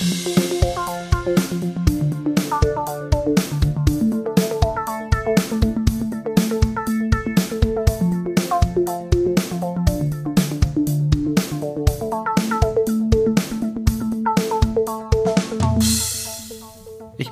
[0.00, 0.04] Ich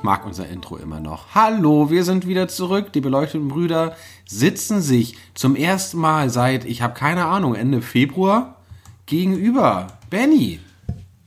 [0.03, 1.33] mag unser Intro immer noch.
[1.33, 2.91] Hallo, wir sind wieder zurück.
[2.91, 3.95] Die beleuchteten Brüder
[4.25, 8.57] sitzen sich zum ersten Mal seit, ich habe keine Ahnung, Ende Februar
[9.05, 9.87] gegenüber.
[10.09, 10.59] Benny.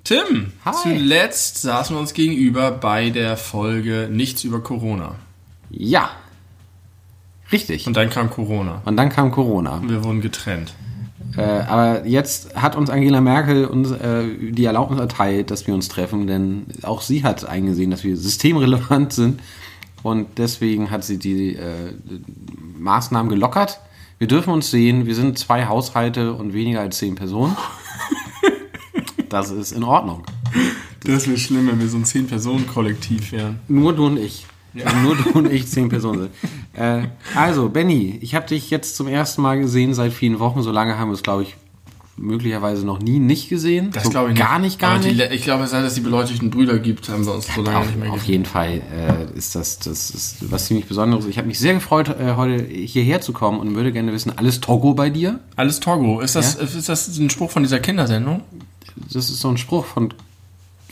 [0.04, 0.74] Tim, Hi.
[0.82, 5.16] zuletzt saßen wir uns gegenüber bei der Folge Nichts über Corona.
[5.70, 6.10] Ja.
[7.52, 7.86] Richtig.
[7.86, 8.82] Und dann kam Corona.
[8.84, 9.76] Und dann kam Corona.
[9.76, 10.72] Und wir wurden getrennt.
[11.36, 15.88] Äh, aber jetzt hat uns Angela Merkel uns äh, die Erlaubnis erteilt, dass wir uns
[15.88, 19.40] treffen, denn auch sie hat eingesehen, dass wir systemrelevant sind
[20.02, 21.92] und deswegen hat sie die äh,
[22.78, 23.80] Maßnahmen gelockert.
[24.18, 27.56] Wir dürfen uns sehen, wir sind zwei Haushalte und weniger als zehn Personen.
[29.30, 30.22] Das ist in Ordnung.
[31.04, 33.60] Das wäre schlimm, wenn wir so ein Zehn-Personen-Kollektiv wären.
[33.68, 34.46] Nur du und ich.
[35.02, 36.30] Nur du und ich, zehn Personen sind.
[36.74, 40.62] Äh, also, Benny, ich habe dich jetzt zum ersten Mal gesehen seit vielen Wochen.
[40.62, 41.56] So lange haben wir es, glaube ich,
[42.16, 43.90] möglicherweise noch nie nicht gesehen.
[43.92, 45.16] Das so glaube ich Gar nicht, gar Aber die nicht.
[45.18, 47.98] le- ich glaube, es die beleuchteten Brüder gibt, haben wir uns so lange auf, nicht
[47.98, 48.30] mehr auf gesehen.
[48.32, 48.82] jeden Fall
[49.34, 51.24] äh, ist das, das ist was ziemlich Besonderes.
[51.26, 54.60] Ich habe mich sehr gefreut, äh, heute hierher zu kommen und würde gerne wissen, alles
[54.60, 55.40] Togo bei dir?
[55.56, 56.20] Alles Togo.
[56.20, 56.60] Ist das, Ja?
[56.64, 58.42] ist das ein Spruch von dieser Kindersendung?
[59.06, 60.12] Das ist so ein Spruch von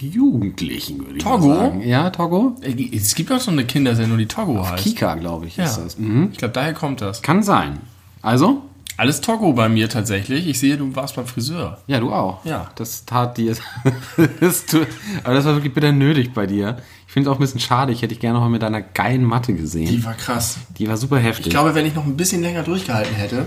[0.00, 1.54] Jugendlichen, würde ich Togo?
[1.54, 1.80] sagen.
[1.86, 2.56] Ja, Togo?
[2.62, 4.82] Äh, Es gibt auch so eine Kindersendung, die Togo heißt.
[4.84, 5.64] Kika, glaube ich, ja.
[5.64, 5.98] ist das.
[5.98, 6.28] Mhm.
[6.32, 7.22] Ich glaube, daher kommt das.
[7.22, 7.80] Kann sein.
[8.22, 8.62] Also?
[8.96, 10.46] Alles Togo bei mir tatsächlich.
[10.48, 11.78] Ich sehe, du warst beim Friseur.
[11.86, 12.44] Ja, du auch.
[12.44, 12.70] Ja.
[12.76, 13.56] Das tat dir.
[14.40, 14.84] das tu-
[15.22, 16.78] aber das war wirklich bitter nötig bei dir.
[17.06, 17.92] Ich finde es auch ein bisschen schade.
[17.92, 19.88] Ich hätte dich gerne noch mal mit deiner geilen Matte gesehen.
[19.88, 20.58] Die war krass.
[20.78, 21.46] Die war super heftig.
[21.46, 23.46] Ich glaube, wenn ich noch ein bisschen länger durchgehalten hätte,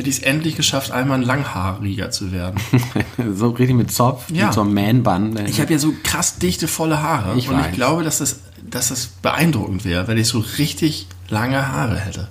[0.00, 2.58] hätte ich es endlich geschafft, einmal ein Langhaariger zu werden.
[3.36, 4.46] so richtig mit Zopf, Ja.
[4.46, 5.38] mit so einem Man-Bun.
[5.46, 7.38] Ich habe ja so krass dichte, volle Haare.
[7.38, 7.66] Ich und weiß.
[7.68, 12.28] ich glaube, dass das, dass das beeindruckend wäre, wenn ich so richtig lange Haare hätte.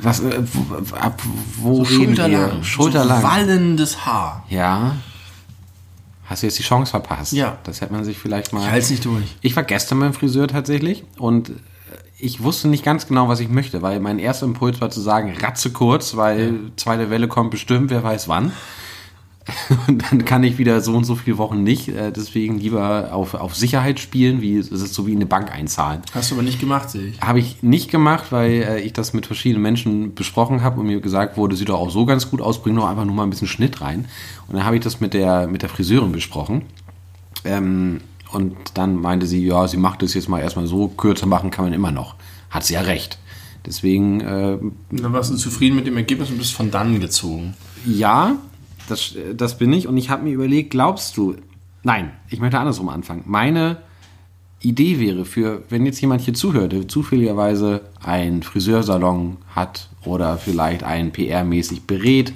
[0.00, 1.20] Was, äh, wo, ab
[1.56, 2.56] wo So reden schulterlang.
[2.58, 2.64] wir?
[2.64, 3.20] Schulterlang.
[3.22, 4.44] So wallendes Haar.
[4.48, 4.96] ja.
[6.26, 7.32] Hast du jetzt die Chance verpasst?
[7.32, 7.58] Ja.
[7.64, 8.60] Das hätte man sich vielleicht mal.
[8.60, 9.24] Ich halte es nicht durch.
[9.42, 11.52] Ich war gestern beim Friseur tatsächlich und
[12.22, 15.34] ich wusste nicht ganz genau, was ich möchte, weil mein erster Impuls war zu sagen,
[15.42, 18.52] ratze kurz, weil zweite Welle kommt bestimmt, wer weiß wann.
[19.88, 23.34] Und dann kann ich wieder so und so viele Wochen nicht, äh, deswegen lieber auf,
[23.34, 26.02] auf Sicherheit spielen, wie es ist so wie in eine Bank einzahlen.
[26.14, 27.20] Hast du aber nicht gemacht, sehe ich.
[27.20, 31.00] Habe ich nicht gemacht, weil äh, ich das mit verschiedenen Menschen besprochen habe und mir
[31.00, 33.30] gesagt wurde, sieht doch auch so ganz gut aus, bring doch einfach nur mal ein
[33.30, 34.06] bisschen Schnitt rein.
[34.46, 36.62] Und dann habe ich das mit der, mit der Friseurin besprochen.
[37.44, 38.00] Ähm,
[38.32, 41.64] und dann meinte sie, ja, sie macht es jetzt mal erstmal so, kürzer machen kann
[41.64, 42.16] man immer noch.
[42.50, 43.18] Hat sie ja recht.
[43.64, 44.58] Deswegen, äh,
[44.90, 47.54] dann warst du zufrieden mit dem Ergebnis und bist von dann gezogen.
[47.86, 48.36] ja,
[48.88, 49.86] das, das bin ich.
[49.86, 51.36] Und ich habe mir überlegt, glaubst du,
[51.82, 53.22] nein, ich möchte andersrum anfangen.
[53.26, 53.78] Meine
[54.60, 60.82] Idee wäre für, wenn jetzt jemand hier zuhört, der zufälligerweise einen Friseursalon hat oder vielleicht
[60.82, 62.32] einen PR-mäßig berät,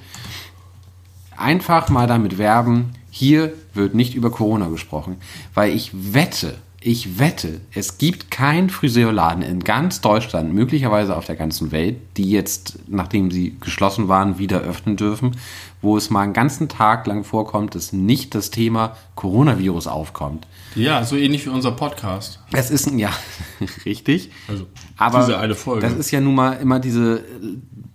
[1.36, 5.16] einfach mal damit werben, hier wird nicht über Corona gesprochen.
[5.54, 11.36] Weil ich wette, ich wette, es gibt keinen Friseurladen in ganz Deutschland, möglicherweise auf der
[11.36, 15.34] ganzen Welt, die jetzt, nachdem sie geschlossen waren, wieder öffnen dürfen,
[15.80, 20.46] wo es mal einen ganzen Tag lang vorkommt, dass nicht das Thema Coronavirus aufkommt.
[20.74, 22.38] Ja, so ähnlich wie unser Podcast.
[22.52, 23.12] Es ist ein, ja,
[23.86, 24.30] richtig.
[24.46, 24.66] Also,
[24.98, 25.88] Aber diese eine Folge.
[25.88, 27.24] das ist ja nun mal immer diese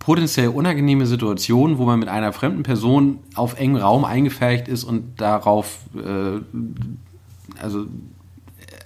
[0.02, 5.20] potenziell unangenehme Situation, wo man mit einer fremden Person auf engem Raum eingefärbt ist und
[5.20, 6.40] darauf, äh,
[7.62, 7.86] also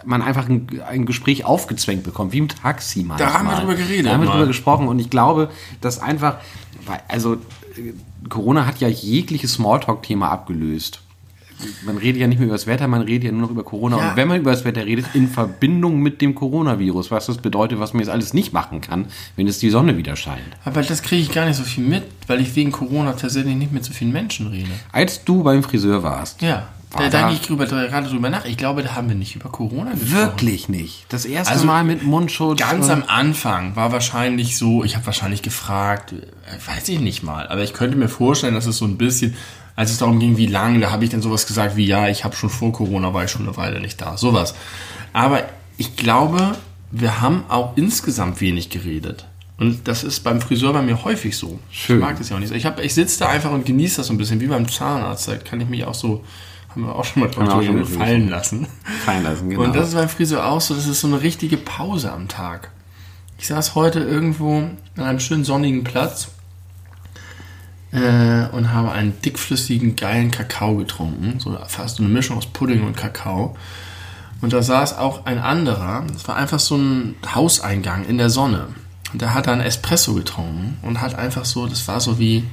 [0.04, 3.32] man einfach ein, ein Gespräch aufgezwängt bekommt, wie im Taxi manchmal.
[3.32, 5.50] haben wir drüber geredet Da haben wir drüber gesprochen und ich glaube,
[5.80, 6.36] dass einfach,
[7.08, 7.94] also äh,
[8.28, 11.00] Corona hat ja jegliches Smalltalk-Thema abgelöst.
[11.84, 13.98] Man redet ja nicht mehr über das Wetter, man redet ja nur noch über Corona.
[13.98, 14.10] Ja.
[14.10, 17.78] Und wenn man über das Wetter redet, in Verbindung mit dem Coronavirus, was das bedeutet,
[17.78, 19.06] was man jetzt alles nicht machen kann,
[19.36, 20.42] wenn es die Sonne wieder scheint.
[20.64, 23.72] Aber das kriege ich gar nicht so viel mit, weil ich wegen Corona tatsächlich nicht
[23.72, 24.70] mit so vielen Menschen rede.
[24.92, 28.44] Als du beim Friseur warst, Ja, War da da- denke ich drüber, gerade drüber nach.
[28.44, 30.12] Ich glaube, da haben wir nicht über Corona gesprochen.
[30.12, 31.06] wirklich nicht.
[31.08, 32.60] Das erste Also, Mal mit Mundschutz.
[32.60, 37.48] Ganz am Anfang war wahrscheinlich so, ich habe wahrscheinlich gefragt, äh, weiß ich nicht mal,
[37.48, 39.34] aber ich könnte mir vorstellen, dass es so ein bisschen,
[39.76, 42.24] als es darum ging, wie lange, da habe ich dann sowas gesagt wie, ja, ich
[42.24, 44.54] habe schon vor Corona, war ich schon eine Weile nicht da, sowas.
[45.12, 45.44] Aber
[45.76, 46.56] ich glaube,
[46.90, 49.26] wir haben auch insgesamt wenig geredet.
[49.58, 51.58] Und das ist beim Friseur bei mir häufig so.
[51.70, 51.96] Schön.
[51.98, 52.54] Ich mag das ja auch nicht so.
[52.54, 55.28] Ich, hab- ich sitze da einfach und genieße das so ein bisschen, wie beim Zahnarzt.
[55.28, 56.22] Da kann ich mich auch so,
[56.70, 58.66] haben wir auch schon mal auch schon fallen lassen.
[59.04, 59.62] fallen lassen, genau.
[59.62, 62.70] Und das ist beim Friseur auch so, das ist so eine richtige Pause am Tag.
[63.38, 64.56] Ich saß heute irgendwo
[64.96, 66.28] an einem schönen sonnigen Platz
[67.96, 71.40] äh, und habe einen dickflüssigen, geilen Kakao getrunken.
[71.40, 73.56] So fast eine Mischung aus Pudding und Kakao.
[74.42, 78.68] Und da saß auch ein anderer, das war einfach so ein Hauseingang in der Sonne.
[79.12, 82.44] Und der hat dann Espresso getrunken und hat einfach so, das war so wie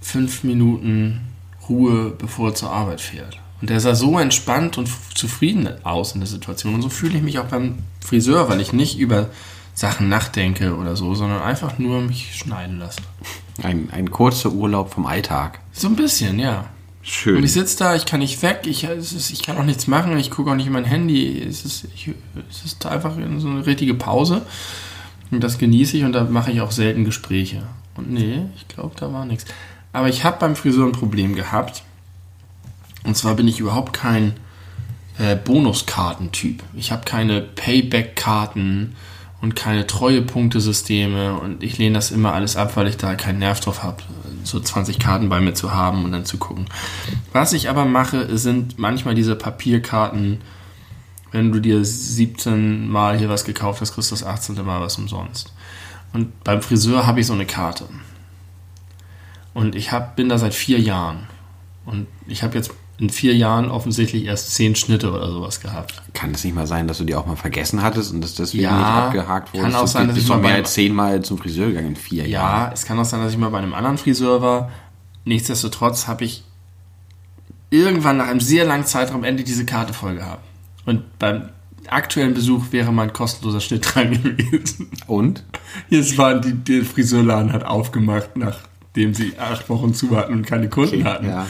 [0.00, 1.20] fünf Minuten
[1.68, 3.38] Ruhe, bevor er zur Arbeit fährt.
[3.60, 6.74] Und der sah so entspannt und zufrieden aus in der Situation.
[6.74, 9.28] Und so fühle ich mich auch beim Friseur, weil ich nicht über
[9.74, 13.02] Sachen nachdenke oder so, sondern einfach nur mich schneiden lasse.
[13.62, 15.60] Ein, ein kurzer Urlaub vom Alltag.
[15.72, 16.66] So ein bisschen, ja.
[17.02, 17.36] Schön.
[17.36, 20.16] Und ich sitze da, ich kann nicht weg, ich, ist, ich kann auch nichts machen,
[20.18, 21.42] ich gucke auch nicht in mein Handy.
[21.42, 22.12] Es ist, ich,
[22.48, 24.42] es ist einfach so eine richtige Pause.
[25.30, 27.64] Und das genieße ich und da mache ich auch selten Gespräche.
[27.96, 29.46] Und nee, ich glaube, da war nichts.
[29.92, 31.82] Aber ich habe beim Friseur ein Problem gehabt.
[33.04, 34.34] Und zwar bin ich überhaupt kein
[35.18, 36.62] äh, Bonuskartentyp.
[36.74, 38.94] Ich habe keine Payback-Karten
[39.42, 43.60] und keine Treuepunktesysteme und ich lehne das immer alles ab, weil ich da keinen Nerv
[43.60, 44.02] drauf habe,
[44.44, 46.66] so 20 Karten bei mir zu haben und dann zu gucken.
[47.32, 50.40] Was ich aber mache, sind manchmal diese Papierkarten,
[51.32, 54.64] wenn du dir 17 Mal hier was gekauft hast, kriegst du das 18.
[54.64, 55.52] Mal was umsonst.
[56.12, 57.88] Und beim Friseur habe ich so eine Karte.
[59.54, 61.26] Und ich hab, bin da seit vier Jahren.
[61.84, 66.02] Und ich habe jetzt in vier Jahren offensichtlich erst zehn Schnitte oder sowas gehabt.
[66.14, 68.64] Kann es nicht mal sein, dass du die auch mal vergessen hattest und dass deswegen
[68.64, 69.64] Ja, nicht abgehakt wurde?
[69.64, 72.68] kann auch sein, dass ich mal mehr als zehnmal zum Friseur gegangen in vier Jahren.
[72.68, 74.70] Ja, es kann auch sein, dass ich mal bei einem anderen Friseur war.
[75.24, 76.44] Nichtsdestotrotz habe ich
[77.70, 80.44] irgendwann nach einem sehr langen Zeitraum endlich diese Karte voll gehabt.
[80.84, 81.48] Und beim
[81.88, 84.90] aktuellen Besuch wäre mein kostenloser Schnitt dran gewesen.
[85.06, 85.44] Und?
[85.88, 88.36] Jetzt war die, der Friseurladen hat aufgemacht,
[88.94, 91.26] nachdem sie acht Wochen zu hatten und keine Kunden Okay, hatten.
[91.26, 91.46] ja.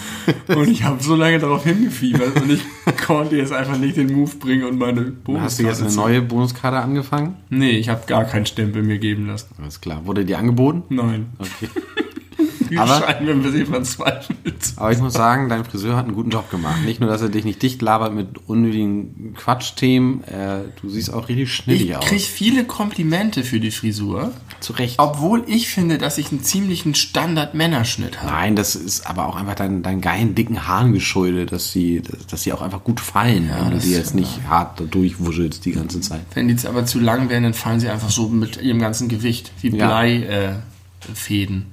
[0.55, 2.63] Und ich habe so lange darauf hingefiebert und ich
[3.07, 5.97] konnte jetzt einfach nicht den Move bringen und meine Bonuskarte Hast du jetzt eine zu-
[6.01, 7.37] neue Bonuskarte angefangen?
[7.51, 9.49] Nee, ich habe gar keinen Stempel mir geben lassen.
[9.61, 10.07] Alles klar.
[10.07, 10.85] Wurde dir angeboten?
[10.95, 11.27] Nein.
[11.39, 11.69] Okay.
[12.73, 14.73] Die Aber- scheinen mir ein bisschen verzweifelt.
[14.77, 16.83] Aber ich muss sagen, dein Friseur hat einen guten Job gemacht.
[16.87, 21.29] Nicht nur, dass er dich nicht dicht labert mit unnötigen Quatschthemen, äh, du siehst auch
[21.29, 22.05] richtig schnittig Ich aus.
[22.07, 24.95] kriege viele Komplimente für die Frisur, Zu Recht.
[24.99, 28.33] obwohl ich finde, dass ich einen ziemlichen Standard-Männerschnitt habe.
[28.33, 32.43] Nein, das ist aber auch einfach deinen dein geilen, dicken Haaren geschuldet, dass sie, dass,
[32.43, 36.23] sie auch einfach gut fallen, wenn du die jetzt nicht hart durchwuschelst die ganze Zeit.
[36.35, 39.09] Wenn die jetzt aber zu lang werden, dann fallen sie einfach so mit ihrem ganzen
[39.09, 39.87] Gewicht, wie Ja.
[39.89, 40.31] Bleifäden.
[40.31, 41.72] Äh, Fäden.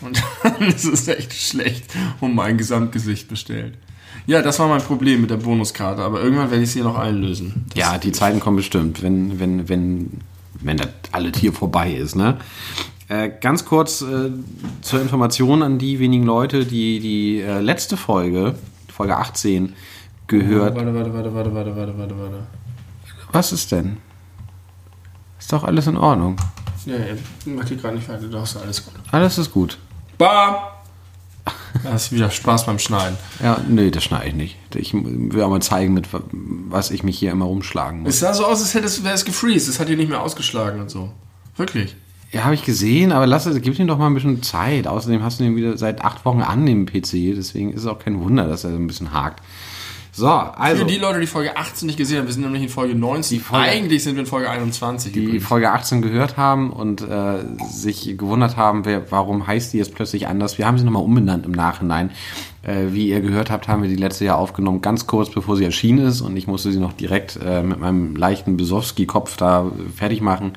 [0.00, 1.84] Und dann ist es echt schlecht
[2.20, 3.76] um mein Gesamtgesicht bestellt.
[4.26, 7.66] Ja, das war mein Problem mit der Bonuskarte, aber irgendwann werde ich sie noch einlösen.
[7.68, 10.20] Das Ja, die Zeiten kommen bestimmt, wenn, wenn, wenn,
[10.60, 12.36] wenn das alles hier vorbei ist, ne?
[13.08, 14.30] Äh, ganz kurz äh,
[14.82, 18.54] zur Information an die wenigen Leute, die die äh, letzte Folge,
[18.88, 19.74] Folge 18,
[20.28, 20.76] gehört.
[20.76, 22.46] Warte, warte, warte, warte, warte, warte, warte, warte.
[23.32, 23.96] Was ist denn?
[25.40, 26.36] Ist doch alles in Ordnung.
[26.86, 27.14] Ja, ja,
[27.46, 28.94] mach die gerade nicht weiter, doch ist alles gut.
[29.10, 29.78] Alles ist gut.
[30.20, 30.56] Bam!
[31.82, 33.16] Da ist wieder Spaß beim Schneiden.
[33.42, 34.56] Ja, nee, das schneide ich nicht.
[34.74, 38.14] Ich will auch mal zeigen, mit wa- was ich mich hier immer rumschlagen muss.
[38.14, 39.68] Es sah so aus, als hätte es, wäre es gefreezed.
[39.70, 41.10] Es hat hier nicht mehr ausgeschlagen und so.
[41.56, 41.96] Wirklich.
[42.32, 44.86] Ja, habe ich gesehen, aber lass es, gib ihm doch mal ein bisschen Zeit.
[44.86, 47.98] Außerdem hast du ihn wieder seit acht Wochen an dem PC, deswegen ist es auch
[47.98, 49.42] kein Wunder, dass er so ein bisschen hakt.
[50.12, 52.68] So, also Für die Leute, die Folge 18 nicht gesehen haben, wir sind nämlich in
[52.68, 53.38] Folge 19.
[53.38, 55.12] Die Folge- Eigentlich sind wir in Folge 21.
[55.12, 55.44] die übrigens.
[55.46, 60.26] Folge 18 gehört haben und äh, sich gewundert haben, wer, warum heißt die jetzt plötzlich
[60.26, 60.58] anders.
[60.58, 62.10] Wir haben sie nochmal umbenannt im Nachhinein.
[62.62, 65.64] Äh, wie ihr gehört habt, haben wir die letzte Jahr aufgenommen, ganz kurz bevor sie
[65.64, 70.20] erschienen ist und ich musste sie noch direkt äh, mit meinem leichten Besowski-Kopf da fertig
[70.20, 70.52] machen.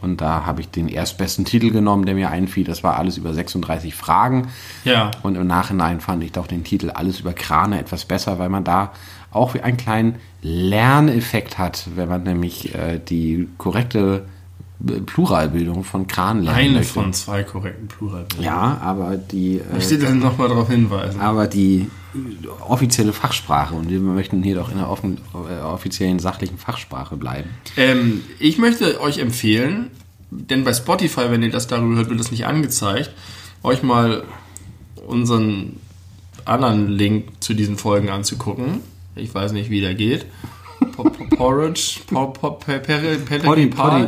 [0.00, 2.64] Und da habe ich den erstbesten Titel genommen, der mir einfiel.
[2.64, 4.48] Das war alles über 36 Fragen.
[4.84, 5.10] Ja.
[5.22, 8.64] Und im Nachhinein fand ich doch den Titel Alles über Krane etwas besser, weil man
[8.64, 8.92] da
[9.30, 14.26] auch wie einen kleinen Lerneffekt hat, wenn man nämlich äh, die korrekte
[15.06, 16.92] Pluralbildung von Kran lernen Eine möchte.
[16.92, 18.44] von zwei korrekten Pluralbildern.
[18.44, 21.18] Ja, aber die, Ich äh, steht dann nochmal darauf hinweisen.
[21.20, 21.88] aber die
[22.66, 27.50] offizielle Fachsprache und wir möchten hier doch in der offen, äh, offiziellen sachlichen Fachsprache bleiben.
[27.76, 29.90] Ähm, ich möchte euch empfehlen,
[30.30, 33.10] denn bei Spotify, wenn ihr das darüber hört, wird das nicht angezeigt,
[33.62, 34.24] euch mal
[35.06, 35.76] unseren
[36.44, 38.80] anderen Link zu diesen Folgen anzugucken.
[39.14, 40.26] Ich weiß nicht, wie der geht.
[40.96, 42.00] Po- po- Porridge,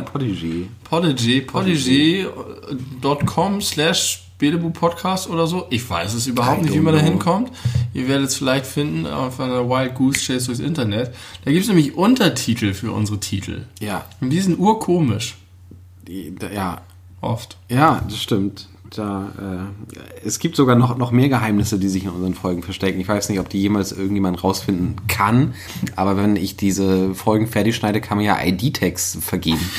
[0.05, 0.69] Podigy.
[0.83, 5.65] Podigy, podigy.com slash Bedebu Podcast oder so.
[5.69, 7.51] Ich weiß es überhaupt nicht, wie man da hinkommt.
[7.93, 11.13] Ihr werdet es vielleicht finden auf einer Wild Goose Chase durchs Internet.
[11.43, 13.65] Da gibt es nämlich Untertitel für unsere Titel.
[13.81, 15.35] Ja, Und die sind urkomisch.
[16.07, 16.81] ja,
[17.21, 17.57] Oft.
[17.67, 18.69] Ja, das stimmt.
[18.89, 22.99] Da, äh, es gibt sogar noch, noch mehr Geheimnisse, die sich in unseren Folgen verstecken.
[22.99, 25.53] Ich weiß nicht, ob die jemals irgendjemand rausfinden kann,
[25.95, 29.69] aber wenn ich diese Folgen fertig schneide, kann man ja ID-Tags vergeben.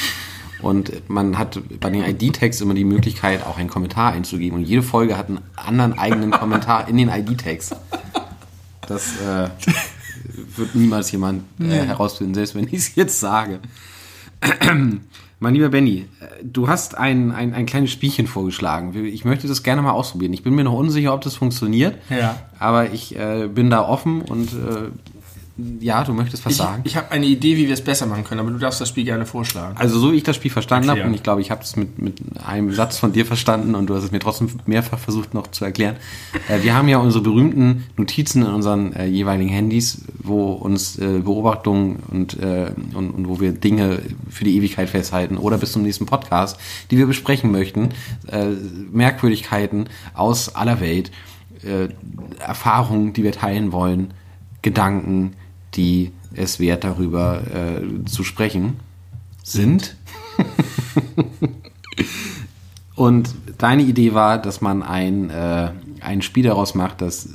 [0.63, 4.59] Und man hat bei den ID-Tags immer die Möglichkeit, auch einen Kommentar einzugeben.
[4.59, 7.71] Und jede Folge hat einen anderen eigenen Kommentar in den ID-Tags.
[8.87, 9.49] Das äh,
[10.57, 13.61] wird niemals jemand äh, herausfinden, selbst wenn ich es jetzt sage.
[15.41, 18.95] Mein lieber Benny, äh, du hast ein, ein, ein kleines Spielchen vorgeschlagen.
[19.07, 20.33] Ich möchte das gerne mal ausprobieren.
[20.33, 21.97] Ich bin mir noch unsicher, ob das funktioniert.
[22.11, 22.37] Ja.
[22.59, 24.91] Aber ich äh, bin da offen und äh,
[25.81, 26.83] ja, du möchtest was Ich, sagen.
[26.85, 29.05] ich habe eine Idee, wie wir es besser machen können, aber du darfst das Spiel
[29.05, 29.77] gerne vorschlagen.
[29.77, 32.01] Also so wie ich das Spiel verstanden habe, und ich glaube, ich habe es mit,
[32.01, 35.47] mit einem Satz von dir verstanden und du hast es mir trotzdem mehrfach versucht noch
[35.49, 35.97] zu erklären.
[36.49, 41.21] Äh, wir haben ja unsere berühmten Notizen in unseren äh, jeweiligen Handys, wo uns äh,
[41.21, 45.83] Beobachtungen und, äh, und, und wo wir Dinge für die Ewigkeit festhalten oder bis zum
[45.83, 46.59] nächsten Podcast,
[46.91, 47.91] die wir besprechen möchten,
[48.27, 48.47] äh,
[48.93, 51.11] Merkwürdigkeiten aus aller Welt,
[51.65, 51.89] äh,
[52.39, 54.15] Erfahrungen, die wir teilen wollen,
[54.63, 55.35] Gedanken,
[55.75, 58.75] die es wert darüber äh, zu sprechen
[59.43, 59.97] sind.
[62.95, 67.31] Und deine Idee war, dass man ein, äh, ein Spiel daraus macht, dass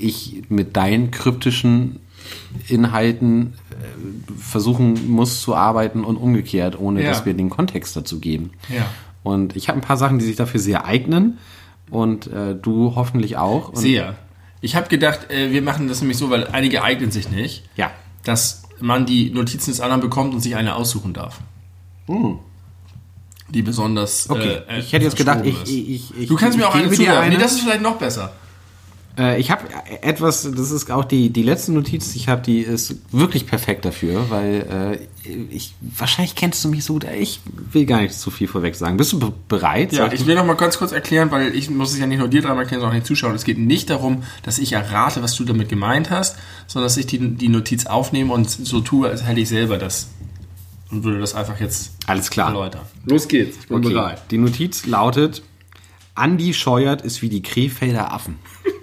[0.00, 2.00] ich mit deinen kryptischen
[2.68, 7.08] Inhalten äh, versuchen muss zu arbeiten und umgekehrt, ohne Ja.
[7.08, 8.50] dass wir den Kontext dazu geben.
[8.68, 8.86] Ja.
[9.22, 11.38] Und ich habe ein paar Sachen, die sich dafür sehr eignen
[11.90, 13.70] und äh, du hoffentlich auch.
[13.70, 14.16] Und, Sehr.
[14.60, 17.90] Ich habe gedacht, äh, wir machen das nämlich so, weil einige eignen sich nicht, Ja.
[18.24, 21.38] dass man die Notizen des anderen bekommt und sich eine aussuchen darf.
[23.50, 24.28] Die besonders.
[24.28, 26.94] Okay, äh, ich hätte jetzt gedacht, ich, ich, ich Du kannst mir auch eine dir
[26.96, 27.20] zuwerfen.
[27.28, 27.38] Nee, eine.
[27.38, 28.32] das ist vielleicht noch besser.
[29.18, 29.64] Äh, ich habe
[30.02, 33.84] etwas, das ist auch die, die letzte Notiz, die ich habe, die ist wirklich perfekt
[33.84, 37.06] dafür, weil äh, ich wahrscheinlich kennst du mich so gut.
[37.18, 37.40] Ich
[37.72, 38.96] will gar nicht zu viel vorweg sagen.
[38.96, 39.92] Bist du be bereit?
[39.92, 42.28] Ja, ich will noch mal ganz kurz erklären, weil ich muss es ja nicht nur
[42.28, 43.34] dir dreimal erklären, sondern auch den Zuschauern.
[43.34, 47.06] Es geht nicht darum, dass ich errate, was du damit gemeint hast, sondern dass ich
[47.06, 50.08] die, die Notiz aufnehme und so tue, als hätte ich selber das
[50.90, 52.48] und würde das einfach jetzt Alles klar.
[52.48, 52.82] erläutern.
[53.04, 54.14] Los geht's, ich bin Okay.
[54.30, 55.42] Die Notiz lautet:
[56.14, 58.36] Andi Scheuert ist wie die Krefelder Affen.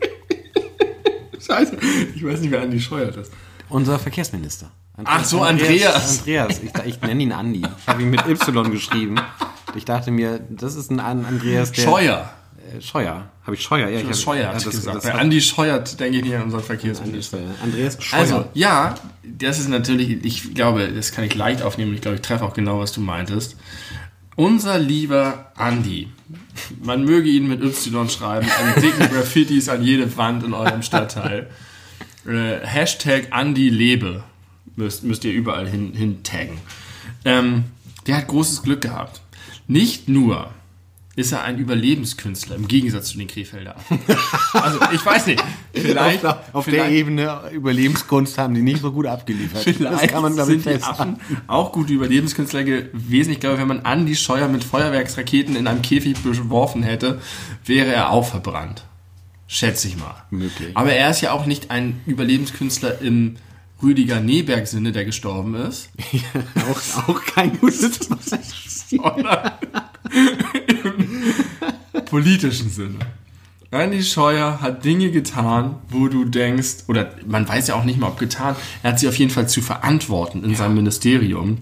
[1.45, 1.77] Scheiße,
[2.15, 3.31] ich weiß nicht, wer Andi Scheuert ist.
[3.69, 4.71] Unser Verkehrsminister.
[5.03, 6.19] Ach so, Andreas.
[6.19, 6.61] Andreas.
[6.63, 7.61] Ich, ich nenne ihn Andi.
[7.61, 9.15] Ich habe ihn mit Y geschrieben.
[9.75, 11.81] Ich dachte mir, das ist ein An- Andreas, der.
[11.83, 12.29] Scheuer.
[12.73, 13.29] Äh, Scheuer.
[13.43, 13.89] Habe ich Scheuer?
[13.89, 14.97] Ja, ich hab, Scheuert ja, das, gesagt.
[14.97, 17.39] Das Andi Scheuert denke ich nicht an unseren Verkehrsminister.
[17.61, 18.19] Andreas Scheuer.
[18.19, 21.93] Also, ja, das ist natürlich, ich glaube, das kann ich leicht aufnehmen.
[21.93, 23.57] Ich glaube, ich treffe auch genau, was du meintest.
[24.37, 26.09] Unser lieber Andi,
[26.83, 31.49] man möge ihn mit Y schreiben, an dicken Graffitis an jede Wand in eurem Stadtteil.
[32.27, 34.23] Äh, Hashtag Andi lebe
[34.75, 36.57] müsst, müsst ihr überall hin, hin taggen.
[37.23, 37.65] Ähm,
[38.07, 39.21] der hat großes Glück gehabt.
[39.67, 40.49] Nicht nur
[41.17, 43.75] ist er ein Überlebenskünstler im Gegensatz zu den Krefelder.
[44.53, 45.43] Also ich weiß nicht,
[45.73, 49.63] vielleicht auf, auf der vielleicht- Ebene Überlebenskunst haben die nicht so gut abgeliefert.
[49.63, 50.81] Vielleicht das kann man, ich, sind die.
[50.81, 51.17] Affen
[51.47, 53.31] auch gute Überlebenskünstler gewesen.
[53.31, 57.19] Ich glaube, wenn man Andi Scheuer mit Feuerwerksraketen in einem Käfig beworfen hätte,
[57.65, 58.85] wäre er auch verbrannt.
[59.47, 60.23] Schätze ich mal.
[60.31, 60.71] Möglich.
[60.75, 63.35] Aber er ist ja auch nicht ein Überlebenskünstler im
[63.83, 65.89] Rüdiger Neberg-Sinne, der gestorben ist.
[66.71, 67.99] auch, auch kein gutes
[68.89, 69.51] sondern
[70.67, 70.94] im
[72.05, 72.99] politischen Sinne.
[73.71, 78.07] Andi Scheuer hat Dinge getan, wo du denkst, oder man weiß ja auch nicht mal,
[78.07, 81.59] ob getan, er hat sie auf jeden Fall zu verantworten in seinem Ministerium,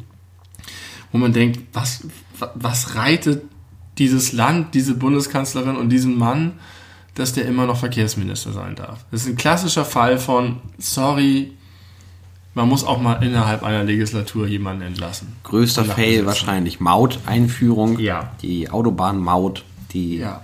[1.12, 2.06] wo man denkt, was,
[2.56, 3.44] was reitet
[3.98, 6.54] dieses Land, diese Bundeskanzlerin und diesen Mann,
[7.16, 9.06] dass der immer noch Verkehrsminister sein darf.
[9.12, 11.54] Das ist ein klassischer Fall von, sorry,
[12.56, 15.36] man muss auch mal innerhalb einer Legislatur jemanden entlassen.
[15.44, 18.00] Größter Fail wahrscheinlich Maut-Einführung.
[18.00, 18.32] Ja.
[18.42, 20.42] Die Autobahnmaut, die Ja.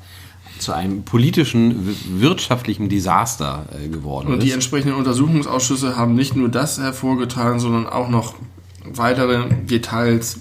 [0.59, 4.53] zu einem politischen, wirtschaftlichen Desaster äh, geworden Und die ist.
[4.55, 8.35] entsprechenden Untersuchungsausschüsse haben nicht nur das hervorgetan, sondern auch noch
[8.83, 10.39] weitere Details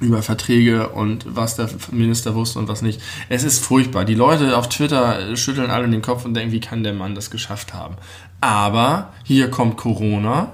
[0.00, 3.00] über Verträge und was der Minister wusste und was nicht.
[3.28, 4.04] Es ist furchtbar.
[4.04, 7.30] Die Leute auf Twitter schütteln alle den Kopf und denken, wie kann der Mann das
[7.30, 7.96] geschafft haben?
[8.40, 10.52] Aber hier kommt Corona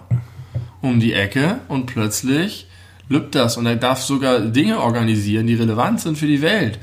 [0.81, 2.67] um die Ecke und plötzlich
[3.09, 6.79] lübt das und er darf sogar Dinge organisieren, die relevant sind für die Welt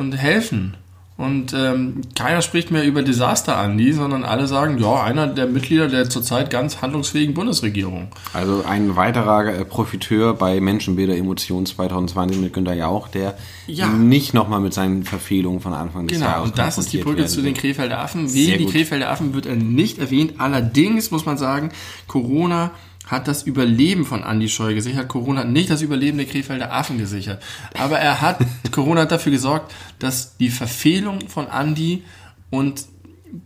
[0.00, 0.74] und helfen.
[1.16, 5.86] Und ähm, keiner spricht mehr über Desaster Andi, sondern alle sagen, ja, einer der Mitglieder
[5.86, 8.08] der zurzeit ganz handlungsfähigen Bundesregierung.
[8.32, 13.88] Also ein weiterer äh, Profiteur bei Menschenbilder Emotion 2020 mit Günter Jauch, der Ja.
[13.88, 17.26] nicht nochmal mit seinen Verfehlungen von Anfang des Genau, Jahres und das ist die Brücke
[17.26, 17.52] zu den.
[17.52, 18.32] Krefelder Affen.
[18.32, 18.72] Wegen die.
[18.72, 20.34] Krefelder Affen wird er nicht erwähnt.
[20.38, 21.68] Allerdings muss man sagen,
[22.06, 22.70] Corona
[23.10, 25.08] hat das Überleben von Andi Scheu gesichert.
[25.08, 27.42] Corona hat nicht das Überleben der Krefelder Affen gesichert.
[27.78, 28.38] Aber er hat,
[28.70, 32.02] Corona hat dafür gesorgt, dass die Verfehlung von Andi
[32.50, 32.84] und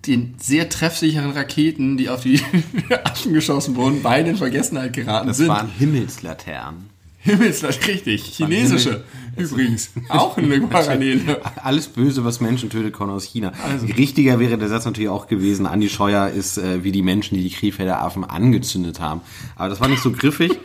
[0.06, 2.40] den sehr treffsicheren Raketen, die auf die
[3.04, 5.48] Affen geschossen wurden, beide in Vergessenheit geraten Das sind.
[5.48, 6.90] waren Himmelslaternen.
[7.24, 8.22] Himmelsleiter, richtig.
[8.22, 9.02] Chinesische.
[9.36, 9.90] Übrigens.
[10.08, 11.40] Auch eine Parallele.
[11.56, 13.52] Alles Böse, was Menschen tötet, kommt aus China.
[13.96, 17.42] Richtiger wäre der Satz natürlich auch gewesen, Andi Scheuer ist äh, wie die Menschen, die
[17.42, 19.22] die Krefelder Affen angezündet haben.
[19.56, 20.52] Aber das war nicht so griffig.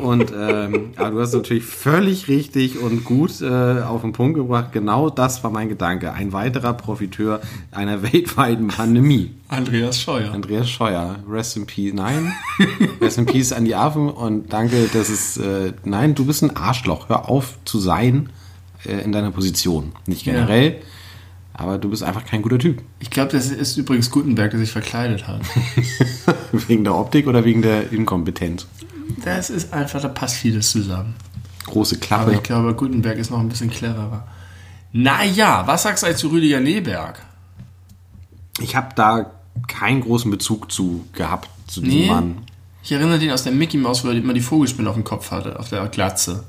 [0.00, 4.72] Und ähm, aber du hast natürlich völlig richtig und gut äh, auf den Punkt gebracht.
[4.72, 6.12] Genau das war mein Gedanke.
[6.12, 9.32] Ein weiterer Profiteur einer weltweiten Pandemie.
[9.48, 10.32] Andreas Scheuer.
[10.32, 11.94] Andreas Scheuer, rest in peace.
[11.94, 12.32] Nein,
[13.00, 15.36] rest in peace an die Affen und danke, dass es.
[15.36, 17.08] Äh, nein, du bist ein Arschloch.
[17.08, 18.30] Hör auf zu sein
[18.84, 19.92] äh, in deiner Position.
[20.06, 20.76] Nicht generell,
[21.54, 22.82] aber du bist einfach kein guter Typ.
[22.98, 25.40] Ich glaube, das ist übrigens Gutenberg, der sich verkleidet hat.
[26.52, 28.66] wegen der Optik oder wegen der Inkompetenz?
[29.24, 31.14] Das ist einfach, da passt vieles zusammen.
[31.66, 32.32] Große Aber Klappe.
[32.34, 34.26] ich glaube, Gutenberg ist noch ein bisschen cleverer.
[34.92, 37.20] Naja, was sagst du zu Rüdiger Neberg?
[38.60, 39.30] Ich habe da
[39.68, 42.06] keinen großen Bezug zu gehabt, zu diesem Nee?
[42.06, 42.38] Mann.
[42.82, 45.30] Ich erinnere den aus der Mickey Mouse, wo er immer die Vogelspinne auf dem Kopf
[45.32, 46.44] hatte, auf der Glatze.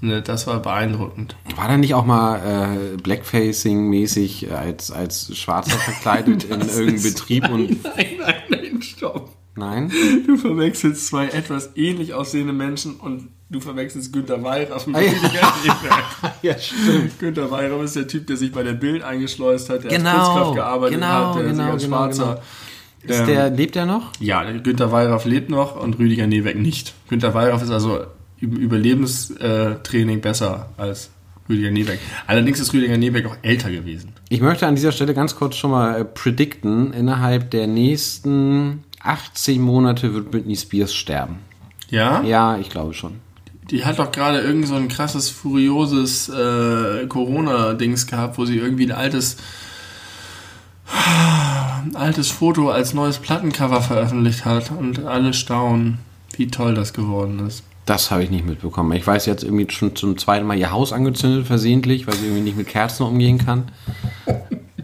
[0.00, 1.36] Ne, Das war beeindruckend.
[1.54, 7.84] War da nicht auch mal äh, Blackfacing-mäßig als, als Schwarzer verkleidet in irgendeinem Betrieb und.
[7.84, 9.31] Nein, nein, nein, stopp.
[9.54, 9.90] Nein?
[10.26, 15.10] Du verwechselst zwei etwas ähnlich aussehende Menschen und du verwechselst Günter Weyraff mit Ah, ja.
[15.10, 16.34] Rüdiger Neberg.
[16.42, 17.18] Ja, stimmt.
[17.18, 20.28] Günter Weyraff ist der Typ, der sich bei der Bild eingeschleust hat, der Genau, als
[20.28, 22.42] Putzkraft gearbeitet genau, hat, der genau, sich als genau, Schwarzer...
[23.04, 24.12] Ist Ähm, der, lebt der noch?
[24.20, 26.94] Ja, Günter Weyraff lebt noch und Rüdiger Nebeck nicht.
[27.08, 28.04] Günter Weyraff ist also
[28.40, 31.10] im Überlebenstraining besser als
[31.48, 31.98] Rüdiger Nebeck.
[32.28, 34.12] Allerdings ist Rüdiger Nebeck auch älter gewesen.
[34.28, 39.60] Ich möchte an dieser Stelle ganz kurz schon mal äh, predikten, innerhalb der nächsten 18
[39.60, 41.38] Monate wird Britney Spears sterben.
[41.90, 42.22] Ja?
[42.22, 43.20] Ja, ich glaube schon.
[43.70, 48.84] Die hat doch gerade irgend so ein krasses, furioses äh, Corona-Dings gehabt, wo sie irgendwie
[48.84, 49.36] ein altes,
[51.84, 55.98] ein altes Foto als neues Plattencover veröffentlicht hat und alle staunen,
[56.36, 57.62] wie toll das geworden ist.
[57.86, 58.92] Das habe ich nicht mitbekommen.
[58.92, 62.42] Ich weiß jetzt irgendwie schon zum zweiten Mal ihr Haus angezündet, versehentlich, weil sie irgendwie
[62.42, 63.70] nicht mit Kerzen umgehen kann.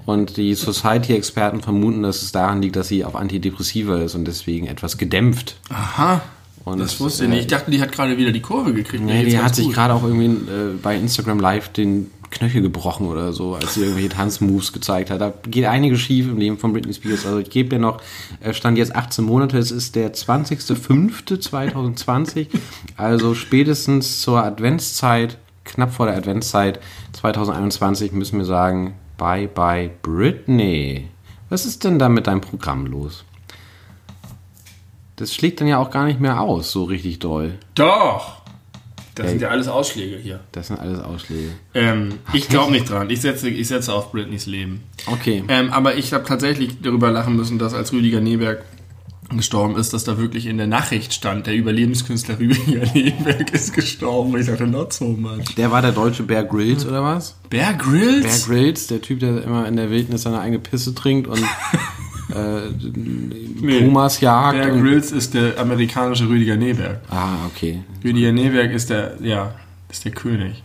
[0.08, 4.66] Und die Society-Experten vermuten, dass es daran liegt, dass sie auf Antidepressiva ist und deswegen
[4.66, 5.56] etwas gedämpft.
[5.68, 6.22] Aha,
[6.64, 7.40] Und das wusste ich nicht.
[7.40, 9.04] Ich dachte, die hat gerade wieder die Kurve gekriegt.
[9.04, 13.34] Nee, die hat sich gerade auch irgendwie äh, bei Instagram Live den Knöchel gebrochen oder
[13.34, 15.20] so, als sie irgendwelche Tanzmoves gezeigt hat.
[15.20, 17.26] Da geht einiges schief im Leben von Britney Spears.
[17.26, 18.00] Also ich gebe dir noch,
[18.40, 22.46] äh, stand jetzt 18 Monate, es ist der 20.05.2020,
[22.96, 26.80] also spätestens zur Adventszeit, knapp vor der Adventszeit
[27.12, 31.08] 2021 müssen wir sagen, bye bye Britney.
[31.50, 33.24] Was ist denn da mit deinem Programm los?
[35.16, 37.58] Das schlägt dann ja auch gar nicht mehr aus, so richtig doll.
[37.74, 38.38] Doch!
[39.18, 39.30] Das Ey.
[39.32, 40.38] sind ja alles Ausschläge hier.
[40.52, 41.50] Das sind alles Ausschläge.
[41.74, 43.10] Ähm, ich glaube nicht dran.
[43.10, 44.84] Ich setze, ich setze auf Britneys Leben.
[45.06, 45.42] Okay.
[45.48, 48.64] Ähm, aber ich habe tatsächlich darüber lachen müssen, dass als Rüdiger Neberg
[49.36, 54.38] gestorben ist, dass da wirklich in der Nachricht stand, der Überlebenskünstler Rüdiger Neberg ist gestorben.
[54.38, 55.54] Ich dachte, not so much.
[55.56, 57.36] Der war der deutsche Bear Grylls oder was?
[57.50, 58.46] Bear Bear Grylls?
[58.46, 61.42] Grylls, der Typ, der immer in der Wildnis seine eigene Pisse trinkt und
[62.30, 64.58] äh, Pumas jagt.
[64.58, 67.00] Bear Grylls ist der amerikanische Rüdiger Neberg.
[67.10, 67.82] ah, okay.
[68.02, 69.54] Rüdiger Neberg ist der, ja,
[69.90, 70.62] ist der König.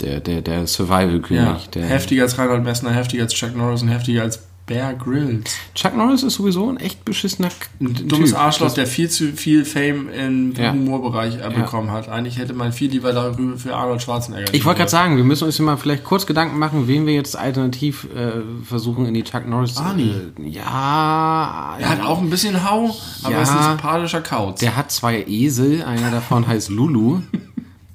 [0.00, 1.70] Der, der, der Survival-König.
[1.70, 5.56] der Heftiger als Reinhold Messner, heftiger als Chuck Norris und heftiger als Bear Grylls.
[5.74, 7.50] Chuck Norris ist sowieso ein echt beschissener
[7.80, 8.38] dummes Typ.
[8.38, 10.72] Arschloch, der viel zu viel Fame im Ja.
[10.72, 12.08] Humorbereich äh, bekommen hat.
[12.08, 14.54] Eigentlich hätte man viel lieber darüber für Arnold Schwarzenegger.
[14.54, 17.36] Ich wollte gerade sagen, wir müssen uns mal vielleicht kurz Gedanken machen, wen wir jetzt
[17.36, 19.76] alternativ äh, versuchen in die Chuck Norris.
[19.76, 20.14] Arnie.
[20.42, 22.90] Äh, ja, Er hat auch ein bisschen Hau,
[23.22, 23.42] aber Ja.
[23.42, 24.60] ist ein sympathischer Kauz.
[24.60, 27.20] Der hat zwei Esel, einer davon heißt Lulu.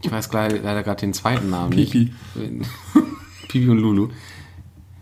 [0.04, 2.12] Ich weiß leider gerade den zweiten Namen Pipi.
[2.36, 2.70] nicht.
[3.48, 4.10] Pipi und Lulu.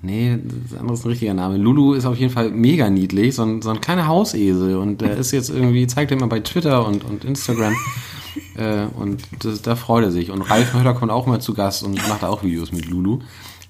[0.02, 0.38] Nee,
[0.70, 1.58] das andere ist ein richtiger Name.
[1.58, 4.78] Lulu ist auf jeden Fall mega niedlich, so ein, so ein kleiner Hausesel.
[4.78, 7.76] Und der ist jetzt irgendwie, zeigt er immer bei Twitter und, und Instagram.
[8.56, 10.30] äh, und das, da freut er sich.
[10.30, 13.20] Und Ralf Möller kommt auch mal zu Gast und macht auch Videos mit Lulu.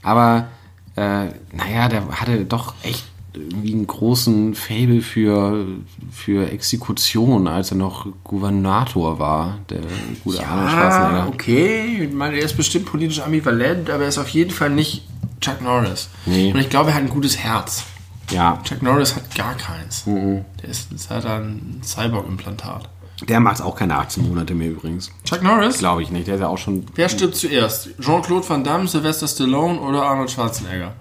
[0.04, 0.50] Aber,
[0.96, 5.66] äh, naja, der hatte doch echt irgendwie einen großen Fable für,
[6.12, 9.82] für Exekution, als er noch Gouvernator war, der
[10.24, 11.28] gute Arnold ah, Schwarzenegger.
[11.28, 12.04] okay.
[12.04, 15.04] Ich meine, er ist bestimmt politisch ambivalent, aber er ist auf jeden Fall nicht
[15.41, 16.10] Chuck Norris.
[16.26, 16.52] Nee.
[16.52, 17.84] Und ich glaube, er hat ein gutes Herz.
[18.32, 20.06] Ja, Chuck Norris hat gar keins.
[20.06, 20.43] Mhm.
[20.62, 22.89] Der ist, das hat ein Cyborg-Implantat.
[23.28, 25.12] der macht auch keine 18 Monate mehr übrigens.
[25.23, 25.78] Chuck Norris?
[25.80, 27.89] Glaube ich nicht, der ist ja auch schon Wer stirbt zuerst?
[28.00, 30.93] Jean-Claude Van Damme, Sylvester Stallone oder Arnold Schwarzenegger?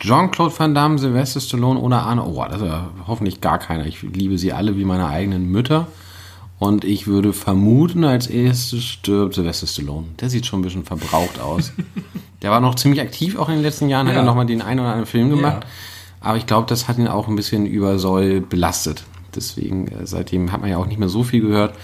[0.00, 2.24] Jean-Claude Van Damme, Sylvester Stallone oder Arne.
[2.24, 3.86] Oh, das ist ja hoffentlich gar keiner.
[3.86, 5.86] Ich liebe sie alle wie meine eigenen Mütter.
[6.58, 10.08] Und ich würde vermuten, als erstes stirbt Sylvester Stallone.
[10.20, 11.72] Der sieht schon ein bisschen verbraucht aus.
[12.44, 14.20] Der war noch ziemlich aktiv auch in den letzten Jahren, hat Ja.
[14.20, 15.62] er nochmal den einen oder anderen Film gemacht.
[15.64, 15.68] Ja.
[16.20, 19.04] Aber ich glaube, das hat ihn auch ein bisschen übersoll belastet.
[19.34, 21.74] Deswegen, äh, seitdem hat man ja auch nicht mehr so viel gehört.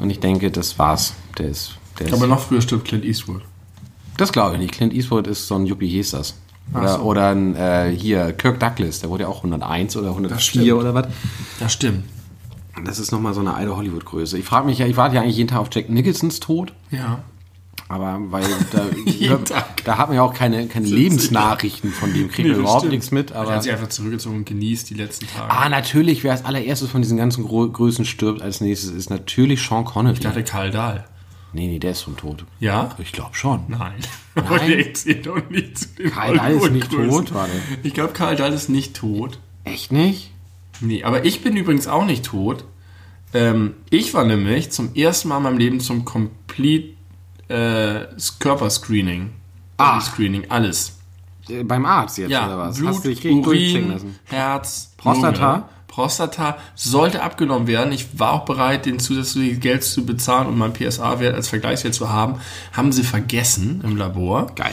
[0.00, 1.14] Und ich denke, das war's.
[1.38, 3.42] Der ist, der ist Aber noch früher stirbt Clint Eastwood.
[4.16, 4.72] Das glaube ich nicht.
[4.72, 6.04] Clint Eastwood ist so ein Yuppie.
[6.72, 7.02] Ach Oder, so.
[7.02, 10.72] oder ein, äh, hier, Kirk Douglas, der wurde ja auch 101 oder 104 stimmt.
[10.72, 11.06] oder was.
[11.58, 12.04] Das stimmt.
[12.84, 14.38] Das ist nochmal so eine alte Hollywood-Größe.
[14.38, 17.20] Ich frage mich ja, ich warte ja eigentlich jeden Tag auf Jack Nicholsons Tod, Ja.
[17.88, 18.86] Aber weil da,
[19.48, 22.80] da, da hat man ja auch keine, keine Lebensnachrichten von dem, kriegt Nee, man überhaupt
[22.80, 22.92] stimmt.
[22.92, 23.30] nichts mit.
[23.32, 25.50] Er Aber hat sich einfach zurückgezogen und genießt die letzten Tage.
[25.52, 29.62] ah, natürlich, wer als allererstes von diesen ganzen Gro Größen stirbt als nächstes, ist natürlich
[29.62, 30.14] Sean Connery.
[30.14, 31.04] Ich dachte Karl Dahl.
[31.52, 32.44] nee, nee, der ist schon tot.
[32.60, 32.94] Ja?
[32.98, 33.64] Ich glaube schon.
[33.68, 33.94] Nein.
[34.36, 37.52] Aber der zählt doch nicht zu den Karl Dahl ist nicht tot, warte.
[37.82, 39.38] Ich glaube, Karl Dahl ist nicht tot.
[39.64, 40.30] Echt nicht?
[40.80, 42.64] Nee, aber ich bin übrigens auch nicht tot.
[43.34, 46.94] Ähm, ich war nämlich zum ersten Mal in meinem Leben zum Complete
[47.50, 48.06] äh,
[48.38, 49.30] Körperscreening.
[49.76, 50.00] Ah.
[50.00, 50.96] Screening, alles.
[51.48, 52.76] Äh, Beim Arzt jetzt Ja, oder was?
[52.78, 54.18] Blut, Hast du dich Urin, lassen?
[54.24, 55.52] Herz, Prostata?
[55.52, 55.64] Lunge.
[55.88, 57.92] Prostata sollte abgenommen werden.
[57.92, 62.08] Ich war auch bereit, den zusätzlichen Geld zu bezahlen, um meinen PSA-Wert als Vergleichswert zu
[62.10, 62.40] haben.
[62.72, 64.52] Haben sie vergessen im Labor.
[64.54, 64.72] Geil.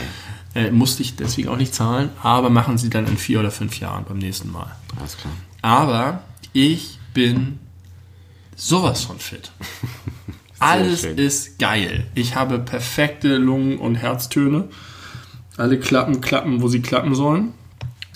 [0.54, 3.80] Äh, musste ich deswegen auch nicht zahlen, aber machen sie dann in vier oder fünf
[3.80, 4.76] Jahren beim nächsten Mal.
[4.98, 5.32] Alles klar.
[5.60, 7.58] Aber ich bin
[8.54, 9.50] sowas von fit.
[10.58, 12.06] Alles ist geil.
[12.14, 14.68] Ich habe perfekte Lungen- und Herztöne.
[15.56, 17.52] Alle klappen, klappen, wo sie klappen sollen.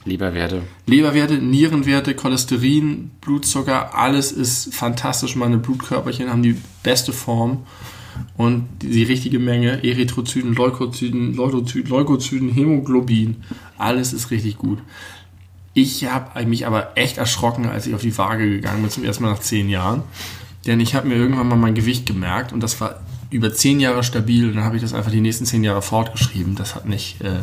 [0.05, 0.63] Leberwerte.
[0.87, 5.37] Leberwerte, Nierenwerte, Cholesterin, Blutzucker, alles ist fantastisch.
[5.37, 7.65] Meine Blutkörperchen haben die beste Form
[8.37, 9.85] und die richtige Menge.
[9.85, 13.45] Erythrozyten, Leukozyten, Leukozyten, Leukozyten Hämoglobin,
[13.79, 14.79] alles ist richtig gut.
[15.75, 19.23] Ich habe mich aber echt erschrocken, als ich auf die Waage gegangen bin, zum ersten
[19.23, 20.03] Mal nach zehn Jahren.
[20.67, 24.05] Denn ich habe mir irgendwann mal mein Gewicht gemerkt und das war über zehn Jahre
[24.05, 26.55] stabil und dann habe ich das einfach die nächsten zehn Jahre fortgeschrieben.
[26.55, 27.41] Das hat nicht, äh,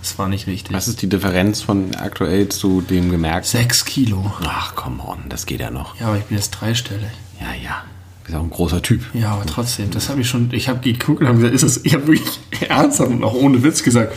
[0.00, 0.74] das war nicht richtig.
[0.74, 3.46] Was ist die Differenz von aktuell zu dem gemerkt?
[3.46, 4.32] Sechs Kilo.
[4.44, 5.98] Ach, come on, das geht ja noch.
[5.98, 7.10] Ja, aber ich bin jetzt dreistellig.
[7.40, 7.84] Ja, ja.
[8.24, 9.02] Bist auch ein großer Typ.
[9.14, 11.84] Ja, aber trotzdem, das habe ich schon, ich habe geguckt und habe gesagt, ist das,
[11.84, 14.12] ich habe wirklich ernsthaft und auch ohne Witz gesagt,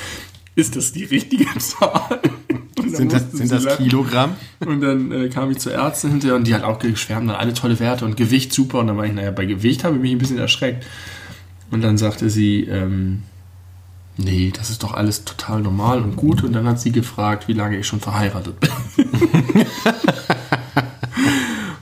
[0.56, 2.20] ist das die richtige Zahl?
[2.82, 3.86] Dann Sind das, sind das lachen.
[3.86, 4.36] Kilogramm?
[4.60, 7.54] Und dann äh, kam ich zur Ärztin hinterher und die hat auch geschwärmt, dann alle
[7.54, 8.80] tolle Werte und Gewicht super.
[8.80, 10.86] Und dann war ich, naja, bei Gewicht habe ich mich ein bisschen erschreckt.
[11.72, 13.24] Und dann sagte sie, ähm,
[14.18, 16.44] nee, das ist doch alles total normal und gut.
[16.44, 18.70] Und dann hat sie gefragt, wie lange ich schon verheiratet bin.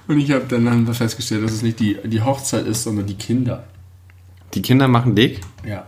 [0.08, 3.16] und ich habe dann wir festgestellt, dass es nicht die, die Hochzeit ist, sondern die
[3.16, 3.64] Kinder.
[4.54, 5.42] Die Kinder machen dick.
[5.68, 5.88] Ja.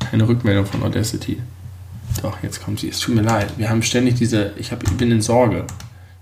[0.00, 1.38] Keine Rückmeldung von Audacity.
[2.22, 2.88] Doch, jetzt kommt sie.
[2.88, 3.52] Es tut mir leid.
[3.56, 4.52] Wir haben ständig diese.
[4.56, 5.64] Ich, hab, ich bin in Sorge.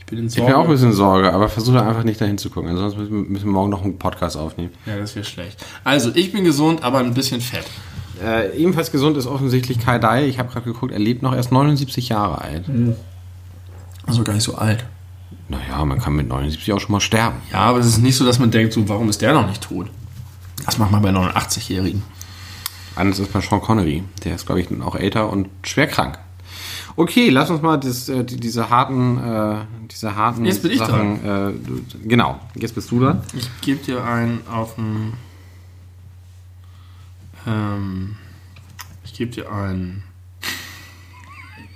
[0.00, 0.52] Ich bin in Ich Sorge.
[0.52, 2.70] bin auch ein bisschen Sorge, aber versuche einfach nicht dahin zu gucken.
[2.70, 4.70] Ansonsten müssen wir, müssen wir morgen noch einen Podcast aufnehmen.
[4.84, 5.64] Ja, das wäre schlecht.
[5.84, 7.64] Also, ich bin gesund, aber ein bisschen fett.
[8.22, 10.26] Äh, ebenfalls gesund ist offensichtlich Kai Dai.
[10.26, 12.64] Ich habe gerade geguckt, er lebt noch erst 79 Jahre alt.
[14.06, 14.84] Also gar nicht so alt.
[15.48, 17.36] Naja, man kann mit 79 auch schon mal sterben.
[17.52, 19.62] Ja, aber es ist nicht so, dass man denkt, so, warum ist der noch nicht
[19.62, 19.88] tot?
[20.64, 22.02] Das macht man bei 89-Jährigen.
[22.96, 24.02] Anders ist bei Sean Connery.
[24.24, 26.18] Der ist, glaube ich, auch älter und schwer krank.
[26.96, 30.78] Okay, lass uns mal das, äh, die, diese harten, äh, diese harten Jetzt bin ich
[30.78, 31.24] Sachen.
[31.24, 31.52] Äh,
[32.04, 33.22] genau, jetzt bist du dran.
[33.34, 35.12] Ich gebe dir einen auf dem.
[37.46, 38.16] Ähm,
[39.04, 40.04] ich gebe dir einen.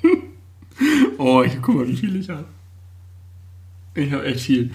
[1.18, 2.46] oh, ich guck mal, wie viel ich habe.
[3.94, 4.70] Ich habe echt viel.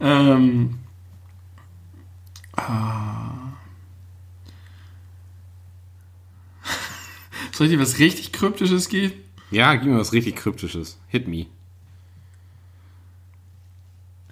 [0.00, 0.78] Ähm,
[2.56, 3.49] ah.
[7.60, 9.12] Soll ich dir was richtig Kryptisches geben?
[9.50, 10.96] Ja, gib mir was richtig Kryptisches.
[11.08, 11.44] Hit me.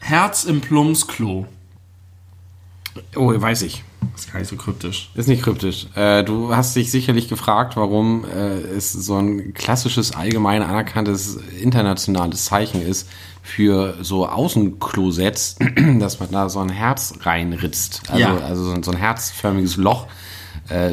[0.01, 1.47] Herz im Plumpsklo.
[3.15, 3.85] Oh, weiß ich.
[4.15, 5.11] Das ist gar nicht so kryptisch.
[5.15, 5.89] Ist nicht kryptisch.
[5.95, 12.47] Äh, du hast dich sicherlich gefragt, warum äh, es so ein klassisches, allgemein anerkanntes internationales
[12.47, 13.11] Zeichen ist
[13.43, 15.57] für so Außenklosetts,
[15.99, 18.05] dass man da so ein Herz reinritzt.
[18.09, 18.39] Also, Ja.
[18.39, 20.07] also so ein, so ein herzförmiges Loch,
[20.69, 20.93] äh,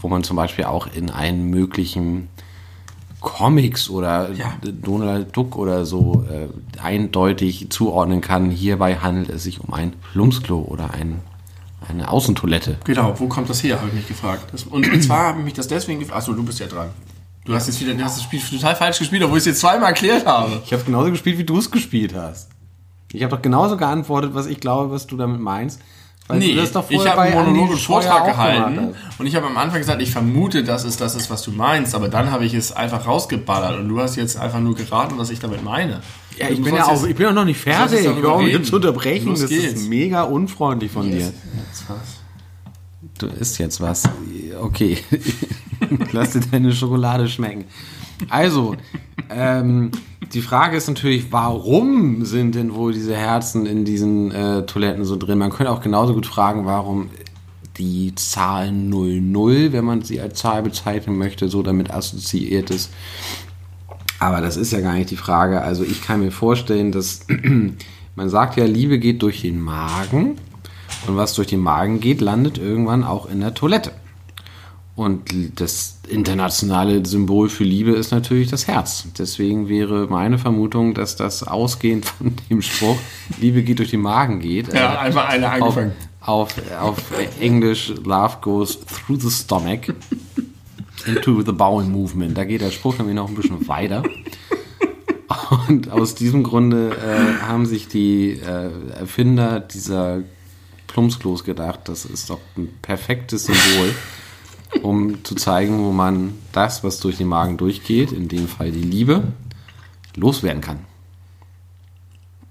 [0.00, 2.28] wo man zum Beispiel auch in einen möglichen
[3.20, 4.52] Comics oder Ja.
[4.62, 6.48] Donald Duck oder so äh,
[6.80, 8.50] eindeutig zuordnen kann.
[8.50, 11.20] Hierbei handelt es sich um ein Plumpsklo oder ein,
[11.88, 12.78] eine Außentoilette.
[12.84, 14.48] Genau, wo kommt das her, habe ich mich gefragt.
[14.52, 16.18] Das, und zwar habe ich mich das deswegen gefragt.
[16.18, 16.90] Achso, du bist ja dran.
[17.44, 19.60] Du hast jetzt wieder du hast das Spiel total falsch gespielt, obwohl ich es jetzt
[19.60, 20.60] zweimal erklärt habe.
[20.64, 22.48] Ich habe genauso gespielt, wie du es gespielt hast.
[23.12, 25.80] Ich habe doch genauso geantwortet, was ich glaube, was du damit meinst.
[26.28, 29.36] Weil Nee, ich habe einen bei Monolog Andi und Scheuer Vortrag auch gehalten und ich
[29.36, 32.32] habe am Anfang gesagt, ich vermute, dass es das ist, was du meinst, aber dann
[32.32, 35.62] habe ich es einfach rausgeballert und du hast jetzt einfach nur geraten, was ich damit
[35.62, 36.00] meine.
[36.36, 38.00] Ja, ich bin ja auch, ich bin auch noch nicht fertig.
[38.00, 38.48] Ich reden.
[38.48, 39.28] jetzt zu unterbrechen.
[39.28, 39.80] Los das geht's.
[39.80, 41.20] ist mega unfreundlich von dir.
[41.20, 42.16] Jetzt was?
[43.18, 44.08] Du isst jetzt was.
[44.60, 44.98] Okay.
[46.12, 47.64] Lass dir deine Schokolade schmecken.
[48.28, 48.76] Also,
[49.30, 49.90] ähm,
[50.32, 55.16] die Frage ist natürlich, warum sind denn wohl diese Herzen in diesen äh, Toiletten so
[55.16, 55.38] drin?
[55.38, 57.10] Man könnte auch genauso gut fragen, warum
[57.78, 62.90] die Zahl 00, wenn man sie als Zahl bezeichnen möchte, so damit assoziiert ist.
[64.18, 65.60] Aber das ist ja gar nicht die Frage.
[65.60, 67.26] Also ich kann mir vorstellen, dass
[68.16, 70.36] man sagt ja, Liebe geht durch den Magen
[71.06, 73.92] und was durch den Magen geht, landet irgendwann auch in der Toilette.
[74.96, 79.06] Und das internationale Symbol für Liebe ist natürlich das Herz.
[79.18, 82.96] Deswegen wäre meine Vermutung, dass das ausgehend von dem Spruch
[83.40, 84.72] Liebe geht durch den Magen geht.
[84.72, 85.92] Ja, äh, einfach eine angefangen.
[86.22, 89.80] Auf, auf, auf Englisch, Love goes through the stomach
[91.06, 92.36] into the bowel movement.
[92.36, 94.02] Da geht der Spruch nämlich noch ein bisschen weiter.
[95.68, 100.22] Und aus diesem Grunde äh, haben sich die äh, Erfinder dieser
[100.86, 103.94] Plumpsklos gedacht, das ist doch ein perfektes Symbol,
[104.78, 108.82] um zu zeigen, wo man das, was durch den Magen durchgeht, in dem Fall die
[108.82, 109.32] Liebe,
[110.14, 110.80] loswerden kann.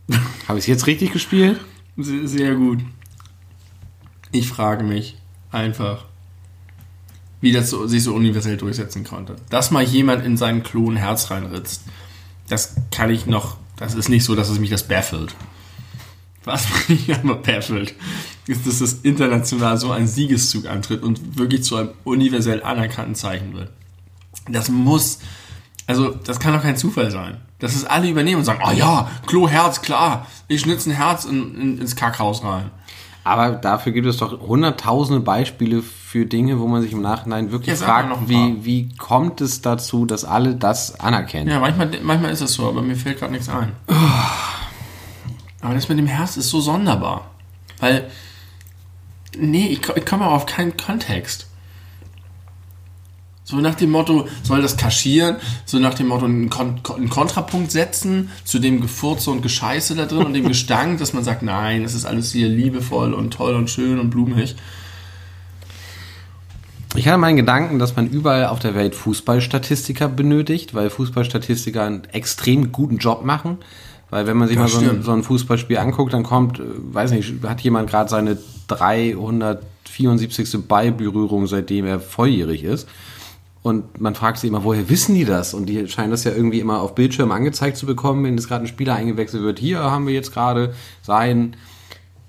[0.47, 1.59] Habe ich es jetzt richtig gespielt?
[1.97, 2.79] Sehr gut.
[4.31, 5.17] Ich frage mich
[5.51, 6.05] einfach,
[7.41, 9.35] wie das so, sich so universell durchsetzen konnte.
[9.49, 11.83] Dass mal jemand in seinen Klo ein Herz reinritzt,
[12.49, 15.35] das kann ich noch, das ist nicht so, dass es mich das baffelt.
[16.45, 17.93] Was mich aber baffelt,
[18.47, 23.53] ist, dass das international so ein Siegeszug antritt und wirklich zu einem universell anerkannten Zeichen
[23.53, 23.69] wird.
[24.47, 25.19] Das muss,
[25.88, 27.38] also das kann doch kein Zufall sein.
[27.60, 31.25] Dass es alle übernehmen und sagen, oh ja, Klo, Herz, klar, ich schnitze ein Herz
[31.25, 32.69] in, in, ins Kackhaus rein.
[33.23, 37.79] Aber dafür gibt es doch hunderttausende Beispiele für Dinge, wo man sich im Nachhinein wirklich
[37.79, 41.49] ja, fragt, wie, wie kommt es dazu, dass alle das anerkennen?
[41.49, 43.71] Ja, manchmal, manchmal ist es so, aber mir fällt gerade nichts ein.
[45.65, 47.32] Aber das mit dem Herz ist so sonderbar.
[47.80, 48.08] Weil,
[49.36, 51.47] nee, ich, ich komme auch auf keinen Kontext.
[53.43, 57.71] So nach dem Motto, soll das kaschieren, so nach dem Motto einen, Kon einen Kontrapunkt
[57.71, 61.84] setzen zu dem Gefurze und Gescheiße da drin und dem Gestank, dass man sagt, nein,
[61.84, 64.56] es ist alles hier liebevoll und toll und schön und blumig.
[66.95, 72.06] Ich hatte meinen Gedanken, dass man überall auf der Welt Fußballstatistiker benötigt, weil Fußballstatistiker einen
[72.06, 73.58] extrem guten Job machen.
[74.09, 76.63] Weil wenn man sich das mal so ein, so ein, Fußballspiel anguckt, dann kommt, äh,
[76.63, 78.37] weiß nicht, hat jemand gerade seine
[78.67, 80.67] 374.
[80.67, 82.87] Ballberührung, seitdem er volljährig ist.
[83.65, 85.55] Und man fragt sich immer, woher wissen die das?
[85.55, 88.65] Und die scheinen das ja irgendwie immer auf Bildschirm angezeigt zu bekommen, wenn jetzt gerade
[88.65, 89.57] ein Spieler eingewechselt wird.
[89.57, 91.55] Hier haben wir jetzt gerade seinen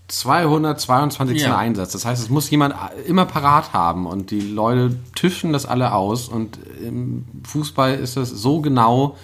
[0.09, 1.43] 222.
[1.43, 1.59] Ja.
[1.59, 1.93] Einsatz.
[1.93, 2.75] Das heißt, es muss jemand
[3.07, 6.29] immer parat haben und die Leute tüften das alle aus.
[6.29, 9.17] Und im Fußball ist das so genau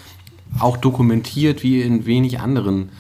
[0.58, 2.90] auch dokumentiert wie in wenig anderen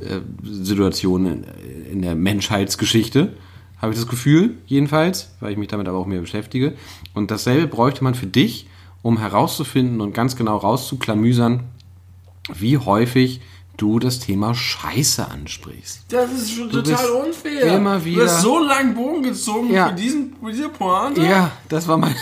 [0.00, 3.32] äh, Situationen in, in der Menschheitsgeschichte
[3.80, 6.74] habe ich das Gefühl, jedenfalls, weil ich mich damit aber auch mehr beschäftige.
[7.14, 8.66] Und dasselbe bräuchte man für dich,
[9.02, 11.64] um herauszufinden und ganz genau rauszuklamüsern,
[12.52, 13.40] wie häufig
[13.76, 16.06] du das Thema Scheiße ansprichst.
[16.08, 17.76] Das ist schon du total unfair.
[17.76, 18.24] Immer wieder.
[18.24, 19.90] Du hast so lange Bogen gezogen ja.
[19.90, 21.22] für, diesen, für diese Pointe.
[21.22, 22.16] Ja, das war mein.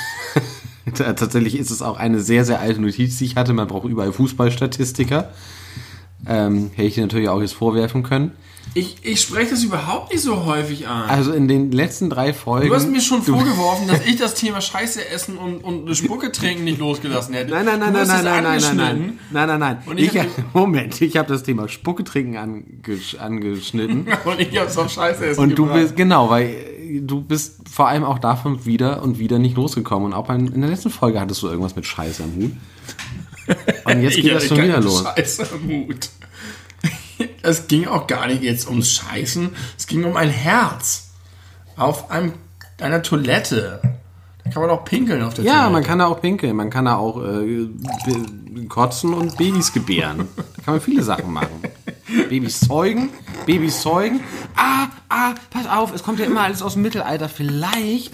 [0.94, 3.52] Tatsächlich ist es auch eine sehr, sehr alte Notiz, die ich hatte.
[3.52, 5.30] Man braucht überall Fußballstatistiker.
[6.26, 8.32] Ähm, hätte ich dir natürlich auch jetzt vorwerfen können.
[8.74, 11.08] Ich, ich spreche das überhaupt nicht so häufig an.
[11.08, 12.68] Also in den letzten drei Folgen.
[12.68, 16.64] Du hast mir schon vorgeworfen, dass ich das Thema Scheiße essen und, und Spucke trinken
[16.64, 17.52] nicht losgelassen hätte.
[17.52, 19.96] Nein, nein, nein, nein, nein, nein, nein, nein, nein, nein, nein, nein.
[19.96, 24.06] Ich, ich Moment, ich habe das Thema Spucke trinken angesch angeschnitten.
[24.24, 26.54] und ich habe es auf Scheiße essen Und du bist, genau, weil
[27.00, 30.06] du bist vor allem auch davon wieder und wieder nicht losgekommen.
[30.06, 32.52] Und auch in der letzten Folge hattest du irgendwas mit Scheiße am Hut.
[33.84, 35.04] Und jetzt geht das schon wieder los.
[35.04, 36.08] Scheiße am Hut
[37.42, 41.10] es ging auch gar nicht jetzt ums Scheißen, es ging um ein Herz.
[41.76, 42.32] Auf einem,
[42.80, 43.80] einer Toilette.
[44.42, 45.66] Da kann man auch pinkeln auf der ja, Toilette.
[45.66, 46.56] Ja, man kann da auch pinkeln.
[46.56, 47.68] Man kann da auch äh,
[48.68, 50.28] kotzen und Babys gebären.
[50.36, 51.60] Da kann man viele Sachen machen.
[52.28, 53.10] Babys zeugen,
[53.46, 54.20] Babys zeugen.
[54.54, 57.28] Ah, ah, pass auf, es kommt ja immer alles aus dem Mittelalter.
[57.28, 58.12] Vielleicht,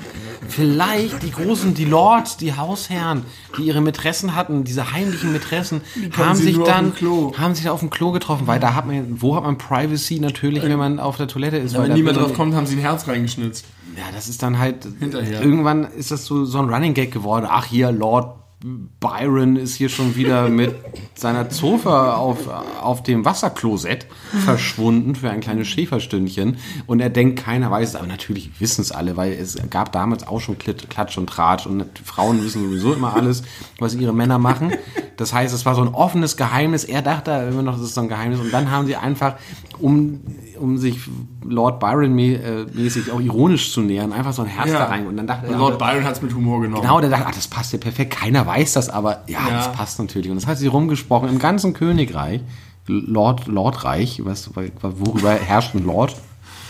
[0.48, 3.24] vielleicht die großen, die Lords, die Hausherren,
[3.59, 5.83] die ihre Mätressen hatten, diese heimlichen Mätressen,
[6.16, 6.92] haben sich dann,
[7.38, 10.20] haben sich da auf dem Klo getroffen, weil da hat man, wo hat man Privacy
[10.20, 11.74] natürlich, wenn man auf der Toilette ist.
[11.74, 13.64] Ja, wenn niemand drauf kommt, haben sie ein Herz reingeschnitzt.
[13.96, 15.42] Ja, das ist dann halt, Hinterher.
[15.42, 17.46] irgendwann ist das so, so ein Running Gag geworden.
[17.48, 20.75] Ach hier, Lord Byron ist hier schon wieder mit
[21.14, 22.48] seiner Zofe auf,
[22.81, 24.07] auf dem Wasserklosett
[24.44, 26.59] verschwunden für ein kleines Schäferstündchen.
[26.87, 30.27] Und er denkt, keiner weiß es, aber natürlich wissen es alle, weil es gab damals
[30.27, 33.42] auch schon Klatsch und Tratsch und Frauen wissen sowieso immer alles,
[33.79, 34.72] was ihre Männer machen.
[35.16, 36.85] Das heißt, es war so ein offenes Geheimnis.
[36.85, 38.40] Er dachte immer noch, das ist so ein Geheimnis.
[38.40, 39.35] Und dann haben sie einfach,
[39.81, 40.20] um,
[40.59, 41.01] um sich
[41.44, 45.07] Lord Byron-mäßig auch ironisch zu nähern, einfach so ein Herz da rein.
[45.07, 46.83] Und dann dachte Und Lord Byron hat es mit Humor genommen.
[46.83, 48.14] Genau, der dachte, ach, das passt ja perfekt.
[48.16, 49.57] Keiner weiß das, aber ja, Ja.
[49.57, 50.31] das passt natürlich.
[50.31, 52.40] Und das hat sie rumgesprochen im ganzen Königreich,
[52.87, 56.16] Lord, Lordreich, du, worüber herrscht ein Lord?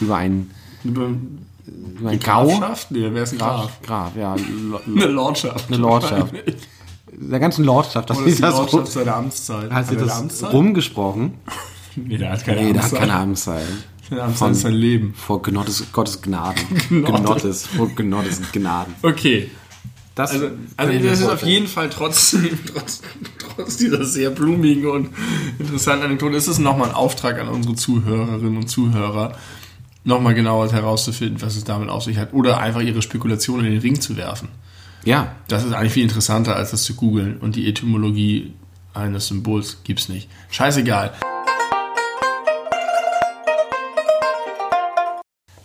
[0.01, 0.51] Über ein,
[0.85, 1.09] Über
[1.99, 2.47] über ein Gau?
[2.49, 2.91] Grafschaft?
[2.91, 3.81] Nee, wer ist ein Graf?
[3.83, 4.35] Graf, ja.
[4.87, 5.69] Eine Lordschaft.
[5.69, 6.35] Eine Lordschaft.
[7.15, 8.11] Der ganzen Lordschaft.
[8.11, 9.71] Das ist ist die das Lordschaft seiner Amtszeit?
[9.71, 10.53] hat sie das Amtszeit?
[10.53, 11.35] rumgesprochen.
[11.95, 13.01] Nee, der hat keine Nee, der hat Amtszeit.
[13.01, 13.67] keine Amtszeit.
[14.21, 15.15] Amtszeit ist sein Leben.
[15.17, 16.63] Vor Gnottes, Gottes Gnaden.
[16.89, 17.23] Gnottes.
[17.23, 18.95] Gnottes, vor Gnottes Gnaden.
[19.03, 19.51] Okay.
[20.15, 23.01] Das, Also, also das ist auf jeden Fall trotzdem, trotz,
[23.39, 25.09] trotz dieser sehr blumigen und
[25.59, 29.33] interessanten Anekdote, ist es nochmal ein Auftrag an unsere Zuhörerinnen und Zuhörer,
[30.05, 32.35] nochmal genauer herauszufinden, was es damit auf sich hat.
[32.35, 34.49] Oder einfach ihre Spekulationen in den Ring zu werfen.
[35.05, 37.39] Ja, Das ist eigentlich viel interessanter, als das zu googeln.
[37.39, 38.53] Und die Etymologie
[38.95, 40.29] eines Symbols gibt's nicht.
[40.51, 41.13] Scheißegal.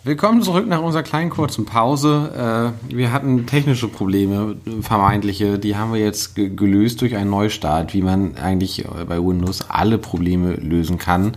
[0.08, 2.72] Willkommen zurück nach unserer kleinen kurzen Pause.
[2.88, 7.92] Äh, Wir hatten technische Probleme, vermeintliche, die haben wir jetzt ge- gelöst durch einen Neustart,
[7.92, 11.36] wie man eigentlich äh, bei Windows alle Probleme lösen kann.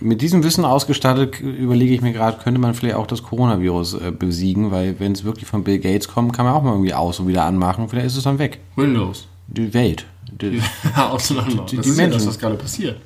[0.00, 4.10] Mit diesem Wissen ausgestattet überlege ich mir gerade, könnte man vielleicht auch das Coronavirus äh,
[4.18, 7.20] besiegen, weil wenn es wirklich von Bill Gates kommt, kann man auch mal irgendwie aus
[7.20, 8.60] und wieder anmachen, vielleicht ist es dann weg.
[8.76, 9.26] Windows.
[9.48, 10.06] Die Welt.
[10.40, 10.62] Die,
[10.96, 11.66] Auseinander.
[11.70, 12.18] die das ist ja Menschen.
[12.20, 12.96] das, was gerade passiert.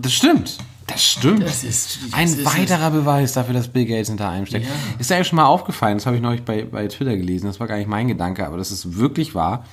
[0.00, 0.58] das stimmt.
[0.86, 1.42] Das stimmt.
[1.42, 4.66] Das ist- das ein ist- weiterer Beweis dafür, dass Bill Gates hinter einem steckt.
[4.66, 4.72] Ja.
[4.98, 7.66] Ist eigentlich schon mal aufgefallen, das habe ich neulich bei, bei Twitter gelesen, das war
[7.66, 9.64] gar nicht mein Gedanke, aber das ist wirklich wahr.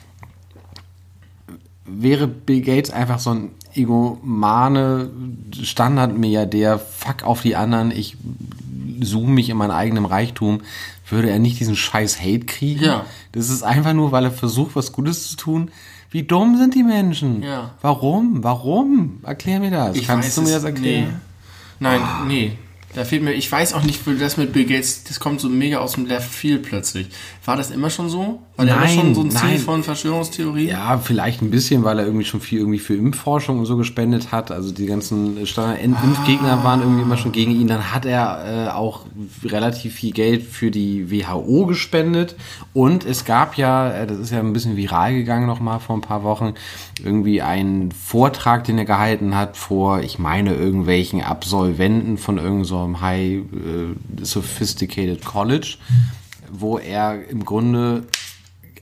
[1.86, 5.10] Wäre Bill Gates einfach so ein egomane
[5.62, 8.18] Standardmilliardär, fuck auf die anderen, ich
[9.04, 10.62] zoome mich in meinem eigenen Reichtum,
[11.10, 12.84] würde er nicht diesen scheiß Hate kriegen?
[12.86, 13.06] Ja.
[13.34, 15.72] Das ist einfach nur, weil er versucht, was Gutes zu tun.
[16.12, 17.42] Wie dumm sind die Menschen?
[17.42, 17.72] Ja.
[17.82, 18.44] Warum?
[18.44, 19.20] Warum?
[19.24, 19.98] Erklär mir das.
[20.06, 21.06] Kannst du mir das erklären?
[21.06, 21.14] Nee.
[21.80, 22.58] Nein, nee.
[22.94, 25.78] Da fehlt mir, ich weiß auch nicht, das mit Bill Gates, das kommt so mega
[25.78, 27.08] aus dem Left Field plötzlich.
[27.46, 28.42] War das immer schon so?
[28.58, 29.60] War der immer Nein, schon so ein Ziel nein.
[29.60, 30.70] von Verschwörungstheorien?
[30.70, 34.32] Ja, vielleicht ein bisschen, weil er irgendwie schon viel irgendwie für Impfforschung und so gespendet
[34.32, 34.52] hat.
[34.52, 37.68] Also die ganzen Standard-Impfgegner waren irgendwie immer schon gegen ihn.
[37.68, 39.06] Dann hat er äh, auch
[39.44, 42.36] relativ viel Geld für die WHO gespendet.
[42.74, 46.02] Und es gab ja, äh, das ist ja ein bisschen viral gegangen nochmal vor ein
[46.02, 46.54] paar Wochen,
[47.04, 52.81] irgendwie einen Vortrag, den er gehalten hat vor, ich meine, irgendwelchen Absolventen von irgendeinem so
[52.84, 55.78] einem High äh, Sophisticated College,
[56.52, 58.08] wo er im Grunde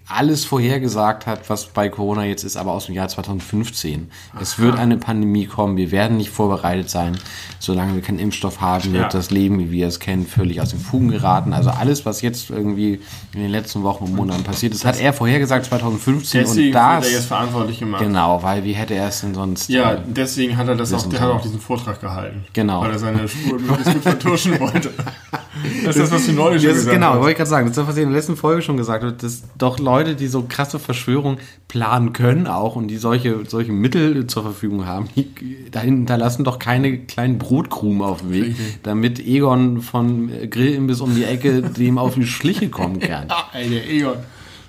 [0.09, 4.09] alles vorhergesagt hat, was bei Corona jetzt ist, aber aus dem Jahr 2015.
[4.41, 7.17] Es wird eine Pandemie kommen, wir werden nicht vorbereitet sein.
[7.59, 9.09] Solange wir keinen Impfstoff haben, wird Ja.
[9.09, 11.53] das Leben, wie wir es kennen, völlig aus den Fugen geraten.
[11.53, 12.99] Also alles, was jetzt irgendwie
[13.33, 16.83] in den letzten Wochen und Monaten passiert ist, hat er vorhergesagt 2015 Deswegen und wird
[16.83, 17.11] er das...
[17.11, 18.01] jetzt verantwortlich gemacht.
[18.01, 19.69] Genau, weil wie hätte er es denn sonst...
[19.69, 22.45] Ja, äh, deswegen hat er das auch, der hat auch diesen Vortrag gehalten.
[22.53, 22.81] Genau.
[22.81, 24.91] Weil er seine Spuren möglichst gut vertuschen wollte.
[25.85, 27.17] Das ist das, was du neulich schon Das gesagt genau, hast.
[27.19, 27.65] wollte ich gerade sagen.
[27.67, 30.15] Das ist das, was ich in der letzten Folge schon gesagt habe, dass doch Leute,
[30.15, 35.07] die so krasse Verschwörungen planen können auch und die solche, solche Mittel zur Verfügung haben,
[35.15, 35.27] die
[35.71, 41.23] da hinterlassen doch keine kleinen Brotkrumen auf dem Weg, damit Egon von Grillimbiss um die
[41.23, 43.25] Ecke dem auf die Schliche kommen kann.
[43.29, 44.15] Ah, ey, der Egon.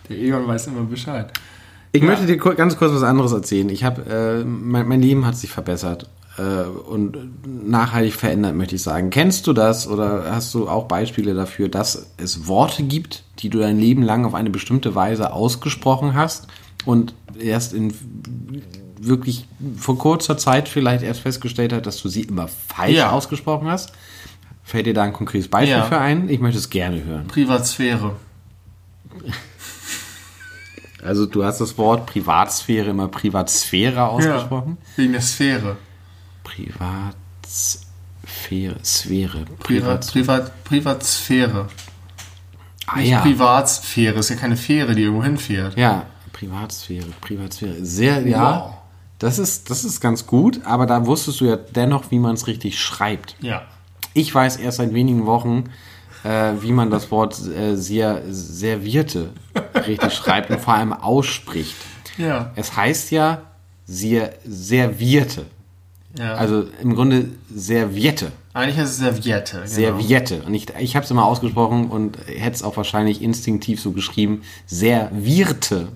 [0.08, 1.32] Der Egon weiß immer Bescheid.
[1.92, 3.68] Ich möchte dir ganz kurz was anderes erzählen.
[3.68, 4.02] Ich habe,
[4.42, 6.08] äh, mein, mein Leben hat sich verbessert
[6.40, 7.16] äh, und
[7.68, 9.10] nachhaltig verändert, möchte ich sagen.
[9.10, 13.58] Kennst du das oder hast du auch Beispiele dafür, dass es Worte gibt, die du
[13.58, 16.46] dein Leben lang auf eine bestimmte Weise ausgesprochen hast
[16.84, 17.92] und erst in
[19.00, 23.10] wirklich vor kurzer Zeit vielleicht erst festgestellt hast, dass du sie immer falsch Ja.
[23.10, 23.92] ausgesprochen hast?
[24.62, 25.84] Fällt dir da ein konkretes Beispiel Ja.
[25.84, 26.28] für ein?
[26.28, 27.26] Ich möchte es gerne hören.
[27.26, 28.12] Privatsphäre.
[31.02, 34.76] Also du hast das Wort Privatsphäre immer Privatsphäre ausgesprochen.
[34.80, 35.76] Ja, wegen der Sphäre.
[36.50, 41.68] Privatsphäre, Sphäre, Privat, Privat, Privatsphäre.
[42.86, 43.20] ah, Nicht ja.
[43.20, 44.18] Privatsphäre.
[44.18, 45.76] Ist ja keine Fähre, die irgendwo hinfährt.
[45.76, 47.84] ja, Privatsphäre, Privatsphäre.
[47.84, 48.64] Sehr, ja.
[48.64, 48.72] Wow.
[49.18, 52.46] Das ist, das ist ganz gut, aber da wusstest du ja dennoch, wie man es
[52.46, 53.36] richtig schreibt.
[53.40, 53.62] Ja.
[54.14, 55.64] Ich weiß erst seit wenigen Wochen,
[56.24, 59.30] äh, wie man das Wort äh, sehr servierte
[59.86, 61.76] richtig schreibt und vor allem ausspricht.
[62.16, 62.50] Ja.
[62.56, 63.42] Es heißt ja
[63.84, 65.44] sehr servierte.
[66.18, 66.34] Ja.
[66.34, 68.32] Also im Grunde Serviette.
[68.52, 69.56] Eigentlich heißt es Serviette.
[69.58, 69.66] Genau.
[69.66, 70.42] Serviette.
[70.42, 74.42] Und ich, ich habe es immer ausgesprochen und hätte es auch wahrscheinlich instinktiv so geschrieben.
[74.66, 75.88] Servierte.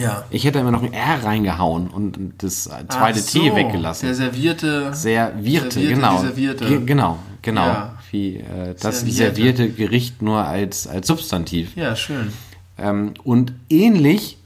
[0.00, 0.24] Ja.
[0.30, 4.06] Ich hätte immer noch ein R reingehauen und das zweite so, T weggelassen.
[4.06, 4.94] Der servierte.
[4.94, 6.18] Servierte, Servierte, genau.
[6.20, 6.66] Servierte.
[6.66, 7.66] Ge genau, genau.
[7.66, 7.98] Ja.
[8.10, 9.12] Wie äh, das Serviette.
[9.12, 11.76] servierte Gericht nur als, als Substantiv.
[11.76, 12.32] Ja, schön.
[12.76, 14.38] Ähm, und ähnlich,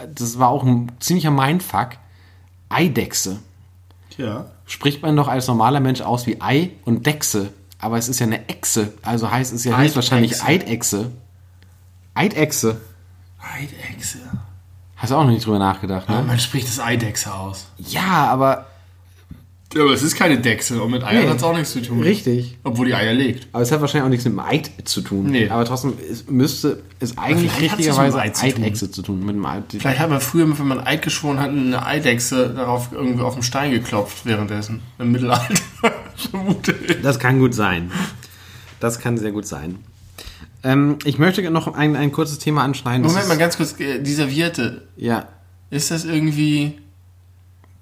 [0.00, 1.90] äh, das war auch ein ziemlicher Mindfuck,
[2.68, 3.40] Eidechse.
[4.18, 4.46] Ja.
[4.66, 7.52] Spricht man doch als normaler Mensch aus wie Ei und Dechse.
[7.78, 8.92] aber es ist ja eine Echse.
[9.02, 9.84] Also heißt es ja Eidechse.
[9.84, 11.12] höchstwahrscheinlich Eidechse.
[12.14, 12.80] Eidechse.
[13.38, 14.18] Eidechse.
[14.96, 16.26] Hast du auch noch nicht drüber nachgedacht, Ja, ne?
[16.26, 17.66] man spricht das Eidechse aus.
[17.76, 18.66] Ja, aber
[19.80, 21.28] Aber es ist keine Dechse und mit Eiern Nee.
[21.30, 22.00] hat es auch nichts zu tun.
[22.02, 22.56] richtig.
[22.64, 23.48] Obwohl die Eier legt.
[23.52, 25.26] Aber es hat wahrscheinlich auch nichts mit dem Eid zu tun.
[25.26, 25.48] Nee.
[25.48, 28.62] Aber trotzdem es müsste es eigentlich vielleicht richtigerweise mit Eid zu tun.
[28.64, 29.26] Eidechse zu tun.
[29.26, 29.64] Mit dem Eid.
[29.78, 33.42] Vielleicht hat man früher, wenn man Eid geschworen hat, eine Eidechse darauf irgendwie auf den
[33.42, 34.80] Stein geklopft währenddessen.
[34.98, 35.54] Im Mittelalter.
[37.02, 37.90] Das kann gut sein.
[38.80, 39.76] Das kann sehr gut sein.
[40.62, 43.06] Ähm, ich möchte noch ein, ein kurzes Thema anschneiden.
[43.06, 44.88] Moment mal ganz kurz, äh, die Serviette.
[44.96, 45.28] Ja.
[45.70, 46.78] Ist das irgendwie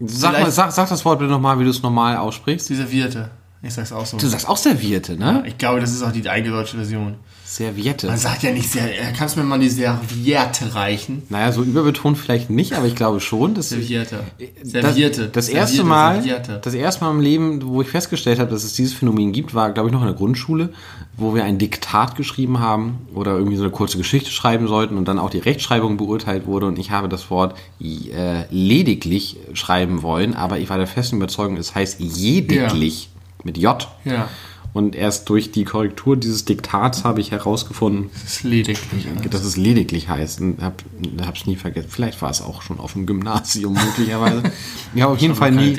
[0.06, 2.68] Sag, mal, sag, sag das Wort bitte nochmal, wie du es normal aussprichst.
[2.68, 3.30] die Serviette?
[3.66, 4.18] Ich sag's auch so.
[4.18, 5.42] Du sagst auch Serviette, ne?
[5.46, 7.16] Ich glaube, das ist auch die eingedeutschte Version.
[7.46, 8.08] Serviette.
[8.08, 8.88] Man sagt ja nicht sehr.
[9.16, 11.22] Kannst du mir mal die Serviette reichen?
[11.28, 14.24] Naja, so überbetont vielleicht nicht, aber ich glaube schon, dass Serviette.
[14.60, 15.28] das, Serviette.
[15.28, 16.60] das erste Serviette, Mal, Serviette.
[16.62, 19.70] das erste Mal im Leben, wo ich festgestellt habe, dass es dieses Phänomen gibt, war,
[19.72, 20.70] glaube ich, noch in der Grundschule,
[21.16, 25.06] wo wir ein Diktat geschrieben haben oder irgendwie so eine kurze Geschichte schreiben sollten und
[25.06, 30.34] dann auch die Rechtschreibung beurteilt wurde und ich habe das Wort äh, lediglich schreiben wollen,
[30.34, 33.10] aber ich war der festen Überzeugung, es heißt jediglich
[33.44, 33.86] mit J.
[34.04, 34.28] Ja.
[34.74, 39.06] Und erst durch die Korrektur dieses Diktats habe ich herausgefunden, Das ist lediglich.
[39.30, 40.40] dass es lediglich heißt.
[40.40, 40.82] Und hab,
[41.24, 41.86] hab's nie vergessen.
[41.90, 44.42] Vielleicht war es auch schon auf dem Gymnasium möglicherweise.
[44.96, 45.76] Ich habe auf jeden Fall nie,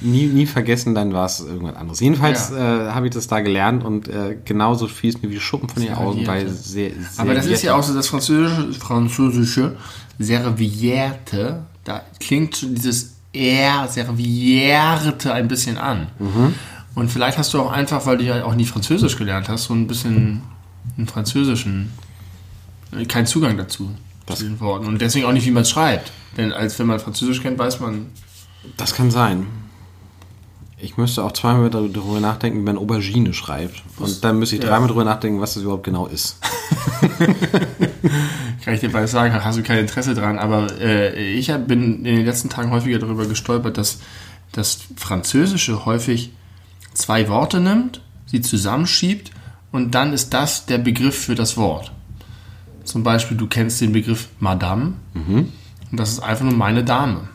[0.00, 1.98] nie, nie vergessen, dann war es irgendwas anderes.
[2.00, 5.68] Jedenfalls äh, habe ich das da gelernt und äh, genauso fiel es mir wie Schuppen
[5.68, 9.76] von den Augen bei sehr, sehr Aber das ist ja auch so das französische, französische
[10.18, 11.64] Serviette.
[11.84, 16.08] Da klingt dieses R, Serviette ein bisschen an.
[16.94, 19.74] Und vielleicht hast du auch einfach, weil du ja auch nie Französisch gelernt hast, so
[19.74, 20.42] ein bisschen
[20.96, 21.92] einen französischen,
[22.92, 23.90] äh, keinen Zugang dazu.
[24.32, 24.86] zu den Worten.
[24.86, 26.12] Und deswegen auch nicht, wie man es schreibt.
[26.36, 28.06] Denn als wenn man Französisch kennt, weiß man,
[28.78, 29.46] Das kann sein.
[30.78, 33.82] Ich müsste auch zweimal darüber nachdenken, wie man Aubergine schreibt.
[33.98, 34.68] Und dann müsste ich Ja.
[34.70, 36.38] dreimal darüber nachdenken, was das überhaupt genau ist.
[38.64, 42.16] kann ich dir bald sagen, hast du kein Interesse dran, aber äh, ich bin in
[42.16, 43.98] den letzten Tagen häufiger darüber gestolpert, dass
[44.52, 46.32] das Französische häufig
[46.94, 49.30] zwei Worte nimmt, sie zusammenschiebt
[49.72, 51.92] und dann ist das der Begriff für das Wort.
[52.84, 54.94] Zum Beispiel, du kennst den Begriff Madame
[55.90, 57.28] und das ist einfach nur meine Dame.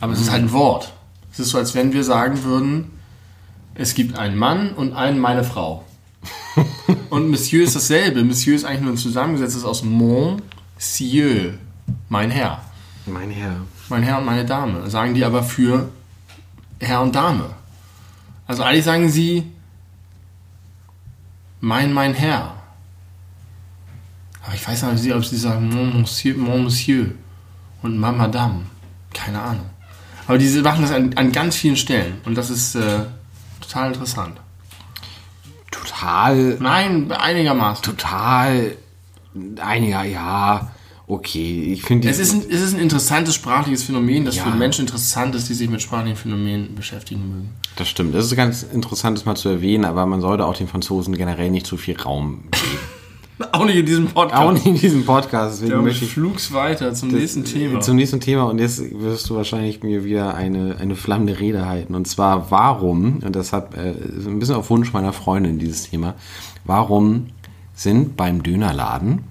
[0.00, 0.92] Aber es ist halt ein Wort.
[1.32, 2.90] Es ist so, als wenn wir sagen würden,
[3.74, 5.84] es gibt einen Mann und einen meine Frau.
[7.10, 8.24] Und Monsieur ist dasselbe.
[8.24, 11.54] Monsieur ist eigentlich nur ein zusammengesetztes aus Monsieur,
[12.08, 12.60] mein Herr.
[13.06, 13.56] Mein Herr.
[13.88, 14.90] Mein Herr und meine Dame.
[14.90, 15.88] Sagen die aber für
[16.78, 17.50] Herr und Dame.
[18.50, 19.44] Also eigentlich sagen sie
[21.60, 22.56] mein, mein Herr.
[24.44, 27.12] Aber ich weiß nicht, ob sie sagen Mon Monsieur, Mon Monsieur
[27.82, 28.66] und Ma Madame.
[29.14, 29.70] Keine Ahnung.
[30.26, 32.20] Aber diese machen das an, an ganz vielen Stellen.
[32.24, 33.04] Und das ist äh,
[33.60, 34.40] total interessant.
[35.70, 37.84] Total Nein, einigermaßen.
[37.84, 38.76] total
[39.60, 40.72] einiger, ja,
[41.10, 41.72] okay.
[41.72, 44.44] Ich finde Es ist, ein, es ist ein interessantes sprachliches Phänomen, das Ja.
[44.44, 47.48] für Menschen interessant ist, die sich mit sprachlichen Phänomenen beschäftigen mögen.
[47.76, 48.14] das stimmt.
[48.14, 51.50] Das ist ganz interessant, das mal zu erwähnen, aber man sollte auch den Franzosen generell
[51.50, 52.78] nicht zu viel Raum geben.
[53.52, 54.42] Auch nicht in diesem Podcast.
[54.42, 55.54] auch nicht in diesem Podcast.
[55.54, 57.80] Deswegen Damit möchte ich flugs weiter zum nächsten Thema.
[57.80, 61.94] zum nächsten Thema und jetzt wirst du wahrscheinlich mir wieder eine, eine flammende Rede halten.
[61.94, 65.88] Und zwar, warum, und das hat äh, ist ein bisschen auf Wunsch meiner Freundin dieses
[65.88, 66.16] Thema,
[66.66, 67.28] warum
[67.74, 69.24] sind beim Dönerladen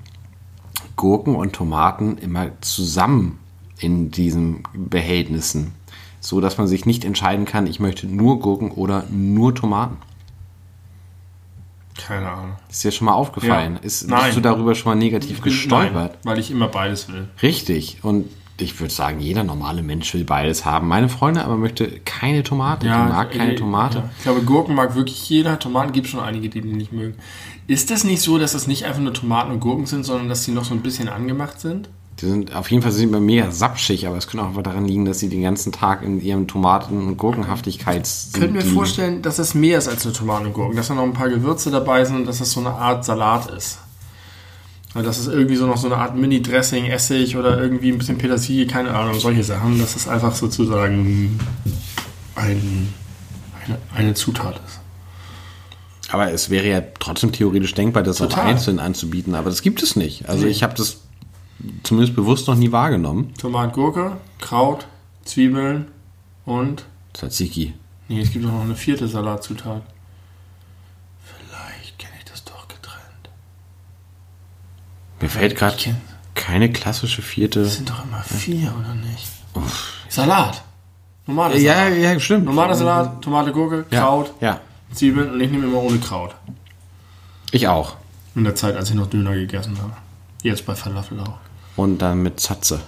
[0.99, 3.39] Gurken und Tomaten immer zusammen
[3.79, 5.73] in diesen Behältnissen?
[6.19, 9.95] So dass man sich nicht entscheiden kann, ich möchte nur Gurken oder nur Tomaten.
[11.95, 12.55] Keine Ahnung.
[12.69, 13.75] Ist dir schon mal aufgefallen?
[13.75, 13.79] Ja.
[13.79, 14.25] Ist, Nein.
[14.25, 16.11] bist du darüber schon mal negativ gestolpert?
[16.11, 17.29] Nein, weil ich immer beides will.
[17.41, 17.99] Richtig.
[18.03, 18.29] Und
[18.61, 20.87] ich würde sagen, jeder normale Mensch will beides haben.
[20.87, 22.85] Meine Freundin aber möchte keine Tomate.
[22.85, 23.97] die mag keine äh, Tomate.
[23.99, 24.09] Ja.
[24.17, 25.59] Ich glaube, Gurken mag wirklich jeder.
[25.59, 27.15] Tomaten gibt schon einige, die die nicht mögen.
[27.67, 30.43] Ist das nicht so, dass das nicht einfach nur Tomaten und Gurken sind, sondern dass
[30.45, 31.89] die noch so ein bisschen angemacht sind?
[32.21, 34.85] Die sind auf jeden Fall sind immer mega sapschig, aber es könnte auch einfach daran
[34.85, 38.31] liegen, dass sie den ganzen Tag in ihrem Tomaten- und Gurkenhaftigkeits.
[38.33, 40.75] Ich könnte mir vorstellen, dass das mehr ist als nur Tomaten und Gurken.
[40.75, 43.49] Dass da noch ein paar Gewürze dabei sind und dass das so eine Art Salat
[43.51, 43.79] ist.
[44.93, 48.65] Dass es irgendwie so noch so eine Art Mini-Dressing, Essig oder irgendwie ein bisschen Petersilie,
[48.65, 49.79] keine Ahnung, solche Sachen.
[49.79, 51.39] Dass es einfach sozusagen
[52.35, 52.93] ein,
[53.65, 54.79] eine, eine Zutat ist.
[56.11, 58.47] Aber es wäre ja trotzdem theoretisch denkbar, das auch Total.
[58.47, 60.27] einzeln anzubieten, aber das gibt es nicht.
[60.27, 61.01] Also ich habe das
[61.83, 63.33] zumindest bewusst noch nie wahrgenommen.
[63.37, 64.87] Tomat, Gurke, Kraut,
[65.23, 65.87] Zwiebeln
[66.45, 66.85] und...
[67.13, 67.73] Tzatziki.
[68.07, 69.83] Nee, es gibt auch noch eine vierte Salatzutat.
[71.21, 73.29] Vielleicht kenne ich das doch getrennt.
[75.21, 75.77] Mir fällt gerade
[76.35, 77.63] keine klassische vierte.
[77.63, 79.27] Das sind doch immer vier, oder nicht?
[80.07, 80.63] Salat.
[81.27, 81.97] Normaler Ja, Salat.
[81.97, 82.45] ja, stimmt.
[82.45, 84.59] Normaler Salat, Tomate, Gurke, Ja, Kraut, Ja.
[84.93, 86.33] Zwiebeln und ich nehme immer ohne Kraut.
[87.51, 87.95] Ich auch.
[88.35, 89.93] In der Zeit, als ich noch Döner gegessen habe.
[90.41, 91.33] Jetzt bei Falafel auch.
[91.75, 92.79] Und dann mit Zatze.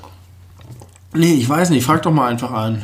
[1.14, 1.86] Nee, ich weiß nicht.
[1.86, 2.84] Frag doch mal einfach an,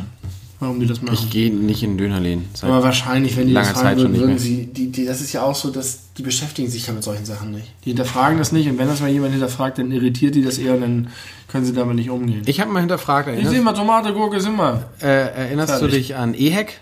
[0.60, 1.14] warum die das machen.
[1.14, 2.46] Ich gehe nicht in Dönerläden.
[2.62, 5.44] Aber wahrscheinlich, wenn die das Zeit fragen würden, würden sie, die, die, das ist ja
[5.44, 7.72] auch so, dass die beschäftigen sich ja mit solchen Sachen nicht.
[7.86, 10.74] Die hinterfragen das nicht und wenn das mal jemand hinterfragt, dann irritiert die das eher
[10.74, 11.08] und dann
[11.48, 12.42] können sie damit nicht umgehen.
[12.46, 14.90] Ich habe mal hinterfragt, Ich sehe mal Tomate, Gurke, sind wir.
[15.02, 16.08] äh, erinnerst du Fertig.
[16.08, 16.80] dich an EHEC?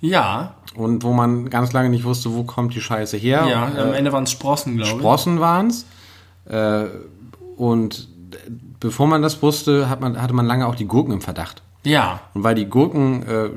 [0.00, 3.46] Ja, Und wo man ganz lange nicht wusste, wo kommt die Scheiße her?
[3.48, 4.96] ja, am äh, Ende waren es Sprossen, glaube ich.
[4.98, 5.86] Sprossen waren es.
[6.44, 6.86] Äh,
[7.56, 8.08] und
[8.80, 11.62] bevor man das wusste, hat man, hatte man lange auch die Gurken im Verdacht.
[11.86, 13.50] Ja, Und weil die Gurken äh,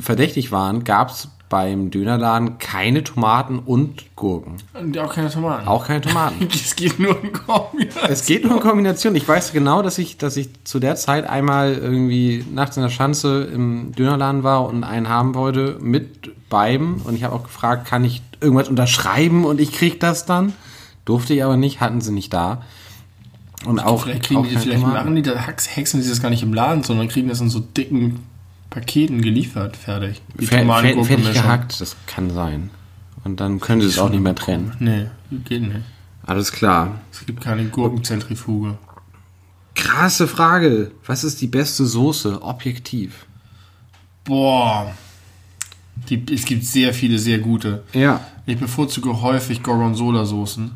[0.00, 4.56] verdächtig waren, gab es beim Dönerladen keine Tomaten und Gurken.
[4.78, 5.66] und auch keine Tomaten.
[5.66, 6.46] Auch keine Tomaten.
[6.52, 8.10] Es geht nur um Kombination.
[8.10, 9.14] Es geht nur um Kombination.
[9.14, 12.90] Ich weiß genau, dass ich, dass ich zu der Zeit einmal irgendwie nachts in der
[12.90, 16.96] Schanze im Dönerladen war und einen haben wollte mit beiden.
[17.02, 20.52] Und ich habe auch gefragt, kann ich irgendwas unterschreiben und ich krieg das dann?
[21.06, 22.60] Durfte ich aber nicht, hatten sie nicht da.
[23.64, 24.94] Und auch, Vielleicht, kriegen auch die, vielleicht Tomaten.
[24.94, 27.50] machen die da Hex- Hexen die das gar nicht im Laden, sondern kriegen das in
[27.50, 28.20] so dicken
[28.70, 30.22] Paketen geliefert, fertig.
[30.38, 31.24] Die Fer- Tomaten-Gurken-Mischung.
[31.24, 32.70] fertig gehackt, das kann sein.
[33.24, 34.72] Und dann können sie es auch nicht mehr trennen.
[34.78, 35.06] Nee,
[35.44, 35.80] geht nicht.
[36.24, 37.00] Alles klar.
[37.10, 38.78] Es gibt keine Gurkenzentrifuge.
[39.74, 40.92] Krasse Frage.
[41.06, 43.26] Was ist die beste Soße, objektiv?
[44.24, 44.92] Boah.
[46.08, 47.82] Die, es gibt sehr viele sehr gute.
[47.92, 48.20] Ja.
[48.46, 50.70] Ich bevorzuge häufig Gorgonzola-Soßen.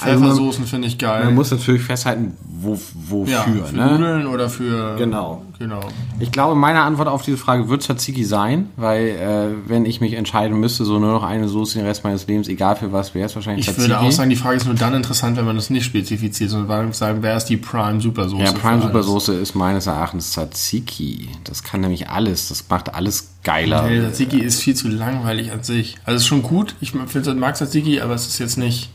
[0.00, 1.24] Also man- Pfeffersoßen finde ich geil.
[1.24, 3.32] Man muss natürlich festhalten, wo, wofür.
[3.32, 3.92] ja, für ne?
[3.92, 4.96] Nudeln oder für...
[4.96, 5.42] Genau.
[5.58, 5.80] Genau.
[6.18, 10.14] Ich glaube, meine Antwort auf diese Frage wird Tzatziki sein, weil äh, wenn ich mich
[10.14, 13.26] entscheiden müsste, so nur noch eine Soße den Rest meines Lebens, egal für was, wäre
[13.26, 15.70] es wahrscheinlich Ich würde auch sagen, die Frage ist nur dann interessant, wenn man das
[15.70, 18.42] nicht spezifiziert, sondern sagen, wer ist die Prime Supersoße?
[18.42, 18.82] ja, Prime?
[18.82, 21.28] Supersoße ist meines Erachtens Tzatziki.
[21.44, 22.48] Das kann nämlich alles.
[22.48, 23.88] Das macht alles geiler.
[23.88, 25.96] Nee, Tzatziki ist viel zu langweilig an sich.
[26.04, 28.90] Also es ist schon gut, ich finde, mag Tzatziki, aber es ist jetzt nicht...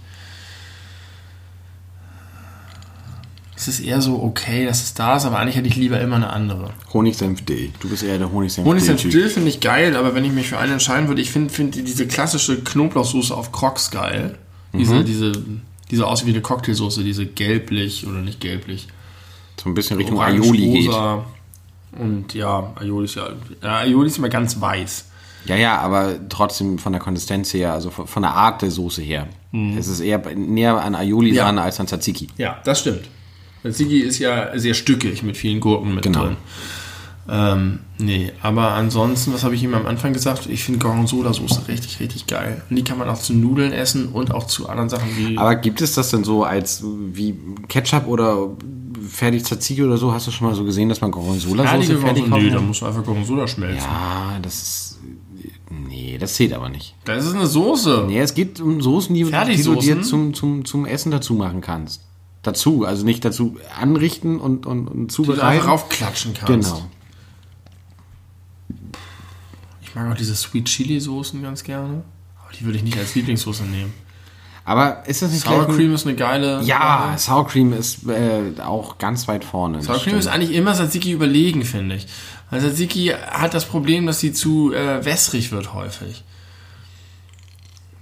[3.61, 6.15] Es ist eher so okay, dass es da ist, aber eigentlich hätte ich lieber immer
[6.15, 6.69] eine andere.
[6.93, 7.71] Honigsenf Dill.
[7.81, 8.69] Du bist eher der Honigsenf Dill.
[8.71, 9.11] Honigsenf Typ.
[9.11, 11.75] Dill finde ich geil, aber wenn ich mich für einen entscheiden würde, ich finde find
[11.75, 14.37] diese klassische Knoblauchsoße auf Crocs geil.
[14.71, 15.05] Diese, Mhm.
[15.05, 15.31] diese,
[15.91, 18.87] diese aussieht wie eine Cocktailsoße, diese gelblich oder nicht gelblich.
[19.61, 20.87] So ein bisschen Richtung Orange, Aioli geht.
[20.87, 21.25] rosa.
[21.99, 23.27] Und ja, Aioli ist ja,
[23.61, 25.05] ja, Aioli ist immer ganz weiß.
[25.45, 29.01] Ja, ja, aber trotzdem von der Konsistenz her, also von von der Art der Soße
[29.01, 29.27] her.
[29.77, 31.35] Es ist eher näher an Aioli Mhm.
[31.35, 31.43] Ja.
[31.45, 32.27] dran als an Tzatziki.
[32.37, 33.01] Ja, das stimmt.
[33.61, 36.25] Tzatziki ist ja sehr stückig mit vielen Gurken mit Genau.
[36.25, 36.37] drin.
[37.31, 40.47] Ähm, nee, aber ansonsten, was habe ich ihm am Anfang gesagt?
[40.47, 42.63] Ich finde Gorgonzola-Soße richtig, richtig geil.
[42.69, 45.37] Und die kann man auch zu Nudeln essen und auch zu anderen Sachen wie.
[45.37, 46.83] Aber gibt es das denn so als
[47.13, 47.37] wie
[47.67, 48.49] Ketchup oder
[49.07, 50.11] fertig Tzatziki oder so?
[50.11, 52.85] Hast du schon mal so gesehen, dass man Gorgonzola-Soße fertig Gorgonzola, nee, da musst du
[52.87, 53.77] einfach Gorgonzola schmelzen.
[53.87, 54.99] Ja, das ist...
[55.87, 56.95] Nee, das zählt aber nicht.
[57.05, 58.05] Das ist eine Soße.
[58.07, 61.61] Nee, es geht um Soßen, die, die du dir zum, zum, zum Essen dazu machen
[61.61, 62.01] kannst.
[62.41, 65.65] Dazu, also nicht dazu anrichten und, und, und Die du zubereiten.
[65.67, 66.73] raufklatschen kannst.
[66.73, 66.89] Genau.
[69.81, 72.03] Ich mag auch diese Sweet Chili Soßen ganz gerne.
[72.41, 73.93] Aber die würde ich nicht als Lieblingssoße nehmen.
[74.65, 76.61] Aber ist das nicht Sour Cream ist eine geile.
[76.61, 79.81] Ja, Sour Cream ist äh, auch ganz weit vorne.
[79.81, 82.05] Sour Cream ist eigentlich immer Tzatziki überlegen, finde ich.
[82.51, 86.23] Weil Tzatziki hat das Problem, dass sie zu äh, wässrig wird häufig.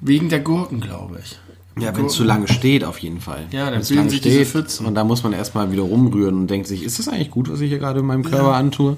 [0.02, 1.40] Wegen der Gurken, glaube ich.
[1.80, 3.46] Ja, wenn es zu lange steht, auf jeden Fall.
[3.52, 4.86] Ja, dann bilden sich diese Pfützen.
[4.86, 7.62] Und da muss man erstmal wieder rumrühren und denkt sich, ist das eigentlich gut, was
[7.62, 8.98] ich hier gerade in meinem Körper antue?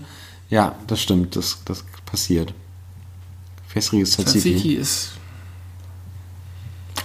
[0.50, 2.54] Ja, das stimmt, das, das passiert.
[3.74, 4.54] Wässriges Tzatziki.
[4.56, 5.12] Tzatziki ist.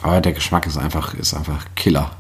[0.03, 2.11] Aber der Geschmack ist einfach, ist einfach Killer.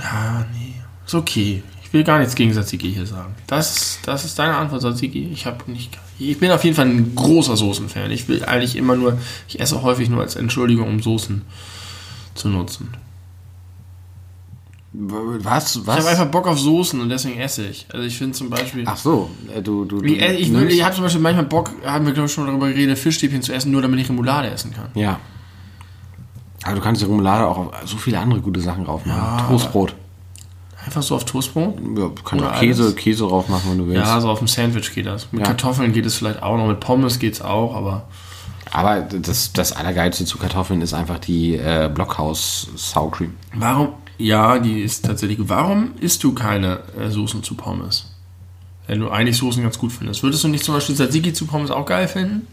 [0.00, 0.74] Ah, nee.
[1.06, 1.62] Ist okay.
[1.84, 3.34] Ich will gar nichts gegen Tzatziki hier sagen.
[3.46, 5.28] Das, ist- das ist deine Antwort, Tzatziki.
[5.32, 5.98] Ich habe nicht.
[6.18, 8.10] Ich bin auf jeden Fall ein großer Soßenfan.
[8.10, 9.18] Ich will eigentlich immer nur.
[9.48, 11.42] Ich esse häufig nur als Entschuldigung, um Soßen
[12.34, 12.94] zu nutzen.
[14.94, 15.76] Was?
[15.76, 15.98] Ich Was?
[16.00, 17.86] habe einfach Bock auf Soßen und deswegen esse ich.
[17.90, 18.84] Also ich finde zum Beispiel.
[18.86, 21.70] Ach so, äh, du, du, du Ich, äh, ich, ich habe zum Beispiel manchmal Bock,
[21.84, 24.72] haben wir glaube ich schon darüber geredet, Fischstäbchen zu essen, nur damit ich Remoulade essen
[24.74, 24.88] kann.
[24.94, 25.18] Ja.
[26.64, 29.18] Aber du kannst die Remoulade auch auf so viele andere gute Sachen drauf machen.
[29.18, 29.46] Ja.
[29.48, 29.94] Toastbrot.
[30.84, 31.78] Einfach so auf Toastbrot.
[31.78, 32.96] Ja, du kannst auch Käse, alles?
[32.96, 34.04] Käse drauf machen, wenn du willst.
[34.04, 35.32] Ja, so auf dem Sandwich geht das.
[35.32, 35.46] Mit Ja.
[35.46, 38.08] Kartoffeln geht es vielleicht auch noch, mit Pommes geht es auch, aber
[38.72, 43.34] Aber das, das Allergeilste zu Kartoffeln ist einfach die äh, Blockhaus Sour Cream.
[43.54, 43.88] warum?
[44.18, 45.38] Ja, die ist tatsächlich.
[45.42, 48.06] Warum isst du keine äh, Soßen zu Pommes?
[48.86, 50.22] Wenn du eigentlich Soßen ganz gut findest.
[50.22, 52.46] Würdest du nicht zum Beispiel Tzatziki zu Pommes auch geil finden?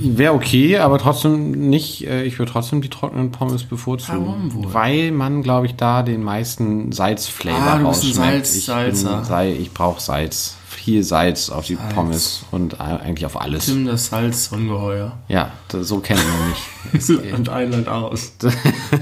[0.00, 4.26] Wäre okay, aber trotzdem nicht, äh, ich würde trotzdem die trockenen Pommes bevorzugen.
[4.26, 4.74] Warum wohl?
[4.74, 8.12] Weil man, glaube ich, da den meisten Salzflavor Ah, du bist ein.
[8.42, 9.16] Salz- ich Salzer.
[9.16, 10.56] bin, Sei, ich brauche Salz.
[10.84, 13.64] Viel Salz auf die Pommes und eigentlich auf alles.
[13.66, 15.18] Tim das Salzungeheuer.
[15.28, 17.32] Ja, das, so kennt man mich.
[17.32, 18.32] Und ein Land aus.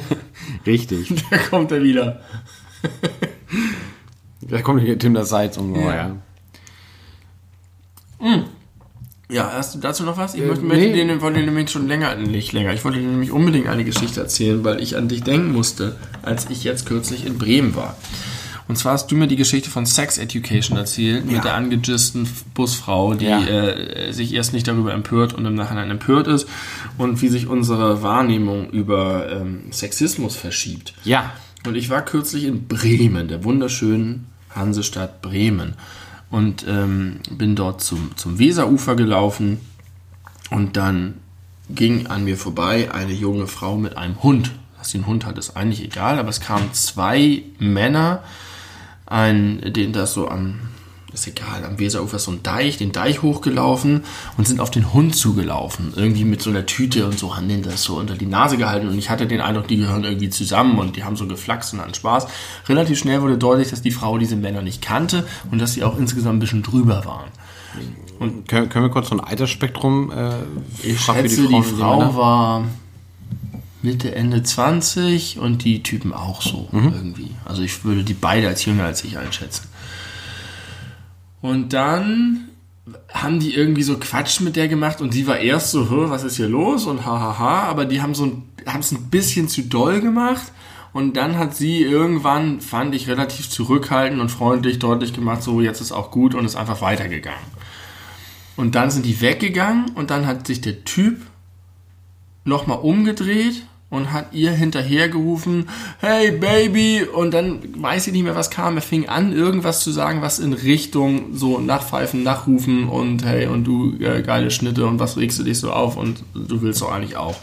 [0.67, 1.13] Richtig.
[1.31, 2.21] Da kommt er wieder.
[4.43, 6.17] Da kommt hier Tim das Salz ungeheuer.
[9.29, 10.35] Ja, hast du dazu noch was?
[10.35, 10.93] Ich Äh, möchte, nee.
[10.93, 14.21] dir, wollte dir nämlich schon länger, nicht länger, ich wollte dir nämlich unbedingt eine Geschichte
[14.21, 17.97] erzählen, weil ich an dich denken musste, als ich jetzt kürzlich in Bremen war.
[18.73, 23.13] Und zwar hast du mir die Geschichte von Sex Education erzählt, mit der angegissten Busfrau,
[23.13, 23.39] die Ja.
[23.47, 26.49] äh, sich erst nicht darüber empört und im Nachhinein empört ist
[26.97, 30.95] und wie sich unsere Wahrnehmung über ähm, Sexismus verschiebt.
[31.05, 31.35] Ja.
[31.67, 35.75] Und ich war kürzlich in Bremen, der wunderschönen Hansestadt Bremen.
[36.31, 39.61] Und ähm, bin dort zum, zum Weserufer gelaufen.
[40.51, 41.17] Und dann
[41.69, 44.51] ging an mir vorbei eine junge Frau mit einem Hund.
[44.79, 48.23] Dass sie einen Hund hat, ist eigentlich egal, aber es kamen zwei Männer,
[49.13, 50.55] ein, den das so am,
[51.13, 54.05] ist egal, am Weserufer so ein Deich, den Deich hochgelaufen
[54.39, 55.93] und sind auf den Hund zugelaufen.
[55.95, 58.89] Irgendwie mit so einer Tüte und so haben den das so unter die Nase gehalten
[58.89, 61.81] und ich hatte den Eindruck, die gehören irgendwie zusammen und die haben so geflaxt und
[61.81, 62.27] hatten Spaß.
[62.69, 65.99] Relativ schnell wurde deutlich, dass die Frau diese Männer nicht kannte und dass sie auch
[65.99, 67.29] insgesamt ein bisschen drüber waren.
[68.47, 70.33] Können, können wir kurz so ein Altersspektrum äh,
[70.83, 72.65] Ich schätze, die, Frauen und Frau war
[73.83, 76.93] Mitte, Ende 20 und die Typen auch so Mhm.
[76.95, 77.31] irgendwie.
[77.45, 79.69] Also ich würde die beide als jünger als ich einschätzen.
[81.41, 82.49] Und dann
[83.13, 86.25] haben die irgendwie so Quatsch mit der gemacht und sie war erst so, "Hä, was
[86.25, 89.63] ist hier los und hahaha, aber die haben so ein, haben es ein bisschen zu
[89.63, 90.53] doll gemacht
[90.93, 95.81] und dann hat sie irgendwann, fand ich, relativ zurückhaltend und freundlich deutlich gemacht, so jetzt
[95.81, 97.41] ist auch gut und ist einfach weitergegangen.
[98.57, 101.23] Und dann sind die weggegangen und dann hat sich der Typ
[102.45, 103.63] nochmal umgedreht
[103.93, 105.69] und hat ihr hinterhergerufen,
[106.01, 108.77] hey Baby, und dann weiß ich nicht mehr, was kam.
[108.77, 113.65] Er fing an, irgendwas zu sagen, was in Richtung so nachpfeifen, nachrufen und hey, und
[113.65, 116.91] du äh, geile Schnitte und was regst du dich so auf und du willst doch
[116.91, 117.37] eigentlich auch.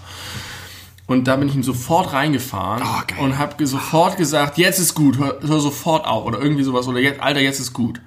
[1.06, 5.20] Und da bin ich ihm sofort reingefahren Oh, und habe sofort gesagt, jetzt ist gut,
[5.20, 8.02] hör, hör sofort auf oder irgendwie sowas oder jetzt, Alter, jetzt ist gut.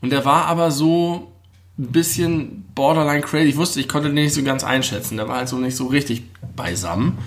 [0.00, 1.32] Und der war aber so
[1.76, 3.48] ein bisschen borderline crazy.
[3.48, 5.16] Ich wusste, ich konnte den nicht so ganz einschätzen.
[5.16, 6.22] Der war halt so nicht so richtig
[6.54, 7.18] beisammen.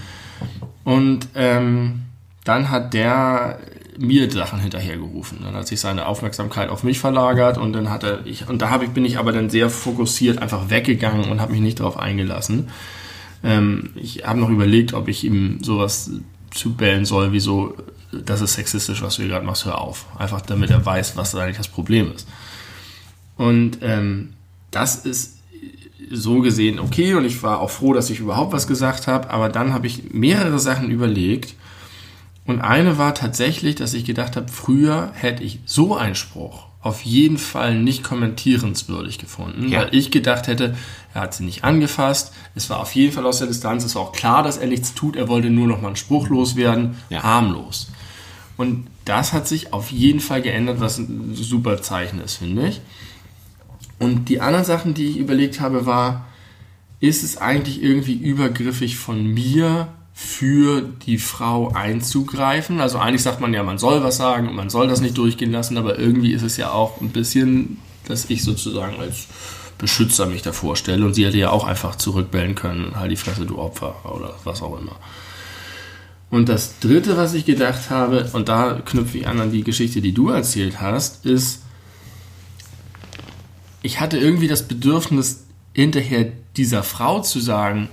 [0.88, 2.04] Und ähm,
[2.46, 3.60] dann hat der
[3.98, 5.40] mir Sachen hinterhergerufen.
[5.44, 8.70] Dann hat sich seine Aufmerksamkeit auf mich verlagert und dann hat er, ich, und da
[8.70, 12.00] hab ich, bin ich aber dann sehr fokussiert einfach weggegangen und habe mich nicht darauf
[12.00, 12.70] eingelassen.
[13.44, 16.10] Ähm, ich habe noch überlegt, ob ich ihm sowas
[16.52, 17.76] zubellen soll, wie so,
[18.14, 20.06] das ist sexistisch, was du hier gerade machst, hör auf.
[20.18, 22.30] Einfach damit er weiß, was eigentlich das Problem ist.
[23.36, 24.36] Und ähm,
[24.72, 25.37] das ist
[26.12, 29.50] so gesehen okay und ich war auch froh, dass ich überhaupt was gesagt habe, aber
[29.50, 31.56] dann habe ich mehrere Sachen überlegt
[32.46, 37.02] und eine war tatsächlich, dass ich gedacht habe, früher hätte ich so einen Spruch auf
[37.02, 39.82] jeden Fall nicht kommentierenswürdig gefunden, Ja.
[39.82, 40.76] weil ich gedacht hätte,
[41.14, 44.04] er hat sie nicht angefasst, es war auf jeden Fall aus der Distanz, es war
[44.04, 47.24] auch klar, dass er nichts tut, er wollte nur noch mal einen Spruch loswerden, Ja.
[47.24, 47.88] harmlos.
[48.56, 52.82] Und das hat sich auf jeden Fall geändert, was ein super Zeichen ist, finde ich.
[54.00, 56.26] Und die anderen Sachen, die ich überlegt habe, war,
[57.00, 62.80] ist es eigentlich irgendwie übergriffig von mir für die Frau einzugreifen?
[62.80, 65.52] Also eigentlich sagt man ja, man soll was sagen und man soll das nicht durchgehen
[65.52, 67.78] lassen, aber irgendwie ist es ja auch ein bisschen,
[68.08, 69.28] dass ich sozusagen als
[69.78, 73.46] Beschützer mich davor stelle und sie hätte ja auch einfach zurückbellen können, halt die Fresse,
[73.46, 74.96] du Opfer oder was auch immer.
[76.30, 80.02] Und das dritte, was ich gedacht habe, und da knüpfe ich an an die Geschichte,
[80.02, 81.62] die du erzählt hast, ist,
[83.88, 87.88] ich hatte irgendwie das Bedürfnis, hinterher dieser Frau zu sagen,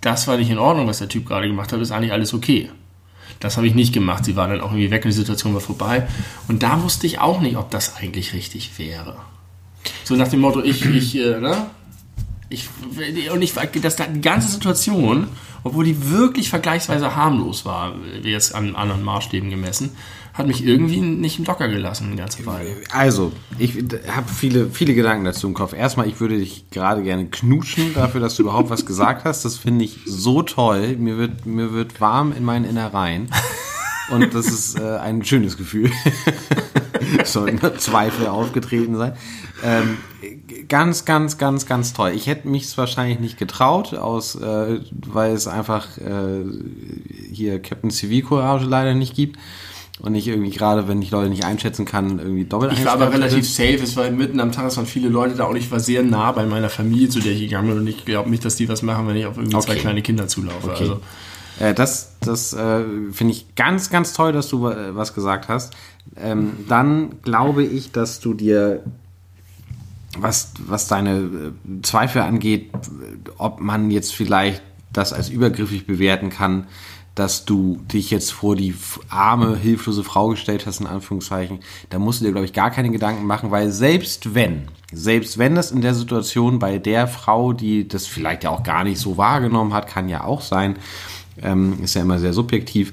[0.00, 2.70] das war nicht in Ordnung, was der Typ gerade gemacht hat, ist eigentlich alles okay.
[3.40, 4.24] Das habe ich nicht gemacht.
[4.24, 6.06] Sie war dann auch irgendwie weg und die Situation war vorbei.
[6.46, 9.16] Und da wusste ich auch nicht, ob das eigentlich richtig wäre.
[10.04, 11.66] So nach dem Motto, ich, ich, äh, ne?
[12.48, 12.68] Ich,
[13.32, 15.26] und ich, das, die ganze Situation,
[15.64, 19.90] obwohl die wirklich vergleichsweise harmlos war, jetzt an anderen Maßstäben gemessen,
[20.34, 22.76] hat mich irgendwie nicht locker gelassen eine ganze Weile.
[22.90, 23.76] Also, ich
[24.08, 25.72] habe viele, viele Gedanken dazu im Kopf.
[25.72, 29.44] Erstmal, ich würde dich gerade gerne knutschen dafür, dass du überhaupt was gesagt hast.
[29.44, 30.96] Das finde ich so toll.
[30.96, 33.28] Mir wird, mir wird warm in meinen Innereien.
[34.10, 35.90] Und das ist äh, ein schönes Gefühl.
[37.24, 39.12] Sollten Zweifel aufgetreten sein.
[39.62, 39.98] Ähm,
[40.68, 42.12] ganz, ganz, ganz, ganz toll.
[42.14, 46.44] Ich hätte mich wahrscheinlich nicht getraut, aus, äh, weil es einfach äh,
[47.32, 49.38] hier Captain Zivilcourage leider nicht gibt.
[50.02, 53.12] Und ich irgendwie gerade, wenn ich Leute nicht einschätzen kann, irgendwie doppelt Ich war aber
[53.12, 55.78] relativ safe, es war mitten am Tag, es waren viele Leute da und ich war
[55.80, 58.56] sehr nah bei meiner Familie, zu der ich gegangen bin und ich glaube nicht, dass
[58.56, 59.80] die was machen, wenn ich auf irgendwie zwei Okay.
[59.80, 60.70] kleine Kinder zulaufe.
[60.70, 60.80] Okay.
[60.80, 61.00] Also,
[61.58, 65.74] Äh, das das äh, finde ich ganz, ganz toll, dass du äh, was gesagt hast.
[66.16, 68.82] Ähm, dann glaube ich, dass du dir
[70.18, 72.70] was, was deine äh, Zweifel angeht,
[73.38, 76.66] ob man jetzt vielleicht das als übergriffig bewerten kann,
[77.14, 78.74] dass du dich jetzt vor die
[79.08, 81.58] arme, hilflose Frau gestellt hast, in Anführungszeichen,
[81.90, 85.54] da musst du dir, glaube ich, gar keine Gedanken machen, weil selbst wenn, selbst wenn
[85.54, 89.16] das in der Situation bei der Frau, die das vielleicht ja auch gar nicht so
[89.16, 90.76] wahrgenommen hat, kann ja auch sein,
[91.42, 92.92] ähm, ist ja immer sehr subjektiv,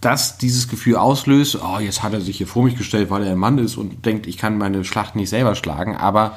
[0.00, 3.32] dass dieses Gefühl auslöst, oh, jetzt hat er sich hier vor mich gestellt, weil er
[3.32, 6.36] ein Mann ist und denkt, ich kann meine Schlacht nicht selber schlagen, aber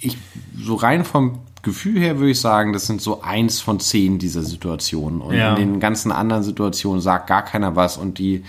[0.00, 0.18] ich,
[0.58, 4.42] so rein vom Gefühl her würde ich sagen, das sind so eins von zehn dieser
[4.42, 5.20] Situationen.
[5.20, 5.50] Und ja.
[5.50, 8.44] in den ganzen anderen Situationen sagt gar keiner was und die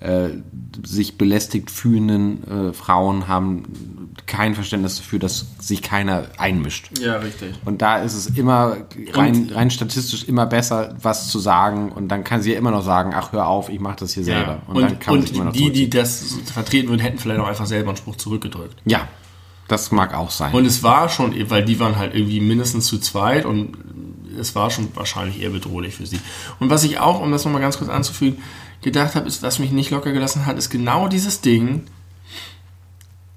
[0.00, 0.30] äh,
[0.84, 6.98] sich belästigt fühlenden äh, Frauen haben kein Verständnis dafür, dass sich keiner einmischt.
[6.98, 7.54] Ja, richtig.
[7.66, 8.78] Und da ist es immer
[9.12, 11.92] rein, rein statistisch immer besser, was zu sagen.
[11.92, 14.22] Und dann kann sie ja immer noch sagen, ach hör auf, ich mache das hier
[14.24, 14.38] ja.
[14.38, 14.62] selber.
[14.66, 17.40] Und, und, dann kann und sich immer noch die, die das vertreten würden, hätten vielleicht
[17.40, 18.80] auch einfach selber einen Spruch zurückgedrückt.
[18.86, 19.08] Ja,
[19.72, 20.52] das mag auch sein.
[20.52, 23.76] Und es war schon, weil die waren halt irgendwie mindestens zu zweit und
[24.38, 26.20] es war schon wahrscheinlich eher bedrohlich für sie.
[26.60, 28.42] Und was ich auch, um das nochmal ganz kurz anzufügen,
[28.82, 31.84] gedacht habe, ist, was mich nicht locker gelassen hat, ist genau dieses Ding,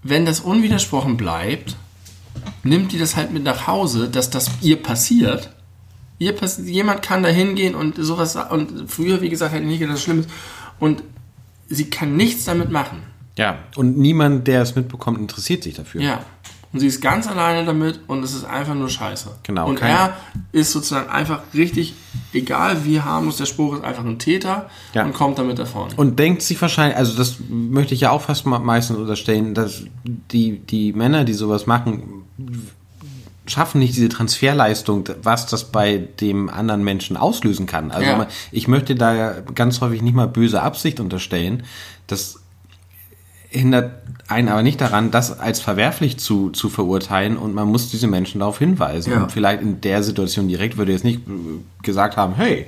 [0.03, 1.77] wenn das unwidersprochen bleibt,
[2.63, 5.51] nimmt die das halt mit nach Hause, dass das ihr passiert.
[6.19, 9.79] Ihr pass jemand kann da hingehen und sowas, und früher, wie gesagt, hätte ich nicht
[9.79, 10.29] gedacht, das schlimm ist.
[10.79, 11.03] Und
[11.67, 13.03] sie kann nichts damit machen.
[13.37, 16.01] Ja, und niemand, der es mitbekommt, interessiert sich dafür.
[16.01, 16.25] Ja.
[16.75, 19.29] Und sie ist ganz alleine damit und es ist einfach nur scheiße.
[19.43, 19.69] Genau.
[19.69, 20.17] Und er
[20.51, 21.93] ist sozusagen einfach richtig,
[22.33, 25.05] egal wie harmlos der Spruch ist, einfach ein Täter ja.
[25.05, 25.93] und kommt damit davon.
[25.95, 30.59] Und denkt sich wahrscheinlich, also das möchte ich ja auch fast meistens unterstellen, dass die,
[30.59, 32.25] die Männer, die sowas machen,
[33.47, 37.91] schaffen nicht diese Transferleistung, was das bei dem anderen Menschen auslösen kann.
[37.91, 38.27] Also ja.
[38.51, 41.63] ich möchte da ganz häufig nicht mal böse Absicht unterstellen.
[42.07, 42.41] Das
[43.49, 43.91] hindert
[44.27, 48.39] einen aber nicht daran, das als verwerflich zu, zu verurteilen und man muss diese Menschen
[48.39, 49.13] darauf hinweisen.
[49.13, 49.23] Ja.
[49.23, 51.21] Und vielleicht in der Situation direkt würde jetzt nicht
[51.83, 52.65] gesagt haben, hey,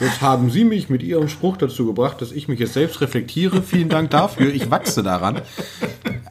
[0.00, 3.62] Jetzt haben Sie mich mit Ihrem Spruch dazu gebracht, dass ich mich jetzt selbst reflektiere.
[3.62, 4.52] Vielen Dank dafür.
[4.52, 5.42] Ich wachse daran.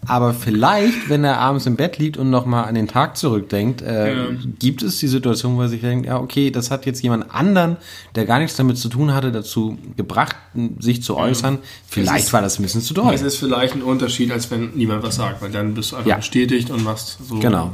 [0.07, 4.15] Aber vielleicht, wenn er abends im Bett liegt und nochmal an den Tag zurückdenkt, äh,
[4.15, 4.25] ja.
[4.57, 7.77] gibt es die Situation, wo er sich denkt, ja, okay, das hat jetzt jemand anderen,
[8.15, 10.35] der gar nichts damit zu tun hatte, dazu gebracht,
[10.79, 11.55] sich zu äußern.
[11.55, 11.61] Ja.
[11.87, 13.13] Vielleicht ist, war das ein bisschen zu doll.
[13.13, 16.09] Es ist vielleicht ein Unterschied, als wenn niemand was sagt, weil dann bist du einfach
[16.09, 16.15] ja.
[16.17, 17.39] bestätigt und machst so.
[17.39, 17.71] Genau.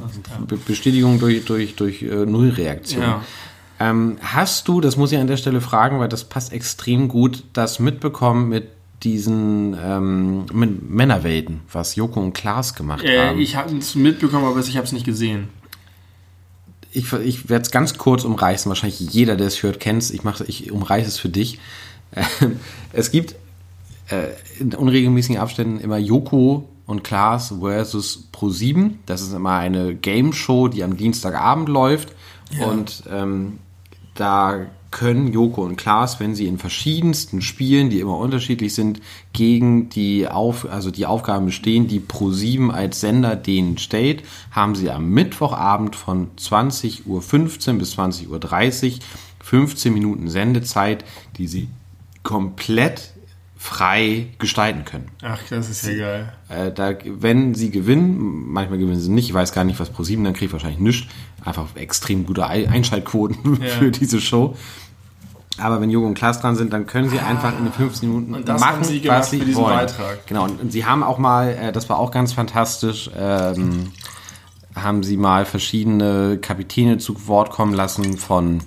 [0.65, 3.03] Bestätigung durch, durch, durch äh, Nullreaktion.
[3.79, 7.43] Ähm, hast du, das muss ich an der Stelle fragen, weil das passt extrem gut,
[7.53, 8.69] das mitbekommen mit
[9.05, 13.39] diesen ähm, Männerwelten, was Joko und Klaas gemacht äh, haben?
[13.39, 15.49] Ich habe es mitbekommen, aber ich habe es nicht gesehen.
[16.91, 18.69] Ich, ich werde es ganz kurz umreißen.
[18.69, 20.11] Wahrscheinlich jeder, der es hört, kennt es.
[20.11, 21.59] Ich, ich umreiße es für dich.
[22.93, 23.35] es gibt
[24.09, 24.27] äh,
[24.59, 28.91] in unregelmäßigen Abständen immer Joko und Klaas versus Pro7.
[29.05, 32.13] Das ist immer eine Game Show, die am Dienstagabend läuft.
[32.51, 32.67] Ja.
[32.67, 33.59] Und ähm,
[34.13, 39.01] da können Joko und Klaas, wenn sie in verschiedensten Spielen, die immer unterschiedlich sind,
[39.33, 44.89] gegen die Auf, also die Aufgaben bestehen, die Pro7 als Sender denen stellt, haben sie
[44.91, 48.99] am Mittwochabend von 20.15 Uhr bis 20.30 Uhr
[49.43, 51.05] 15 Minuten Sendezeit,
[51.37, 51.67] die sie
[52.23, 53.14] komplett
[53.65, 55.09] frei gestalten können.
[55.23, 56.33] Ach, das ist ja geil.
[56.49, 60.23] Äh, da, wenn sie gewinnen, manchmal gewinnen sie nicht, ich weiß gar nicht, was ProSieben
[60.23, 61.07] dann kriegt, wahrscheinlich nichts.
[61.43, 63.67] Einfach extrem gute Einschaltquoten ja.
[63.69, 64.55] für diese Show.
[65.57, 68.07] Aber wenn Jogo und Klaas dran sind, dann können sie ah, einfach in den 15
[68.07, 69.77] Minuten und das machen, haben sie was sie für diesen wollen.
[69.77, 70.27] Beitrag.
[70.27, 73.91] Genau, und, und, sie haben auch mal, äh, das war auch ganz fantastisch, ähm,
[74.75, 78.59] haben sie mal verschiedene Kapitäne zu Wort kommen lassen von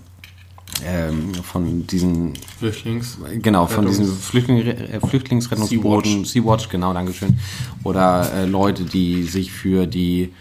[0.84, 6.64] ähm, von diesen Flüchtlings genau von diesen Flüchtling, äh, Flüchtlingsrettungsbooten Sea-Watch.
[6.64, 7.38] Sea genau Dankeschön
[7.84, 10.32] oder äh, Leute die sich für die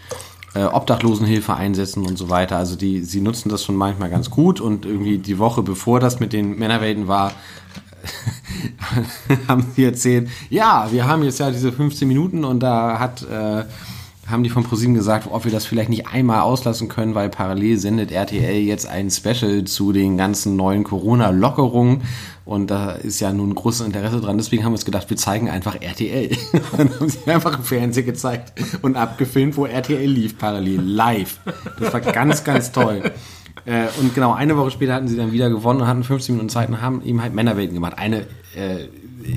[0.56, 4.60] äh, Obdachlosenhilfe einsetzen und so weiter also die sie nutzen das schon manchmal ganz gut
[4.62, 7.34] und irgendwie die Woche bevor das mit den Männerwelten war
[9.48, 13.66] haben sie erzählt ja wir haben jetzt ja diese 15 Minuten und da hat äh,
[14.30, 17.78] haben die von ProSieben gesagt, ob wir das vielleicht nicht einmal auslassen können, weil parallel
[17.78, 22.02] sendet RTL jetzt ein Special zu den ganzen neuen Corona-Lockerungen.
[22.44, 24.38] Und da ist ja nun großes Interesse dran.
[24.38, 26.30] Deswegen haben wir uns gedacht, wir zeigen einfach RTL.
[26.78, 31.40] Dann haben sie einfach im Fernsehen gezeigt und abgefilmt, wo RTL lief, parallel, live.
[31.80, 33.12] Das war ganz, ganz toll.
[33.66, 36.50] Äh, und genau eine Woche später hatten sie dann wieder gewonnen und hatten 15 Minuten
[36.50, 37.98] Zeit und haben ihm halt Männerwelten gemacht.
[37.98, 38.88] Eine äh,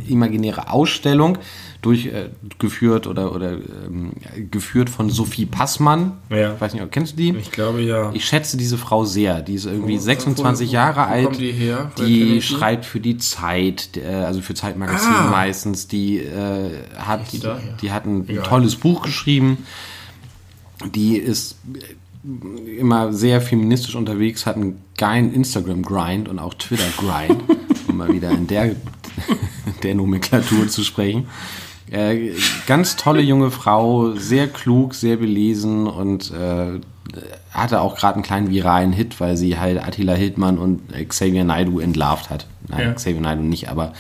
[0.09, 1.39] imaginäre Ausstellung
[1.83, 4.13] durchgeführt oder, oder ähm,
[4.51, 6.13] geführt von Sophie Passmann.
[6.29, 6.55] Ja.
[6.55, 7.31] Ich weiß nicht, kennst du die?
[7.39, 8.11] Ich glaube ja.
[8.13, 9.41] Ich schätze diese Frau sehr.
[9.43, 11.25] Die ist irgendwie Wo- 26 wo- wo- Jahre wo alt.
[11.25, 11.91] kommt die her?
[11.99, 15.31] Die schreibt für die Zeit, äh, also für Zeitmagazin Ah.
[15.31, 15.89] meistens.
[15.89, 17.41] Die äh, hat, die
[17.81, 18.43] die hat ein Egal.
[18.45, 19.59] tolles Buch geschrieben.
[20.95, 21.57] Die ist
[22.79, 27.43] immer sehr feministisch unterwegs, hat einen geilen Instagram-Grind und auch Twitter-Grind,
[27.89, 28.75] um mal wieder in der,
[29.83, 31.27] der Nomenklatur zu sprechen.
[31.91, 32.33] Äh,
[32.67, 36.81] ganz tolle junge Frau, sehr klug, sehr belesen und äh,
[37.53, 41.81] hatte auch gerade einen kleinen viralen Hit, weil sie halt Attila Hildmann und Xavier Naidoo
[41.81, 42.47] entlarvt hat.
[42.69, 42.93] Nein, Ja.
[42.93, 43.93] Xavier Naidoo nicht, aber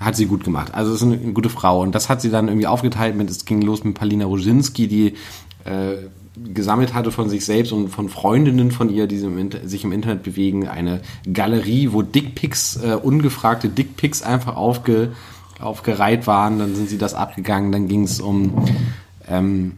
[0.00, 0.74] hat sie gut gemacht.
[0.74, 3.62] Also ist eine, gute Frau und das hat sie dann irgendwie aufgeteilt mit, es ging
[3.62, 5.14] los mit Palina Roginski, die
[5.64, 5.96] äh,
[6.52, 9.18] gesammelt hatte von sich selbst und von Freundinnen von ihr, die
[9.64, 11.00] sich im Internet bewegen, eine
[11.32, 15.12] Galerie, wo Dickpics, äh, ungefragte Dickpics einfach aufge,
[15.60, 16.58] aufgereiht waren.
[16.58, 17.72] Dann sind sie das abgegangen.
[17.72, 18.66] Dann ging es um
[19.28, 19.72] ähm,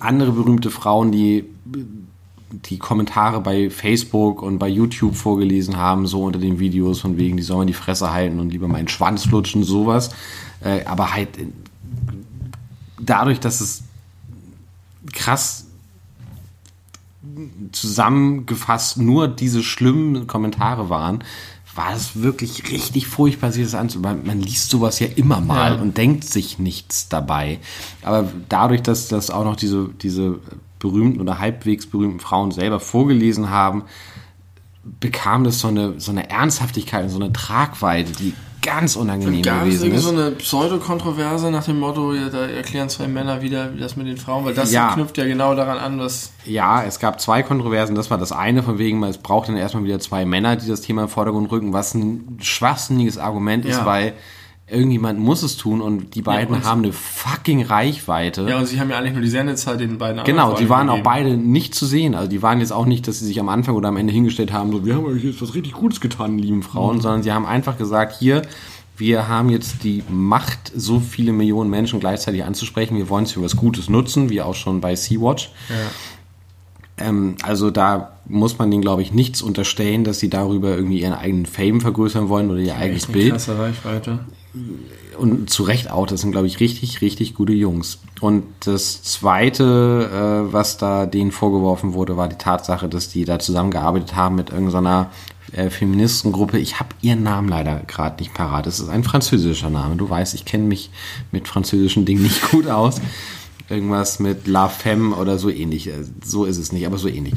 [0.00, 1.44] andere berühmte Frauen, die
[2.50, 7.36] die Kommentare bei Facebook und bei YouTube vorgelesen haben, so unter den Videos von wegen,
[7.36, 10.10] die sollen die Fresse halten und lieber meinen Schwanz lutschen, sowas.
[10.62, 11.46] Äh, aber halt äh,
[13.00, 13.82] dadurch, dass es
[15.12, 15.66] krass
[17.72, 21.22] zusammengefasst nur diese schlimmen Kommentare waren,
[21.78, 24.26] war es wirklich richtig furchtbar, sich das anzusehen.
[24.26, 25.80] Man liest sowas ja immer mal Ja.
[25.80, 27.60] und denkt sich nichts dabei.
[28.02, 30.40] Aber dadurch, dass das auch noch diese, diese
[30.80, 33.84] berühmten oder halbwegs berühmten Frauen selber vorgelesen haben,
[35.00, 39.58] bekam das so eine, so eine Ernsthaftigkeit und so eine Tragweite, die ganz unangenehm Gab
[39.62, 40.04] es gewesen irgendwie ist.
[40.04, 44.06] so eine Pseudokontroverse nach dem Motto, ja, da erklären zwei Männer wieder wie das mit
[44.06, 44.92] den Frauen, weil das Ja.
[44.94, 46.32] knüpft ja genau daran an, was.
[46.44, 47.94] Ja, es gab zwei Kontroversen.
[47.94, 50.80] Das war das eine, von wegen, es braucht dann erstmal wieder zwei Männer, die das
[50.80, 53.86] Thema in den Vordergrund rücken, was ein schwachsinniges Argument ist, Ja.
[53.86, 54.12] weil
[54.70, 58.46] irgendjemand muss es tun und die beiden und- haben eine fucking Reichweite.
[58.48, 60.96] Ja, und sie haben ja eigentlich nur die Sendezeit den beiden Genau, die waren auch
[60.96, 61.04] gegeben.
[61.04, 62.14] beide nicht zu sehen.
[62.14, 64.52] Also die waren jetzt auch nicht, dass sie sich am Anfang oder am Ende hingestellt
[64.52, 67.00] haben, so, wir haben euch jetzt was richtig Gutes getan, lieben Frauen, Mhm.
[67.00, 68.42] sondern sie haben einfach gesagt, hier,
[68.96, 72.96] wir haben jetzt die Macht, so viele Millionen Menschen gleichzeitig anzusprechen.
[72.96, 75.50] Wir wollen es für was Gutes nutzen, wie auch schon bei Sea-Watch.
[76.98, 81.12] Ähm, also da muss man denen, glaube ich, nichts unterstellen, dass sie darüber irgendwie ihren
[81.14, 84.18] eigenen Fame vergrößern wollen oder ihr eigenes Bild krasse Reichweite.
[85.18, 87.98] Und zu Recht auch, das sind, glaube ich, richtig, richtig gute Jungs.
[88.20, 90.10] Und das Zweite,
[90.48, 94.50] äh, was da denen vorgeworfen wurde, war die Tatsache, dass die da zusammengearbeitet haben mit
[94.50, 95.10] irgendeiner
[95.52, 96.58] äh, Feministengruppe.
[96.58, 98.66] Ich habe ihren Namen leider gerade nicht parat.
[98.66, 99.96] Es ist ein französischer Name.
[99.96, 100.90] Du weißt, ich kenne mich
[101.32, 103.00] mit französischen Dingen nicht gut aus.
[103.68, 105.88] Irgendwas mit La Femme oder so ähnlich.
[105.88, 107.34] Äh, So ist es nicht, aber so ähnlich.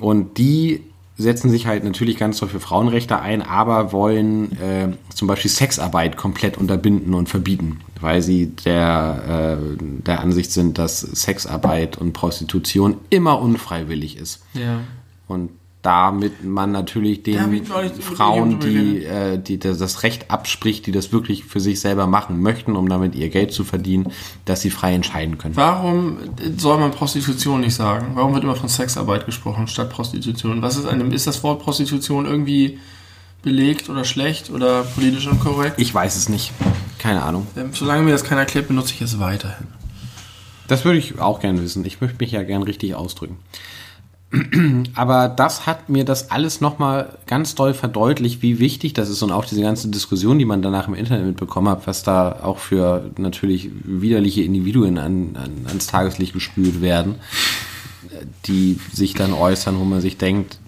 [0.00, 0.82] Und die
[1.16, 6.16] setzen sich halt natürlich ganz toll für Frauenrechte ein, aber wollen äh, zum Beispiel Sexarbeit
[6.16, 12.96] komplett unterbinden und verbieten, weil sie der, äh, der Ansicht sind, dass Sexarbeit und Prostitution
[13.10, 14.42] immer unfreiwillig ist.
[14.54, 14.80] Ja.
[15.28, 15.50] Und
[15.84, 17.62] damit man natürlich den
[18.00, 22.74] Frauen, die, äh, die das Recht abspricht, die das wirklich für sich selber machen möchten,
[22.74, 24.10] um damit ihr Geld zu verdienen,
[24.46, 25.56] dass sie frei entscheiden können.
[25.56, 26.16] Warum
[26.56, 28.12] soll man Prostitution nicht sagen?
[28.14, 30.62] Warum wird immer von Sexarbeit gesprochen statt Prostitution?
[30.62, 32.78] Was ist einem, ist das Wort Prostitution irgendwie
[33.42, 35.78] belegt oder schlecht oder politisch unkorrekt?
[35.78, 36.50] Ich weiß es nicht.
[36.98, 37.46] Keine Ahnung.
[37.58, 39.66] Ähm, Solange mir das keiner erklärt, benutze ich es weiterhin.
[40.66, 41.84] Das würde ich auch gerne wissen.
[41.84, 43.36] Ich möchte mich ja gern richtig ausdrücken.
[44.94, 49.32] Aber das hat mir das alles nochmal ganz doll verdeutlicht, wie wichtig das ist und
[49.32, 53.10] auch diese ganze Diskussion, die man danach im Internet mitbekommen hat, was da auch für
[53.18, 57.16] natürlich widerliche Individuen an, an, ans Tageslicht gespült werden,
[58.46, 60.58] die sich dann äußern, wo man sich denkt,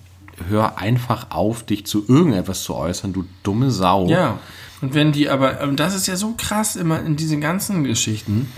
[0.48, 4.06] hör einfach auf, dich zu irgendetwas zu äußern, du dumme Sau.
[4.08, 4.38] Ja.
[4.82, 8.52] Und wenn die aber, das ist ja so krass immer in diesen ganzen Geschichten,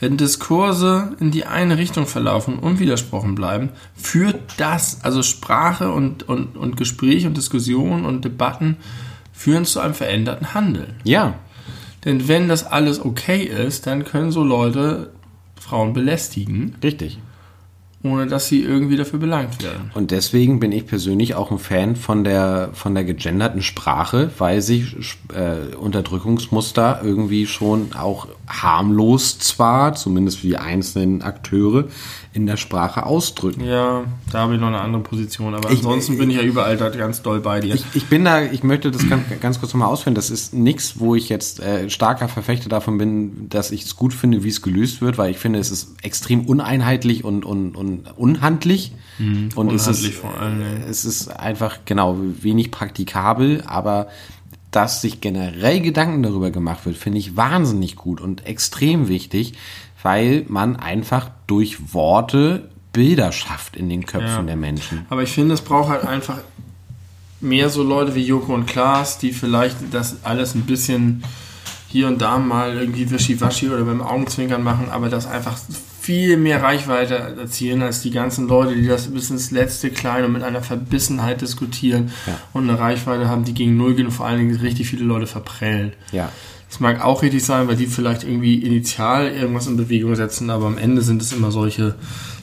[0.00, 6.56] wenn Diskurse in die eine Richtung verlaufen, unwidersprochen bleiben, führt das, also Sprache und, und,
[6.56, 8.78] und Gespräch und Diskussion und Debatten,
[9.32, 10.94] führen zu einem veränderten Handeln.
[11.04, 11.34] Ja,
[12.04, 15.12] Denn wenn das alles okay ist, dann können so Leute
[15.58, 17.18] Frauen belästigen, richtig.
[18.02, 19.90] ohne dass sie irgendwie dafür belangt werden.
[19.92, 24.62] Und deswegen bin ich persönlich auch ein Fan von der, von der gegenderten Sprache, weil
[24.62, 24.96] sich
[25.34, 31.84] äh, Unterdrückungsmuster irgendwie schon auch harmlos zwar, zumindest für die einzelnen Akteure,
[32.32, 33.64] in der Sprache ausdrücken.
[33.64, 36.76] Ja, da habe ich noch eine andere Position, aber Ich- ansonsten bin ich ja überall
[36.76, 37.74] da ganz doll bei dir.
[37.74, 40.14] Ich, ich bin da, ich möchte das ganz, ganz kurz nochmal ausführen.
[40.14, 44.14] Das ist nichts, wo ich jetzt äh, starker Verfechter davon bin, dass ich es gut
[44.14, 48.04] finde, wie es gelöst wird, weil ich finde, es ist extrem uneinheitlich und, und, und
[48.16, 48.92] unhandlich.
[49.18, 50.66] und es unhandlich ist, vor allem, ja.
[50.88, 54.06] es ist einfach, genau, wenig praktikabel, aber
[54.70, 59.54] dass sich generell Gedanken darüber gemacht wird, finde ich wahnsinnig gut und extrem wichtig,
[60.02, 64.42] weil man einfach durch Worte Bilder schafft in den Köpfen Ja.
[64.42, 65.06] der Menschen.
[65.10, 66.38] Aber ich finde, es braucht halt einfach
[67.40, 71.22] mehr so Leute wie Joko und Klaas, die vielleicht das alles ein bisschen
[71.88, 75.58] hier und da mal irgendwie wischiwaschi oder beim Augenzwinkern machen, aber das einfach
[76.00, 80.32] viel mehr Reichweite erzielen als die ganzen Leute, die das bis ins letzte Kleine und
[80.32, 82.40] mit einer Verbissenheit diskutieren Ja.
[82.54, 85.26] und eine Reichweite haben, die gegen Null gehen und vor allen Dingen richtig viele Leute
[85.26, 85.92] verprellen.
[86.12, 86.30] Ja.
[86.70, 90.66] Das mag auch richtig sein, weil die vielleicht irgendwie initial irgendwas in Bewegung setzen, aber
[90.66, 91.96] am Ende sind es immer solche,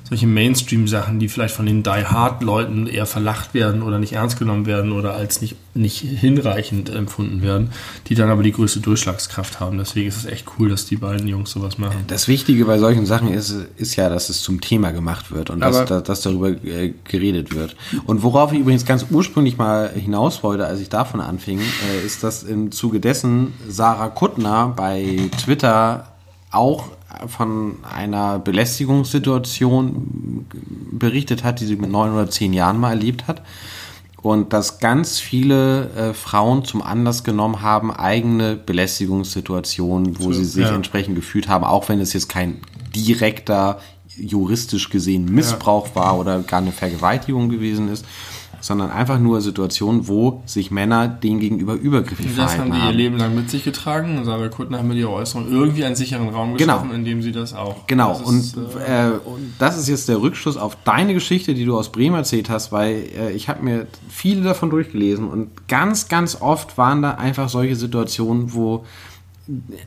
[0.10, 4.66] solche Mainstream-Sachen, die vielleicht von den Die Hard-Leuten eher verlacht werden oder nicht ernst genommen
[4.66, 7.72] werden oder als nicht, nicht hinreichend empfunden werden,
[8.08, 9.78] die dann aber die größte Durchschlagskraft haben.
[9.78, 12.06] Deswegen ist es echt cool, dass die beiden Jungs sowas machen.
[12.08, 15.60] Das Wichtige bei solchen Sachen ist, ist ja, dass es zum Thema gemacht wird und
[15.60, 17.76] dass, dass, dass darüber äh, geredet wird.
[18.06, 22.24] Und worauf ich übrigens ganz ursprünglich mal hinaus wollte, als ich davon anfing, äh, ist,
[22.24, 26.14] dass im Zuge dessen Sarah Kuttner bei Twitter
[26.52, 26.97] auch
[27.28, 30.46] von einer Belästigungssituation
[30.92, 33.42] berichtet hat, die sie mit neun oder zehn Jahren mal erlebt hat.
[34.22, 40.46] Und dass ganz viele äh, Frauen zum Anlass genommen haben, eigene Belästigungssituationen, wo So, sie
[40.46, 40.76] sich ja.
[40.76, 42.60] entsprechend gefühlt haben, auch wenn es jetzt kein
[42.96, 43.80] direkter,
[44.18, 48.06] juristisch gesehen Missbrauch war oder gar eine Vergewaltigung gewesen ist,
[48.68, 52.78] sondern einfach nur Situationen, wo sich Männer denen gegenüber übergriffig Und das haben verhalten die
[52.80, 52.98] ihr haben.
[52.98, 56.30] Leben lang mit sich getragen und Sarah Kuttner haben mit ihrer Äußerung irgendwie einen sicheren
[56.30, 56.74] Raum Genau.
[56.80, 57.88] geschaffen, in dem sie das auch.
[57.88, 61.54] Genau, Das und, ist, äh, äh, und das ist jetzt der Rückschluss auf deine Geschichte,
[61.54, 65.68] die du aus Bremen erzählt hast, weil äh, ich habe mir viele davon durchgelesen und
[65.68, 68.84] ganz, ganz oft waren da einfach solche Situationen, wo,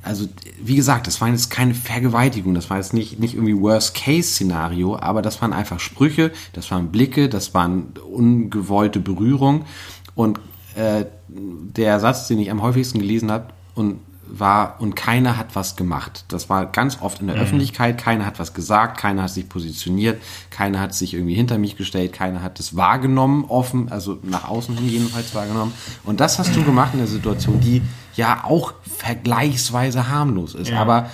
[0.02, 0.26] also
[0.62, 5.22] wie gesagt, das waren jetzt keine Vergewaltigung, das war jetzt nicht, nicht irgendwie Worst-Case-Szenario, aber
[5.22, 9.64] das waren einfach Sprüche, das waren Blicke, das waren ungewollte Berührung.
[10.14, 10.40] Und
[10.76, 14.00] äh, der Satz, den ich am häufigsten gelesen habe und
[14.32, 16.24] war und keiner hat was gemacht.
[16.28, 20.20] Das war ganz oft in der Öffentlichkeit, keiner hat was gesagt, keiner hat sich positioniert,
[20.50, 24.76] keiner hat sich irgendwie hinter mich gestellt, keiner hat es wahrgenommen, offen, also nach außen
[24.76, 25.72] hin jedenfalls wahrgenommen.
[26.04, 27.82] Und das hast du gemacht in der Situation, die
[28.14, 30.70] ja auch vergleichsweise harmlos ist.
[30.70, 30.80] Ja.
[30.80, 31.10] Aber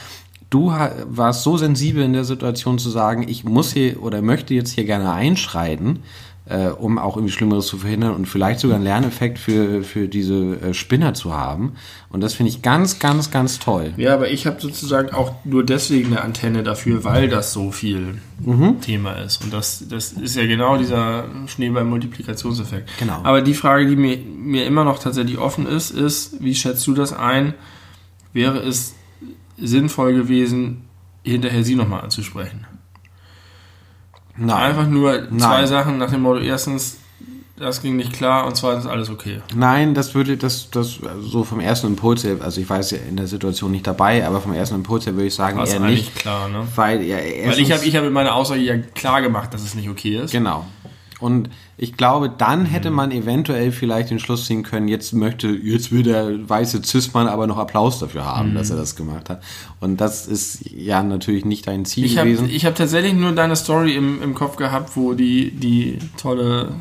[0.50, 0.72] du
[1.06, 4.84] warst so sensibel in der Situation zu sagen, ich muss hier oder möchte jetzt hier
[4.84, 6.00] gerne einschreiten,
[6.48, 10.60] äh, um auch irgendwie Schlimmeres zu verhindern und vielleicht sogar einen Lerneffekt für, für diese
[10.60, 11.72] äh, Spinner zu haben.
[12.08, 13.92] Und das finde ich ganz, ganz, ganz toll.
[13.96, 18.18] Ja, aber ich habe sozusagen auch nur deswegen eine Antenne dafür, weil das so viel
[18.38, 18.80] Mhm.
[18.80, 19.42] Thema ist.
[19.42, 22.90] Und das, das ist ja genau dieser Schneeball-Multiplikationseffekt.
[22.98, 23.20] Genau.
[23.22, 26.94] Aber die Frage, die mir, mir immer noch tatsächlich offen ist, ist, wie schätzt du
[26.94, 27.54] das ein?
[28.32, 28.94] Wäre es
[29.56, 30.84] sinnvoll gewesen,
[31.22, 32.66] hinterher sie nochmal anzusprechen?
[34.36, 34.56] Nein.
[34.56, 35.66] Einfach nur zwei Nein.
[35.66, 36.98] Sachen nach dem Motto, erstens,
[37.58, 39.40] das ging nicht klar und zweitens, alles okay.
[39.54, 43.16] Nein, das würde, das, das, so vom ersten Impuls her, also ich weiß ja in
[43.16, 45.80] der Situation nicht dabei, aber vom ersten Impuls her würde ich sagen, War es eher
[45.80, 46.14] nicht.
[46.14, 46.66] klar, ne?
[46.74, 49.74] Weil, ja, Weil ich habe ich hab mit meiner Aussage ja klar gemacht, dass es
[49.74, 50.32] nicht okay ist.
[50.32, 50.66] Genau.
[51.18, 55.92] Und ich glaube, dann hätte man eventuell vielleicht den Schluss ziehen können, jetzt möchte, jetzt
[55.92, 59.42] will der weiße Cis-Mann aber noch Applaus dafür haben, dass er das gemacht hat.
[59.80, 62.48] Und das ist ja natürlich nicht dein Ziel Ich habe gewesen.
[62.50, 66.72] ich hab tatsächlich nur deine Story im, im Kopf gehabt, wo die, die tolle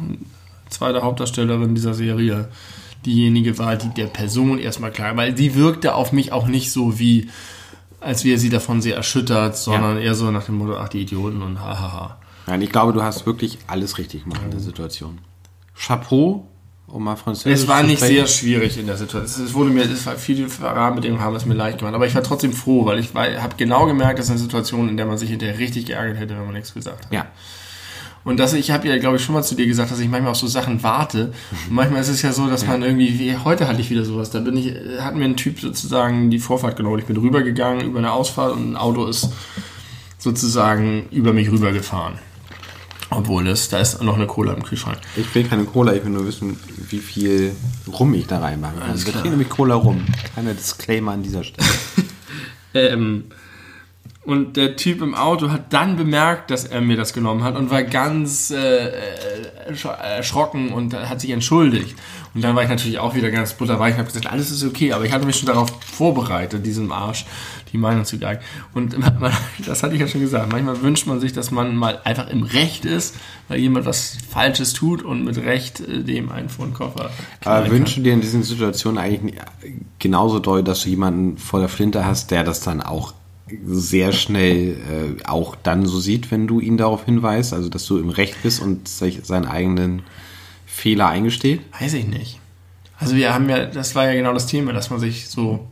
[0.70, 2.48] zweite Hauptdarstellerin dieser Serie
[3.06, 6.98] diejenige war, die der Person erstmal klar, weil sie wirkte auf mich auch nicht so
[7.00, 7.30] wie,
[8.00, 11.42] als wäre sie davon sehr erschüttert, sondern eher so nach dem Motto, ach die Idioten
[11.42, 12.18] und hahaha.
[12.48, 15.20] Nein, ich glaube, du hast wirklich alles richtig gemacht in der Situation.
[15.76, 16.48] Chapeau,
[16.88, 19.46] um mal französisch Es war nicht sehr schwierig in der Situation.
[19.46, 22.24] Es wurde mir, es war viele Rahmenbedingungen haben es mir leicht gemacht, aber ich war
[22.24, 25.30] trotzdem froh, weil ich habe genau gemerkt, das ist eine Situation, in der man sich
[25.30, 27.12] hinterher richtig geärgert hätte, wenn man nichts gesagt hat.
[27.12, 27.26] Ja.
[28.24, 30.32] Und das, ich habe ja, glaube ich, schon mal zu dir gesagt, dass ich manchmal
[30.32, 31.32] auf so Sachen warte.
[31.68, 34.32] Und manchmal ist es ja so, dass man irgendwie, wie, heute hatte ich wieder sowas,
[34.32, 36.98] da bin ich, hat mir ein Typ sozusagen die Vorfahrt genommen.
[36.98, 39.30] Ich bin rübergegangen über eine Ausfahrt und ein Auto ist
[40.18, 42.18] sozusagen über mich rübergefahren.
[43.16, 44.98] Obwohl es, da ist noch eine Cola im Kühlschrank.
[45.16, 46.60] Ich will keine Cola, ich will nur wissen,
[46.90, 47.56] wie viel
[47.88, 48.90] Rum ich da reinmachen kann.
[48.90, 50.06] Alles Da steht nämlich Cola rum.
[50.34, 51.68] Kleiner Disclaimer an dieser Stelle.
[52.78, 53.24] Ähm,
[54.26, 57.70] und der Typ im Auto hat dann bemerkt, dass er mir das genommen hat und
[57.70, 58.92] war ganz äh, äh,
[59.70, 61.96] ersch- erschrocken und hat sich entschuldigt.
[62.34, 64.94] Und dann war ich natürlich auch wieder ganz butterweich und habe gesagt, alles ist okay,
[64.94, 67.26] aber ich hatte mich schon darauf vorbereitet, diesem Arsch
[67.72, 68.42] die Meinung zu geigen.
[68.74, 69.32] Und man,
[69.66, 72.44] das hatte ich ja schon gesagt, manchmal wünscht man sich, dass man mal einfach im
[72.44, 73.16] Recht ist,
[73.48, 77.12] weil jemand was Falsches tut und mit Recht äh, dem einen vor den Koffer
[77.44, 79.40] Aber wünschst du dir in diesen Situationen eigentlich
[80.00, 83.14] genauso doll, dass du jemanden vor der Flinte hast, der das dann auch
[83.66, 87.98] sehr schnell äh, auch dann so sieht, wenn du ihn darauf hinweist, also dass du
[87.98, 90.02] im Recht bist und sich seinen eigenen
[90.66, 91.62] Fehler eingesteht?
[91.80, 92.40] Weiß ich nicht.
[92.98, 95.68] Also wir haben ja, das war ja genau das Thema, dass man sich so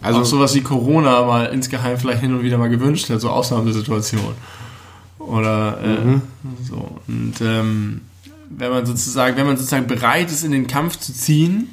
[0.00, 3.30] Also auch sowas wie Corona mal insgeheim vielleicht hin und wieder mal gewünscht hat, so
[3.30, 4.34] Ausnahmesituation.
[5.18, 6.20] Oder äh,
[6.68, 7.00] so.
[7.06, 8.00] Und ähm,
[8.50, 11.68] wenn man sozusagen, wenn man sozusagen bereit ist, in den Kampf zu ziehen,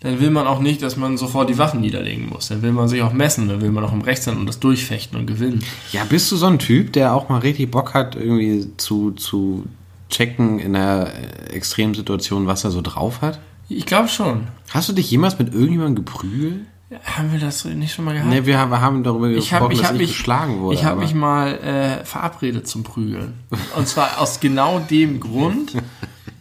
[0.00, 2.48] dann will man auch nicht, dass man sofort die Waffen niederlegen muss.
[2.48, 4.60] Dann will man sich auch messen, dann will man auch im Recht sein und das
[4.60, 5.64] durchfechten und gewinnen.
[5.92, 9.64] Ja, bist du so ein Typ, der auch mal richtig Bock hat, irgendwie zu, zu
[10.10, 13.40] checken in einer äh, extremen Situation, was er so drauf hat?
[13.68, 14.48] Ich glaube schon.
[14.70, 16.66] Hast du dich jemals mit irgendjemandem geprügelt?
[17.02, 18.30] Haben wir das nicht schon mal gehabt?
[18.30, 20.76] Ne, wir haben, darüber ich habe gesprochen, ich dass hab ich mich, geschlagen wurde.
[20.76, 23.34] ich habe mich mal äh, verabredet zum Prügeln.
[23.76, 25.72] Und zwar aus genau dem Grund,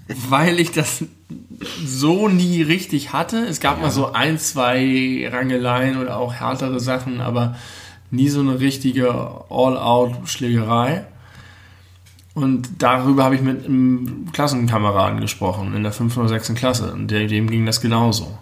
[0.07, 1.03] weil ich das
[1.85, 3.37] so nie richtig hatte.
[3.45, 7.55] Es gab mal so ein, zwei Rangeleien oder auch härtere Sachen, aber
[8.11, 9.09] nie so eine richtige
[9.49, 11.05] All-Out-Schlägerei.
[12.35, 16.17] Und darüber habe ich mit einem Klassenkameraden gesprochen in der 5.
[16.17, 16.53] oder 6.
[16.53, 16.91] Klasse.
[16.91, 18.37] Und dem ging das genauso.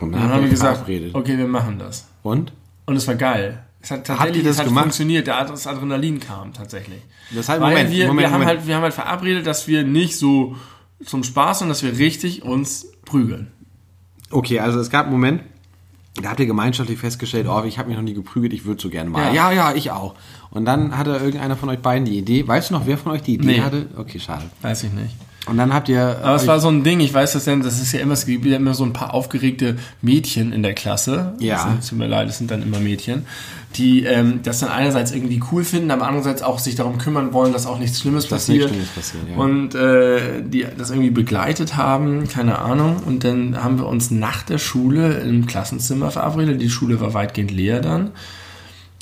[0.00, 1.14] Und Und dann haben wir gesagt, verabredet.
[1.14, 2.08] okay, wir machen das.
[2.22, 2.52] Und?
[2.86, 3.62] Und es war geil.
[3.80, 4.84] Es hat tatsächlich das es hat gemacht?
[4.84, 5.26] funktioniert.
[5.26, 7.02] Der, das Adrenalin kam tatsächlich.
[7.32, 8.48] Das heißt, Moment, wir, Moment, wir, haben Moment.
[8.48, 10.56] Halt, wir haben halt verabredet, dass wir nicht so
[11.04, 13.48] zum Spaß, sondern dass wir richtig uns prügeln.
[14.30, 15.42] Okay, also es gab einen Moment,
[16.22, 18.88] da habt ihr gemeinschaftlich festgestellt, oh, ich habe mich noch nie geprügelt, ich würde so
[18.88, 19.34] gerne mal.
[19.34, 19.50] Ja.
[19.50, 19.70] Ja.
[19.70, 20.14] ja, ich auch.
[20.50, 22.46] Und dann hatte irgendeiner von euch beiden die Idee.
[22.46, 23.60] Weißt du noch, wer von euch die Idee Nee.
[23.60, 23.86] hatte?
[23.96, 24.44] Okay, schade.
[24.62, 25.14] Weiß ich nicht.
[25.46, 26.20] Und dann habt ihr.
[26.22, 28.24] Aber es war so ein Ding, ich weiß das denn, das ist ja immer, es
[28.24, 31.34] gibt ja immer so ein paar aufgeregte Mädchen in der Klasse.
[31.38, 31.56] Ja.
[31.56, 33.26] Das sind, tut mir leid, das sind dann immer Mädchen,
[33.76, 37.52] die ähm, das dann einerseits irgendwie cool finden, aber andererseits auch sich darum kümmern wollen,
[37.52, 38.70] dass auch nichts Schlimmes Dass passiert.
[38.70, 39.36] nichts Schlimmes passiert, ja.
[39.36, 42.98] Und äh, die das irgendwie begleitet haben, keine Ahnung.
[43.04, 46.60] Und dann haben wir uns nach der Schule im Klassenzimmer verabredet.
[46.60, 48.10] Die Schule war weitgehend leer dann.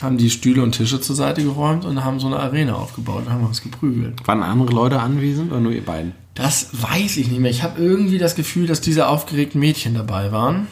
[0.03, 3.33] Haben die Stühle und Tische zur Seite geräumt und haben so eine Arena aufgebaut und
[3.33, 4.27] haben uns geprügelt.
[4.27, 6.13] Waren andere Leute anwesend oder nur ihr beiden?
[6.35, 7.51] Das weiß ich nicht mehr.
[7.51, 10.67] Ich habe irgendwie das Gefühl, dass diese aufgeregten Mädchen dabei waren.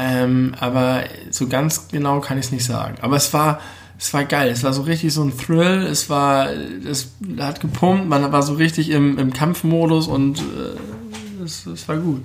[0.00, 2.94] Ähm, aber so ganz genau kann ich es nicht sagen.
[3.00, 3.60] Aber es war,
[3.98, 4.48] es war geil.
[4.48, 5.82] Es war so richtig so ein Thrill.
[5.90, 6.50] Es war,
[6.88, 8.08] es hat gepumpt.
[8.08, 12.24] Man war so richtig im, im Kampfmodus und äh, es, es war gut.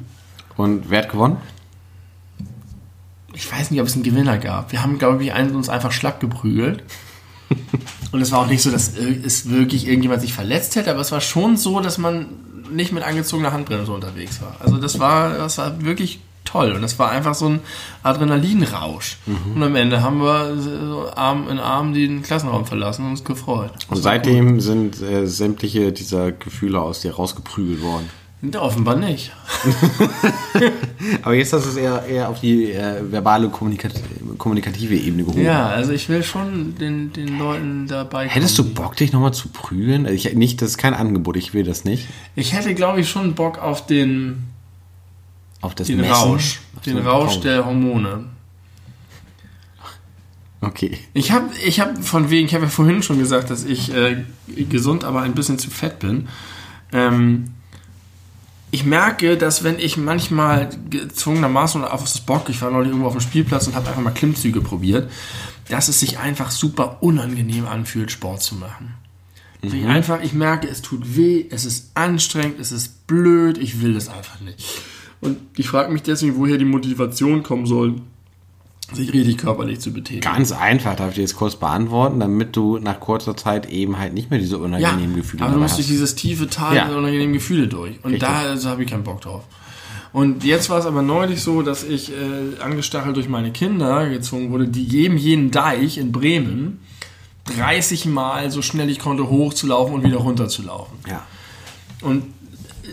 [0.56, 1.38] Und wer hat gewonnen?
[3.34, 4.72] Ich weiß nicht, ob es einen Gewinner gab.
[4.72, 6.84] Wir haben, glaube ich, uns einfach schlapp geprügelt.
[8.12, 11.12] Und es war auch nicht so, dass es wirklich irgendjemand sich verletzt hätte, aber es
[11.12, 12.28] war schon so, dass man
[12.72, 14.58] nicht mit angezogener Handbremse unterwegs war.
[14.60, 16.72] Also das war, das war wirklich toll.
[16.72, 17.60] Und das war einfach so ein
[18.04, 19.18] Adrenalinrausch.
[19.56, 23.72] Und am Ende haben wir so Arm in Arm den Klassenraum verlassen und uns gefreut.
[23.90, 28.10] Und seitdem sind äh, sämtliche dieser Gefühle aus dir rausgeprügelt worden.
[28.44, 28.52] cool.
[28.52, 29.32] Ja, offenbar nicht.
[31.22, 33.94] Aber jetzt hast du es eher, eher auf die äh, verbale kommunikat
[34.38, 35.46] kommunikative Ebene gehoben.
[35.46, 39.48] Ja, also ich will schon den, den Leuten dabei Hättest du Bock, dich nochmal zu
[39.48, 40.06] prügeln?
[40.06, 42.08] Also Ich, nicht, das ist kein Angebot, ich will das nicht.
[42.36, 44.44] Ich hätte, glaube ich, schon Bock auf den,
[45.64, 46.14] Auf das den Messen.
[46.14, 46.60] Rausch.
[46.86, 48.26] Den so Rausch der Hormone.
[50.60, 50.98] Okay.
[51.14, 54.24] Ich habe ich hab von wegen, ich habe ja vorhin schon gesagt, dass ich äh,
[54.48, 56.28] gesund, aber ein bisschen zu fett bin.
[56.92, 57.54] Ähm,
[58.72, 63.08] ich merke, dass wenn ich manchmal gezwungenermaßen oder auf das Bock, ich war neulich irgendwo
[63.08, 65.10] auf dem Spielplatz und habe einfach mal Klimmzüge probiert,
[65.70, 68.96] dass es sich einfach super unangenehm anfühlt, Sport zu machen.
[69.62, 73.82] Dass Ich einfach, ich merke, es tut weh, es ist anstrengend, es ist blöd, ich
[73.82, 74.62] will das einfach nicht.
[75.24, 77.96] Und ich frage mich deswegen, woher die Motivation kommen soll,
[78.92, 80.22] sich richtig körperlich zu betätigen.
[80.22, 84.14] Ganz einfach, darf ich dir jetzt kurz beantworten, damit du nach kurzer Zeit eben halt
[84.14, 86.88] nicht mehr diese unangenehmen Gefühle aber du musst durch dieses tiefe Tal Ja.
[86.88, 87.96] der unangenehmen Gefühle durch.
[88.04, 88.20] Und Richtig.
[88.20, 89.44] da also, habe ich keinen Bock drauf.
[90.12, 94.52] Und jetzt war es aber neulich so, dass ich äh, angestachelt durch meine Kinder gezwungen
[94.52, 96.80] wurde, die jedem jenen Deich in Bremen
[97.46, 100.98] 30 Mal so schnell ich konnte hochzulaufen und wieder runterzulaufen.
[101.10, 101.26] Ja.
[102.02, 102.26] Und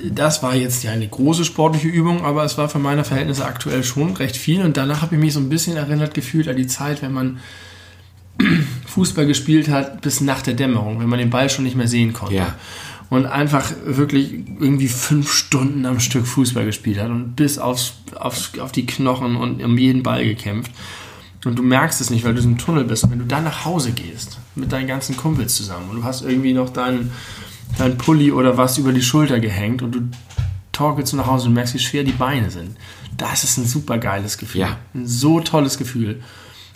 [0.09, 3.84] das war jetzt ja eine große sportliche Übung, aber es war für meine Verhältnisse aktuell
[3.84, 4.62] schon recht viel.
[4.62, 7.40] Und danach habe ich mich so ein bisschen erinnert gefühlt an die Zeit, wenn man
[8.86, 12.12] Fußball gespielt hat bis nach der Dämmerung, wenn man den Ball schon nicht mehr sehen
[12.12, 12.34] konnte.
[12.34, 12.55] Ja.
[13.11, 18.57] Und einfach wirklich irgendwie fünf Stunden am Stück Fußball gespielt hat und bis aufs, aufs,
[18.61, 20.70] auf die Knochen und um jeden Ball gekämpft.
[21.44, 23.02] Und du merkst es nicht, weil du diesem Tunnel bist.
[23.02, 26.22] Und wenn du dann nach Hause gehst, mit deinen ganzen Kumpels zusammen und du hast
[26.22, 27.10] irgendwie noch deinen
[27.78, 30.01] dein Pulli oder was über die Schulter gehängt und du
[30.72, 32.76] torkelst nach Hause und merkst, wie schwer die Beine sind.
[33.16, 34.62] Das ist ein super geiles Gefühl.
[34.62, 34.78] Ja.
[34.94, 36.22] Ein so tolles Gefühl.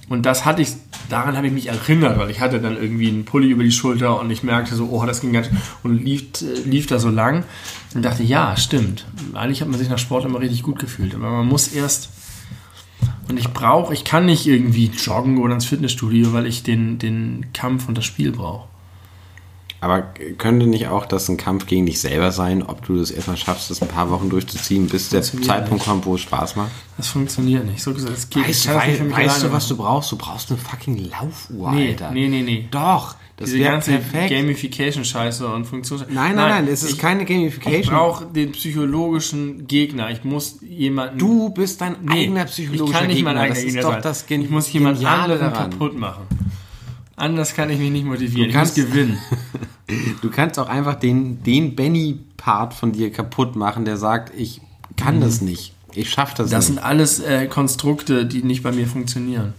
[0.08, 0.68] Und das hatte ich,
[1.08, 4.20] daran habe ich mich erinnert, weil ich hatte dann irgendwie einen Pulli über die Schulter
[4.20, 5.48] und ich merkte so, oh, das ging ganz,
[5.82, 6.24] und lief,
[6.66, 7.44] lief da so lang
[7.94, 9.06] und dachte, ja, stimmt.
[9.32, 12.10] Eigentlich hat man sich nach Sport immer richtig gut gefühlt, aber man muss erst,
[13.28, 17.46] und ich brauche, ich kann nicht irgendwie joggen oder ins Fitnessstudio, weil ich den, den
[17.54, 18.68] Kampf und das Spiel brauche.
[19.84, 20.00] Aber
[20.38, 23.68] könnte nicht auch das ein Kampf gegen dich selber sein, ob du das erstmal schaffst,
[23.70, 25.84] das ein paar Wochen durchzuziehen, bis der Zeitpunkt nicht.
[25.84, 26.70] kommt, wo es Spaß macht?
[26.96, 27.82] Das funktioniert nicht.
[27.82, 30.10] So gesagt, es geht Weißt, ich wei weißt du, was du brauchst?
[30.10, 32.12] Du brauchst eine fucking Laufuhr, Nee, Alter.
[32.12, 32.66] nee, nee, nee.
[32.70, 33.98] Doch, das Diese ganze.
[34.28, 36.02] Gamification-Scheiße und Funktions...
[36.08, 37.94] nein, nein, nein, es ist ich, keine Ich Gamification.
[37.94, 40.10] brauche den psychologischen Gegner.
[40.10, 41.18] Ich muss jemanden...
[41.18, 43.34] du bist dein Nee, eigener psychologischer ich kann nicht Gegner.
[43.34, 44.40] mein eigener Gegner sein.
[44.42, 46.22] Ich muss jemand anderen kaputt machen.
[47.16, 48.48] Anders kann ich mich nicht motivieren.
[48.50, 49.18] Du kannst- gewinnen.
[50.22, 54.62] Du kannst auch einfach den, den Benny-Part von dir kaputt machen, der sagt, ich
[54.96, 55.74] kann das nicht.
[55.94, 56.50] Ich schaff das, Mhm.
[56.52, 56.76] Das nicht.
[56.76, 59.52] sind alles äh, Konstrukte, die nicht bei mir funktionieren.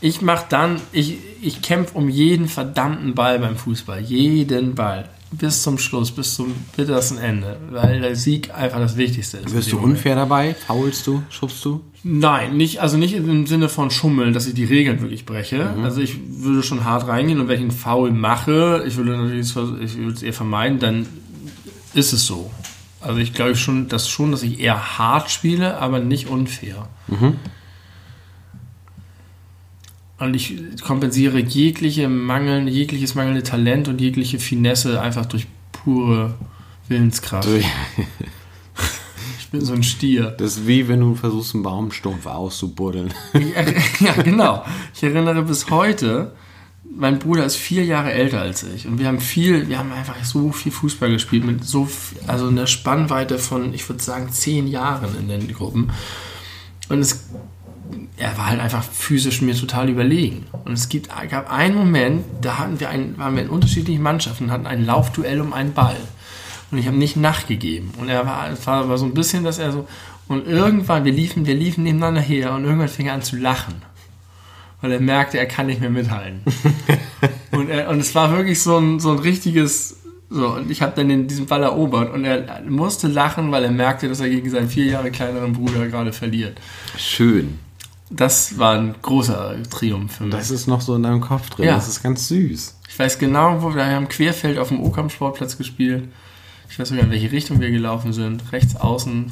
[0.00, 4.00] Ich mach dann, ich, ich kämpfe um jeden verdammten Ball beim Fußball.
[4.00, 5.08] Jeden Ball.
[5.32, 7.58] Bis zum Schluss, bis zum bittersten Ende.
[7.70, 9.52] Weil der Sieg einfach das Wichtigste ist.
[9.52, 9.98] Wirst du dem Moment.
[9.98, 10.54] unfair dabei?
[10.66, 11.22] Faulst du?
[11.30, 11.80] Schubst du?
[12.04, 15.72] Nein, nicht, also nicht im Sinne von Schummeln, dass ich die Regeln wirklich breche.
[15.76, 15.84] Mhm.
[15.84, 19.48] Also ich würde schon hart reingehen und wenn ich einen Foul mache, ich würde natürlich,
[19.48, 21.06] ich würde es eher vermeiden, dann
[21.94, 22.50] ist es so.
[23.00, 26.88] Also ich glaube schon, dass schon, dass ich eher hart spiele, aber nicht unfair.
[27.08, 27.36] Mhm.
[30.22, 36.34] Und ich kompensiere jegliche Mangel, jegliches mangelnde Talent und jegliche Finesse einfach durch pure
[36.88, 37.48] Willenskraft.
[39.38, 40.30] Ich bin so ein Stier.
[40.30, 43.12] Das ist wie wenn du versuchst, einen Baumstumpf auszubuddeln.
[44.00, 44.64] Ja, genau.
[44.94, 46.32] Ich erinnere bis heute,
[46.90, 50.24] mein Bruder ist vier Jahre älter als ich und wir haben viel, wir haben einfach
[50.24, 54.66] so viel Fußball gespielt mit so, viel, also einer Spannweite von, ich würde sagen, zehn
[54.68, 55.90] Jahren in den Gruppen.
[56.88, 57.28] Und es,
[58.16, 60.46] er war halt einfach physisch mir total überlegen.
[60.64, 64.44] Und es gibt, gab einen Moment, da hatten wir ein, waren wir in unterschiedlichen Mannschaften
[64.44, 65.96] und hatten ein Laufduell um einen Ball.
[66.70, 67.92] Und ich habe nicht nachgegeben.
[67.98, 69.86] Und er war, es war aber so ein bisschen, dass er so,
[70.28, 73.74] und irgendwann, wir liefen, wir liefen nebeneinander her und irgendwann fing er an zu lachen.
[74.80, 76.40] Weil er merkte, er kann nicht mehr mithalten.
[77.52, 79.98] und, er, und es war wirklich so ein, so ein richtiges,
[80.30, 83.70] so, und ich habe dann den, diesen Ball erobert und er musste lachen, weil er
[83.70, 86.58] merkte, dass er gegen seinen vier Jahre kleineren Bruder gerade verliert.
[86.96, 87.58] Schön.
[88.14, 90.34] Das war ein großer Triumph für mich.
[90.34, 91.66] Das ist noch so in deinem Kopf drin.
[91.66, 91.74] Ja.
[91.74, 92.78] Das ist ganz süß.
[92.88, 96.08] Ich weiß genau, wo wir haben Querfeld auf dem Okamp Sportplatz gespielt.
[96.68, 98.52] Ich weiß sogar, in welche Richtung wir gelaufen sind.
[98.52, 99.30] Rechts außen.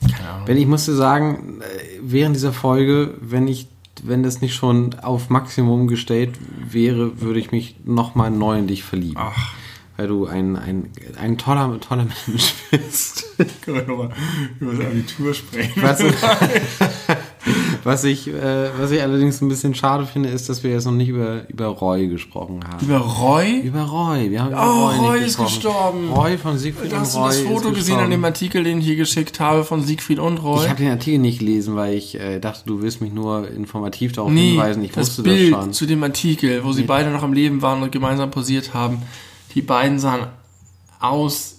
[0.00, 0.46] Keine Ahnung.
[0.46, 3.68] Ben, ich muss dir sagen, äh, während dieser Folge, wenn ich,
[4.02, 6.38] wenn das nicht schon auf Maximum gestellt
[6.70, 9.16] wäre, würde ich mich nochmal neu in dich verlieben.
[9.18, 9.54] Ach,
[10.00, 10.88] Weil du ein, ein,
[11.20, 13.26] ein toller, toller Mensch bist.
[13.60, 14.08] können wir nochmal
[14.58, 15.82] über das Abitur sprechen.
[15.82, 16.02] Was,
[17.84, 20.92] was, ich, äh, was ich allerdings ein bisschen schade finde, ist, dass wir jetzt noch
[20.92, 22.82] nicht über, über Roy gesprochen haben.
[22.82, 23.58] Über Roy?
[23.60, 24.30] Über Roy.
[24.30, 25.46] Wir haben über Oh, Roy, Roy ist gesprochen.
[25.54, 26.08] gestorben.
[26.12, 28.86] Roy von Siegfried Hast und du Roy das Foto gesehen an dem Artikel, den ich
[28.86, 30.62] hier geschickt habe von Siegfried und Roy?
[30.64, 34.12] Ich habe den Artikel nicht gelesen, weil ich äh, dachte, du willst mich nur informativ
[34.12, 34.82] darauf Nee, hinweisen.
[34.82, 35.72] Ich das wusste Bild das schon.
[35.74, 39.02] zu dem Artikel, wo sie beide noch am Leben waren und gemeinsam posiert haben,
[39.54, 40.26] die beiden sahen
[41.00, 41.56] aus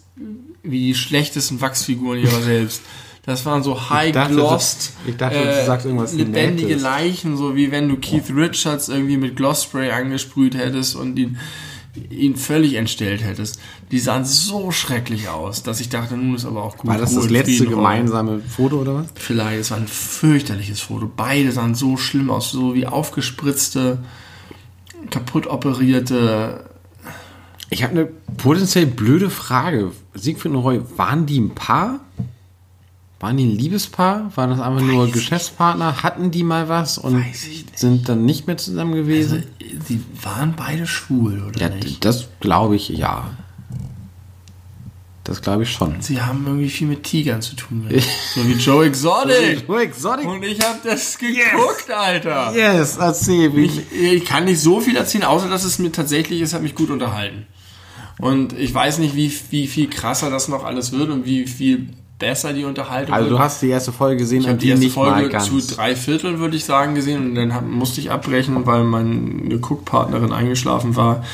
[0.64, 2.82] wie die schlechtesten Wachsfiguren ihrer selbst.
[3.24, 6.82] Das waren so high dachte, glossed, das- ich dachte, irgendwas lebendige Nettes.
[6.82, 11.38] Leichen, so wie wenn du Keith Richards irgendwie mit Glossspray angesprüht hättest und ihn,
[12.10, 13.60] ihn völlig entstellt hättest.
[13.92, 16.90] Die sahen so schrecklich aus, dass ich dachte, nun ist aber auch gut.
[16.90, 19.08] War das Ruhe das letzte gemeinsame Foto oder was?
[19.14, 21.12] Vielleicht, es war ein fürchterliches Foto.
[21.16, 24.00] Beide sahen so schlimm aus, so wie aufgespritzte,
[25.12, 26.66] kaputt operierte.
[27.72, 28.06] Ich habe eine
[28.38, 29.94] potenziell blöde Frage.
[30.14, 32.02] Siegfried und Roy, waren die ein Paar?
[33.22, 34.30] Waren die ein Liebespaar?
[34.36, 36.04] Waren das einfach nur ich Geschäftspartner?
[36.04, 39.46] Hatten die mal was und Weiß sind dann nicht mehr zusammen gewesen?
[39.88, 42.04] Die waren beide schwul, oder ja, nicht?
[42.04, 43.30] das glaube ich, ja.
[45.24, 46.02] Das glaube ich schon.
[46.02, 47.88] Sie haben irgendwie viel mit Tigern zu tun.
[48.36, 49.64] so wie Joe Exotic.
[49.70, 50.28] Oh, Exotic.
[50.28, 52.54] Und ich habe das geguckt, Alter.
[52.54, 53.56] Yes, erzähl.
[53.56, 56.64] Wie, Ich, ich kann nicht so viel erzählen, außer dass es mir tatsächlich, es hat
[56.64, 57.46] mich gut unterhalten.
[58.22, 61.90] Und ich weiß nicht, wie, wie viel krasser das noch alles wird und wie viel
[62.20, 63.40] besser die Unterhaltung also wird.
[63.40, 65.48] du hast die erste Folge gesehen Ich und die die erste nicht mal Folge ganz.
[65.48, 70.32] zu drei Vierteln, würde ich sagen, gesehen und dann musste ich abbrechen, weil meine Guckpartnerin
[70.32, 71.26] eingeschlafen war.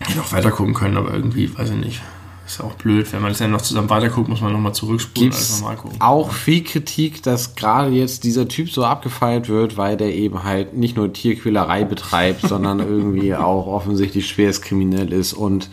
[0.00, 2.02] Ich hätte auch weiter gucken können, aber irgendwie, weiß ich nicht.
[2.46, 5.52] Ist auch blöd, wenn man es dann noch zusammen weiterguckt, muss man nochmal zurückspulen, Gibt's
[5.52, 6.00] als nochmal gucken.
[6.00, 10.74] auch viel Kritik, dass gerade jetzt dieser Typ so abgefeiert wird, weil der eben halt
[10.76, 15.70] nicht nur Tierquälerei betreibt, sondern irgendwie auch offensichtlich schwerst kriminell ist und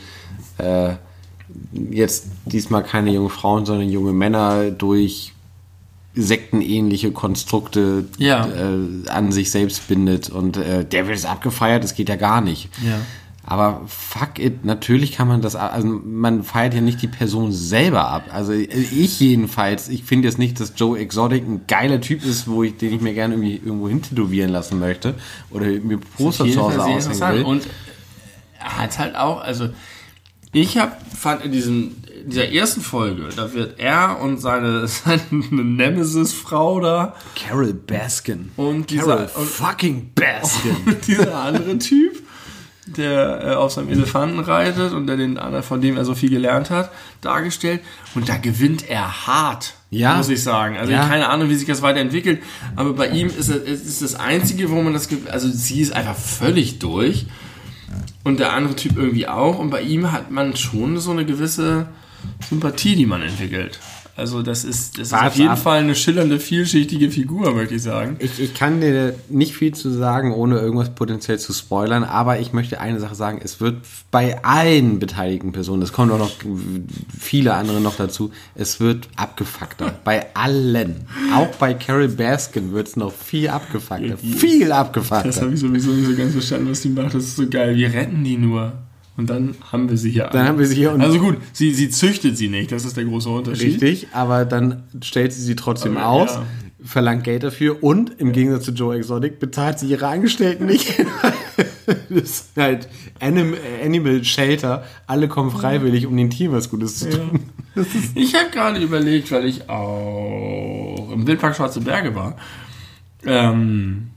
[0.59, 0.93] äh,
[1.89, 5.33] jetzt diesmal keine jungen Frauen, sondern junge Männer durch
[6.15, 8.47] sektenähnliche Konstrukte Ja.
[8.47, 12.41] äh, an sich selbst bindet und äh, der wird es abgefeiert, das geht ja gar
[12.41, 12.69] nicht.
[12.85, 12.99] Ja.
[13.49, 18.07] Aber fuck it, natürlich kann man das, also man feiert ja nicht die Person selber
[18.07, 18.25] ab.
[18.31, 22.61] Also ich jedenfalls, ich finde jetzt nicht, dass Joe Exotic ein geiler Typ ist, wo
[22.61, 25.15] ich, den ich mir gerne irgendwie irgendwo hintätowieren lassen möchte
[25.49, 27.43] oder mir Poster zu Hause aushängen will.
[27.43, 27.67] Und
[28.59, 29.69] er hat halt auch, also
[30.51, 31.95] ich hab, fand in diesem,
[32.25, 38.51] dieser ersten Folge, da wird er und seine, seine Nemesis-Frau da Carol Baskin.
[38.57, 40.75] und Carol dieser, und, fucking Baskin.
[40.85, 42.08] und dieser andere Typ,
[42.99, 46.29] der äh, auf seinem Elefanten reitet und der den anderen, von dem er so viel
[46.29, 47.81] gelernt hat, dargestellt.
[48.13, 50.17] Und da gewinnt er hart, Ja.
[50.17, 50.77] muss ich sagen.
[50.77, 51.07] Also Ja.
[51.07, 52.43] keine Ahnung, wie sich das weiterentwickelt.
[52.75, 56.15] Aber bei ihm ist es, ist das Einzige, wo man das, also sie ist einfach
[56.15, 57.25] völlig durch.
[58.23, 59.57] Und der andere Typ irgendwie auch.
[59.57, 61.87] Und bei ihm hat man schon so eine gewisse
[62.47, 63.79] Sympathie, die man entwickelt.
[64.19, 65.59] Also das ist, das ist auf jeden ab.
[65.59, 68.17] Fall eine schillernde, vielschichtige Figur, möchte ich sagen.
[68.19, 72.53] Ich, ich kann dir nicht viel zu sagen, ohne irgendwas potenziell zu spoilern, aber ich
[72.53, 73.77] möchte eine Sache sagen, es wird
[74.11, 76.31] bei allen beteiligten Personen, es kommen auch noch
[77.17, 79.93] viele andere noch dazu, es wird abgefuckter.
[80.03, 81.07] bei allen.
[81.33, 84.17] Auch bei Carol Baskin wird es noch viel abgefuckter.
[84.17, 85.41] Viel Das abgefuckter.
[85.41, 87.13] habe ich sowieso nicht so ganz verstanden, was die macht.
[87.13, 87.75] Das ist so geil.
[87.75, 88.73] Wir retten die nur.
[89.19, 90.29] Und dann haben wir sie hier.
[90.31, 92.71] Dann haben wir sie hier Also gut, sie, sie züchtet sie nicht.
[92.71, 93.81] Das ist der große Unterschied.
[93.81, 96.35] richtig, aber dann stellt sie sie trotzdem Aber, aus.
[96.35, 96.45] ja.
[96.81, 100.97] Verlangt Geld dafür und im Gegensatz zu Joe Exotic bezahlt sie ihre Angestellten nicht.
[102.09, 102.87] das ist halt
[103.19, 104.85] Anim Animal Shelter.
[105.05, 107.41] Alle kommen freiwillig, um den Tieren was Gutes zu tun.
[108.15, 112.37] Ich habe gerade überlegt, weil ich auch im Wildpark Schwarze Berge war.
[113.25, 114.11] Ähm,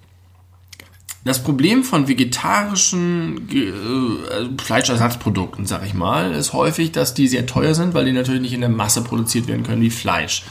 [1.24, 7.46] das Problem von vegetarischen Ge- äh, Fleischersatzprodukten, sag ich mal, ist häufig, dass die sehr
[7.46, 10.42] teuer sind, weil die natürlich nicht in der Masse produziert werden können wie Fleisch.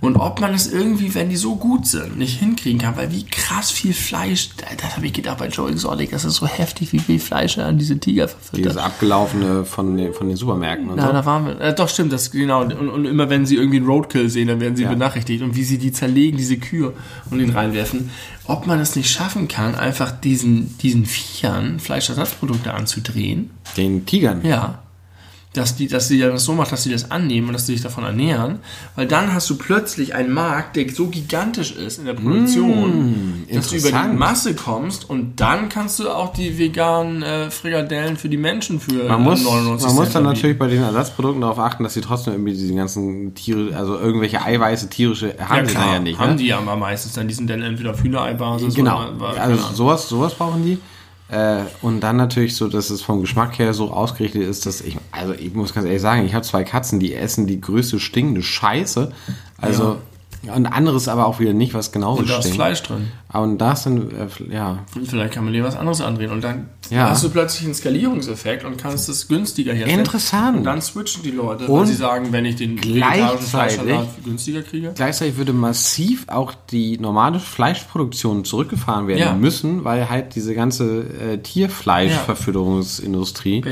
[0.00, 3.24] Und ob man es irgendwie, wenn die so gut sind, nicht hinkriegen kann, weil wie
[3.24, 4.50] krass viel Fleisch,
[4.80, 7.66] das habe ich gedacht bei Joe Exotic, das ist so heftig, wie viel Fleisch er
[7.66, 8.58] an diese Tiger verfüttert.
[8.64, 11.12] Dieses abgelaufene von den, von den Supermärkten und Ja, so.
[11.12, 11.60] da waren wir.
[11.60, 12.62] Äh, doch, stimmt, das genau.
[12.62, 14.90] Und, und immer wenn sie irgendwie einen Roadkill sehen, dann werden sie Ja.
[14.90, 15.42] benachrichtigt.
[15.42, 16.92] Und wie sie die zerlegen, diese Kühe
[17.30, 18.10] und ihn reinwerfen.
[18.46, 23.50] Ob man es nicht schaffen kann, einfach diesen, diesen Viechern Fleischersatzprodukte anzudrehen.
[23.76, 24.44] Den Tigern.
[24.44, 24.80] Ja.
[25.52, 27.82] Dass die, dass sie das so macht, dass sie das annehmen und dass sie sich
[27.82, 28.60] davon ernähren.
[28.94, 33.68] Weil dann hast du plötzlich einen Markt, der so gigantisch ist in der Produktion, dass
[33.68, 34.16] du über die.
[34.16, 39.08] Masse kommst und dann kannst du auch die veganen äh, Frikadellen für die Menschen für
[39.08, 40.36] Man muss, 99 man muss Cent dann anbieten.
[40.36, 44.42] natürlich bei den Ersatzprodukten darauf achten, dass sie trotzdem irgendwie diese ganzen Tiere, also irgendwelche
[44.42, 46.18] Eiweiße, tierische, haben Ja, klar, da ja nicht.
[46.20, 46.36] haben ne?
[46.36, 49.74] die ja aber meistens dann, die sind dann entweder auf Hühnereibasis Genau, oder, oder also
[49.74, 50.78] sowas, sowas brauchen die.
[51.30, 54.96] Äh, und dann natürlich so, dass es vom Geschmack her so ausgerichtet ist, dass ich,
[55.12, 58.42] also ich muss ganz ehrlich sagen, ich habe zwei Katzen, die essen die größte stinkende
[58.42, 59.12] Scheiße.
[59.58, 59.98] Also,
[60.42, 62.52] und anderes aber auch wieder nicht, was genauso und da ist.
[62.54, 63.08] Fleisch drin.
[63.32, 66.68] Und da ist dann, äh, ja, Vielleicht kann man dir was anderes andrehen und dann
[66.88, 67.10] Ja.
[67.10, 70.00] hast du plötzlich einen Skalierungseffekt und kannst es günstiger herstellen.
[70.00, 70.58] Interessant.
[70.58, 74.62] Und dann switchen die Leute, Und weil sie sagen, wenn ich den vegetarischen Fleischsalat günstiger
[74.62, 74.92] kriege.
[74.94, 79.34] Gleichzeitig würde massiv auch die normale Fleischproduktion zurückgefahren werden Ja.
[79.34, 83.62] müssen, weil halt diese ganze äh, Tierfleischverfütterungsindustrie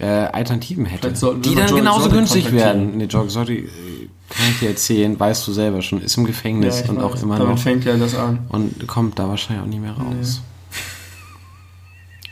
[0.00, 1.12] äh, Alternativen hätte.
[1.44, 2.96] Die dann genauso günstig werden.
[2.98, 3.97] Nee, Exotic, äh,
[4.28, 7.04] kann ich dir erzählen, weißt du selber schon, ist im Gefängnis ich und weiß.
[7.04, 7.62] auch immer Damit noch.
[7.62, 8.40] fängt ja das an.
[8.50, 10.42] Und kommt da wahrscheinlich auch nicht mehr raus.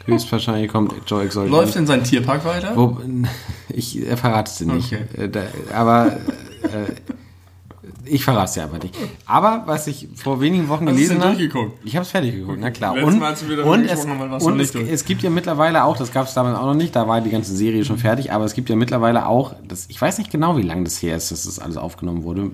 [0.05, 1.51] Höchstwahrscheinlich kommt Joe Exotic.
[1.51, 2.77] Läuft denn sein Tierpark weiter?
[2.77, 3.01] Wo,
[3.69, 4.93] ich verrate es dir nicht.
[4.93, 5.05] Okay.
[5.17, 6.19] Äh, aber
[6.63, 6.93] äh,
[8.07, 8.97] ich verrate es dir aber nicht.
[9.27, 11.37] Aber was ich vor wenigen Wochen Hast gelesen habe.
[11.85, 12.95] Ich habe es fertig geguckt, na klar.
[12.95, 16.13] Letztes Und, Mal, wieder und, es, haben, und es, es gibt ja mittlerweile auch, das
[16.13, 18.55] gab es damals auch noch nicht, da war die ganze Serie schon fertig, aber es
[18.55, 21.45] gibt ja mittlerweile auch, das, ich weiß nicht genau, wie lange das her ist, dass
[21.45, 22.51] das alles aufgenommen wurde.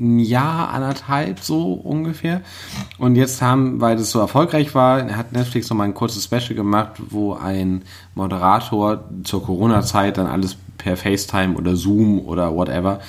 [0.00, 2.42] Ein Jahr, anderthalb so ungefähr.
[2.98, 6.92] Und jetzt haben, weil das so erfolgreich war, hat Netflix nochmal ein kurzes Special gemacht,
[7.10, 7.82] wo ein
[8.14, 13.00] Moderator zur Corona-Zeit dann alles per FaceTime oder Zoom oder whatever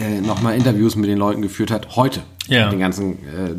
[0.00, 1.96] äh, nochmal Interviews mit den Leuten geführt hat.
[1.96, 2.22] Heute.
[2.48, 2.64] Ja.
[2.64, 3.54] Mit den ganzen äh,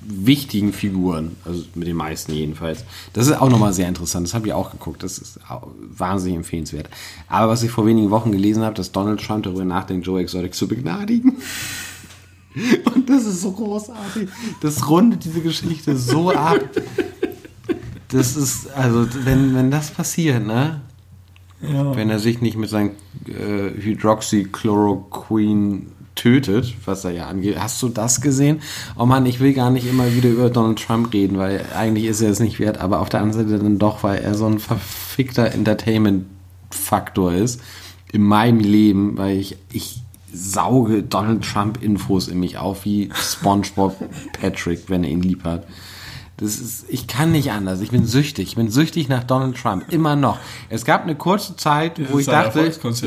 [0.00, 1.36] wichtigen Figuren.
[1.44, 2.84] Also mit den meisten jedenfalls.
[3.12, 4.26] Das ist auch nochmal sehr interessant.
[4.26, 5.02] Das habe ich auch geguckt.
[5.02, 5.38] Das ist
[5.80, 6.88] wahnsinnig empfehlenswert.
[7.28, 10.54] Aber was ich vor wenigen Wochen gelesen habe, dass Donald Trump darüber nachdenkt, Joe Exotic
[10.54, 11.36] zu begnadigen.
[12.94, 14.28] Und das ist so großartig.
[14.60, 16.60] Das rundet diese Geschichte so ab.
[18.08, 20.82] Das ist, also, wenn, wenn das passiert, ne?
[21.62, 21.96] Ja.
[21.96, 22.90] Wenn er sich nicht mit seinem
[23.26, 27.58] äh, Hydroxychloroquin tötet, was er ja angeht.
[27.58, 28.60] Hast du das gesehen?
[28.98, 32.20] Oh Mann, ich will gar nicht immer wieder über Donald Trump reden, weil eigentlich ist
[32.20, 34.58] er es nicht wert, aber auf der anderen Seite dann doch, weil er so ein
[34.58, 37.60] verfickter Entertainment-Faktor ist
[38.12, 40.02] in meinem Leben, weil ich, ich
[40.32, 43.96] sauge Donald Trump-Infos in mich auf, wie SpongeBob
[44.38, 45.66] Patrick, wenn er ihn lieb hat.
[46.42, 47.80] Das ist, ich kann nicht anders.
[47.80, 48.48] Ich bin süchtig.
[48.48, 49.84] Ich bin süchtig nach Donald Trump.
[49.92, 50.38] Immer noch.
[50.68, 52.60] Es gab eine kurze Zeit, wo ich dachte,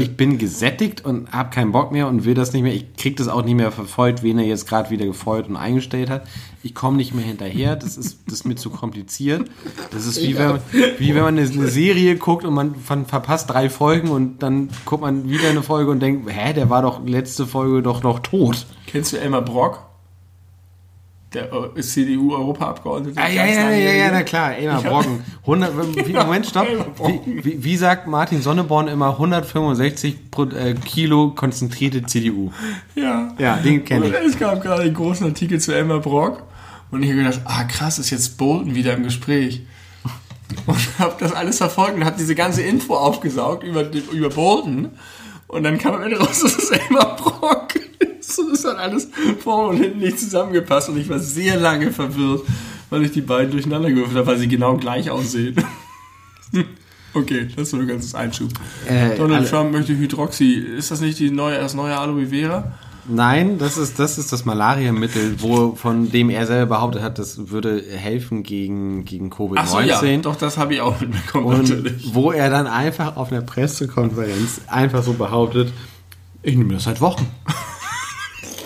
[0.03, 2.73] ich bin gesättigt und habe keinen Bock mehr und will das nicht mehr.
[2.73, 6.09] Ich krieg das auch nicht mehr verfolgt, wen er jetzt gerade wieder gefeuert und eingestellt
[6.09, 6.23] hat.
[6.63, 7.75] Ich komme nicht mehr hinterher.
[7.75, 9.49] Das ist, das ist mir zu kompliziert.
[9.91, 10.59] Das ist wie wenn, man,
[10.97, 14.69] wie wenn man eine, eine Serie guckt und man ver- verpasst drei Folgen und dann
[14.85, 18.19] guckt man wieder eine Folge und denkt, hä, der war doch letzte Folge doch noch
[18.19, 18.65] tot.
[18.87, 19.84] Kennst du Elmar Brock?
[21.35, 23.19] Der äh, CDU-Europaabgeordnete.
[23.21, 25.21] Ah, ja, ja, ja, ja, na klar, hab- Brocken.
[25.41, 26.67] 100, wie, Moment, stopp.
[27.25, 32.51] Wie, wie, sagt Martin Sonneborn immer 165 Pro, äh, Kilo konzentrierte CDU?
[32.95, 33.33] Ja.
[33.37, 34.13] Ja, den kenne ich.
[34.13, 36.43] Es gab gerade einen großen Artikel zu Elmar Brock
[36.91, 39.61] und ich habe gedacht, ah krass, ist jetzt Bolton wieder im Gespräch.
[40.65, 44.89] Und habe das alles verfolgt und habe diese ganze Info aufgesaugt über, über Bolton.
[45.47, 47.84] Und dann kam am Ende raus, dass es Elmar Brock ist.
[48.75, 50.89] Hat alles vorne und hinten nicht zusammengepasst.
[50.89, 52.41] Und ich war sehr lange verwirrt,
[52.89, 55.55] weil ich die beiden durcheinander gewürfelt habe, weil sie genau gleich aussehen.
[57.13, 58.49] Okay, das war nur ganz Einschub.
[58.85, 60.51] Äh, Donald alle- Trump möchte Hydroxy.
[60.77, 62.73] Ist das nicht die neue, das neue Aloe Vera?
[63.07, 67.49] Nein, das ist, das ist das Malariamittel, wo, von dem er selber behauptet hat, das
[67.51, 69.55] würde helfen gegen, gegen Covid-19.
[69.57, 72.05] Ach so, ja, doch, das habe ich auch mitbekommen, natürlich.
[72.07, 75.71] Und wo er dann einfach auf einer Pressekonferenz einfach so behauptet,
[76.41, 77.27] ich nehme das seit Wochen.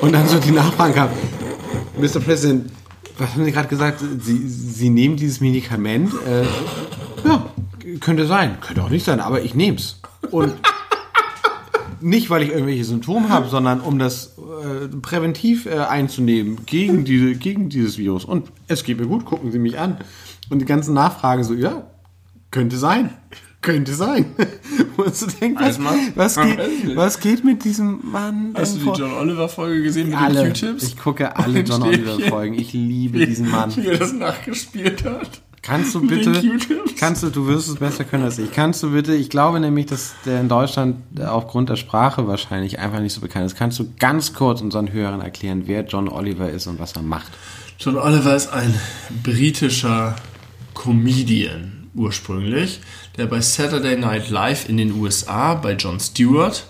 [0.01, 1.09] Und dann so die Nachfragen kam,
[1.97, 2.19] Mr.
[2.19, 2.71] President,
[3.17, 4.01] was haben Sie gerade gesagt?
[4.21, 6.13] Sie, Sie nehmen dieses Medikament?
[6.25, 6.45] Äh,
[7.27, 7.45] ja,
[7.99, 8.57] könnte sein.
[8.61, 9.99] Könnte auch nicht sein, aber ich nehme es.
[10.31, 10.53] Und
[12.01, 17.35] nicht, weil ich irgendwelche Symptome habe, sondern um das äh, präventiv äh, einzunehmen gegen, diese,
[17.35, 18.23] gegen dieses Virus.
[18.23, 19.97] Und es geht mir gut, gucken Sie mich an.
[20.49, 21.87] Und die ganzen Nachfragen so, ja,
[22.51, 23.11] könnte sein.
[23.61, 24.35] Könnte sein.
[24.97, 25.79] Und du denkst, was,
[26.15, 28.53] was, geht, was geht mit diesem Mann?
[28.55, 28.97] Hast du die vor?
[28.97, 30.43] John Oliver-Folge gesehen mit alle.
[30.43, 30.83] den Q-Tips?
[30.83, 31.83] Ich gucke alle John.
[31.83, 32.53] Oliver-Folgen.
[32.55, 33.75] Ich liebe diesen Mann.
[33.75, 35.41] Wie er das nachgespielt hat.
[35.61, 36.41] Kannst du bitte,
[36.97, 38.51] kannst du, du wirst es besser können als ich.
[38.51, 43.01] Kannst du bitte, ich glaube nämlich, dass der in Deutschland aufgrund der Sprache wahrscheinlich einfach
[43.01, 43.57] nicht so bekannt ist.
[43.57, 47.31] Kannst du ganz kurz unseren Hörern erklären, wer John Oliver ist und was er macht?
[47.77, 48.73] John Oliver ist ein
[49.23, 50.15] britischer
[50.73, 52.79] Comedian ursprünglich,
[53.19, 56.65] der bei Saturday Night Live in den USA bei Jon Stewart,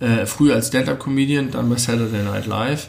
[0.00, 2.88] äh, früher als Stand-Up-Comedian, dann bei Saturday Night Live,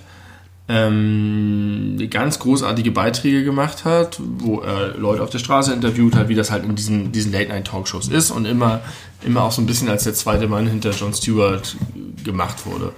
[0.68, 6.35] ähm, ganz großartige Beiträge gemacht hat, wo er Leute auf der Straße interviewt hat, wie
[6.35, 8.80] das halt in diesen, diesen Late-Night-Talkshows ist und immer,
[9.26, 11.76] immer auch so ein bisschen als der zweite Mann hinter Jon Stewart
[12.23, 12.93] gemacht wurde.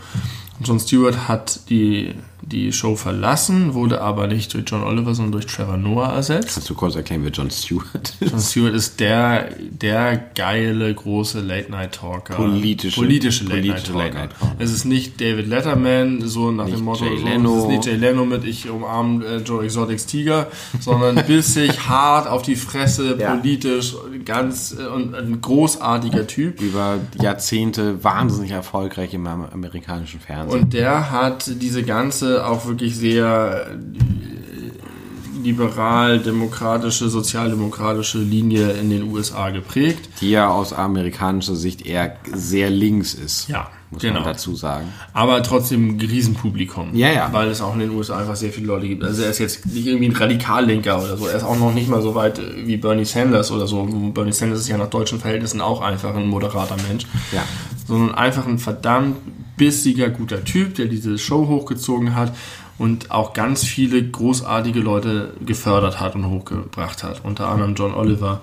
[0.63, 2.13] Jon Stewart hat die,
[2.45, 6.49] die Show verlassen, wurde aber nicht durch John Oliver, sondern durch Trevor Noah ersetzt.
[6.53, 8.31] Kannst du kurz erklären, wer John Stewart ist?
[8.31, 12.35] Jon Stewart ist der, der geile, große Late-Night-Talker.
[12.35, 14.29] Politische- politische Late-Night-Talker.
[14.59, 17.55] Es ist nicht David Letterman, so nach Nicht dem Motto, Jay Leno.
[17.57, 20.47] es ist nicht Jay Leno mit Ich umarme äh, Joe Exotics Tiger,
[20.79, 23.35] sondern bissig, hart auf die Fresse, Ja.
[23.35, 23.95] politisch,
[24.25, 26.61] ganz äh, und ein großartiger Typ.
[26.61, 30.63] Über Jahrzehnte wahnsinnig erfolgreich im am- amerikanischen Fernsehen.
[30.63, 39.49] Und der hat diese ganze auch wirklich sehr äh, liberal-demokratische, sozialdemokratische Linie in den USA
[39.49, 40.09] geprägt.
[40.21, 43.47] die ja aus amerikanischer Sicht eher sehr links ist.
[43.49, 44.21] Ja, muss genau.
[44.21, 44.87] man dazu sagen.
[45.13, 46.93] Aber trotzdem ein Riesenpublikum.
[46.93, 47.29] Ja, ja.
[47.31, 49.03] Weil es auch in den USA einfach sehr viele Leute gibt.
[49.03, 51.27] Also er ist jetzt nicht irgendwie ein Radikallinker oder so.
[51.27, 53.83] Er ist auch noch nicht mal so weit äh, wie Bernie Sanders oder so.
[54.13, 57.05] Bernie Sanders ist ja nach deutschen Verhältnissen auch einfach ein moderater Mensch.
[57.31, 57.43] Ja.
[57.87, 59.17] Sondern einfach ein verdammt
[59.57, 62.33] bissiger, guter Typ, der diese Show hochgezogen hat
[62.77, 67.21] und auch ganz viele großartige Leute gefördert hat und hochgebracht hat.
[67.23, 68.41] Unter anderem John Oliver,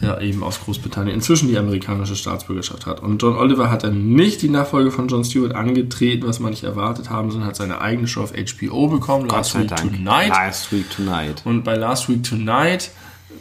[0.00, 3.00] der eben aus Großbritannien inzwischen die amerikanische Staatsbürgerschaft hat.
[3.00, 6.64] Und John Oliver hat dann nicht die Nachfolge von John Stewart angetreten, was man nicht
[6.64, 9.92] erwartet haben, sondern hat seine eigene Show auf HBO bekommen, Last Week Dank.
[9.92, 10.28] Tonight.
[10.28, 11.42] Last Week Tonight.
[11.44, 12.90] Und bei Last Week Tonight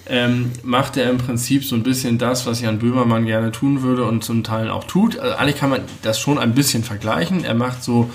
[0.08, 4.04] ähm, macht er im Prinzip so ein bisschen das, was Jan Böhmermann gerne tun würde
[4.04, 5.18] und zum Teil auch tut.
[5.18, 7.44] Also eigentlich kann man das schon ein bisschen vergleichen.
[7.44, 8.10] Er macht so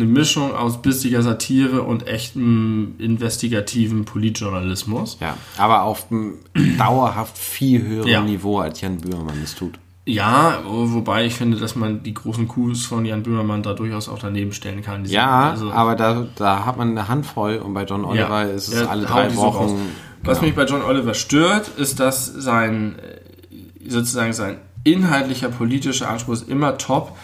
[0.00, 5.18] eine Mischung aus bissiger Satire und echtem investigativen Politjournalismus.
[5.20, 6.34] Ja, aber auf einem
[6.78, 8.20] dauerhaft viel höheren Ja.
[8.22, 9.78] Niveau, als Jan Böhmermann es tut.
[10.06, 14.18] Ja, wobei ich finde, dass man die großen Coups von Jan Böhmermann da durchaus auch
[14.18, 15.04] daneben stellen kann.
[15.04, 18.86] Ja, also- aber da, da hat man eine Handvoll und bei John Oliver ist es
[18.86, 19.42] alle drei die so.
[19.42, 19.76] Wochen.
[20.22, 20.48] Was genau.
[20.48, 26.48] mich bei John Oliver stört, ist, dass sein äh, sozusagen sein inhaltlicher politischer Anspruch ist
[26.48, 27.16] immer top,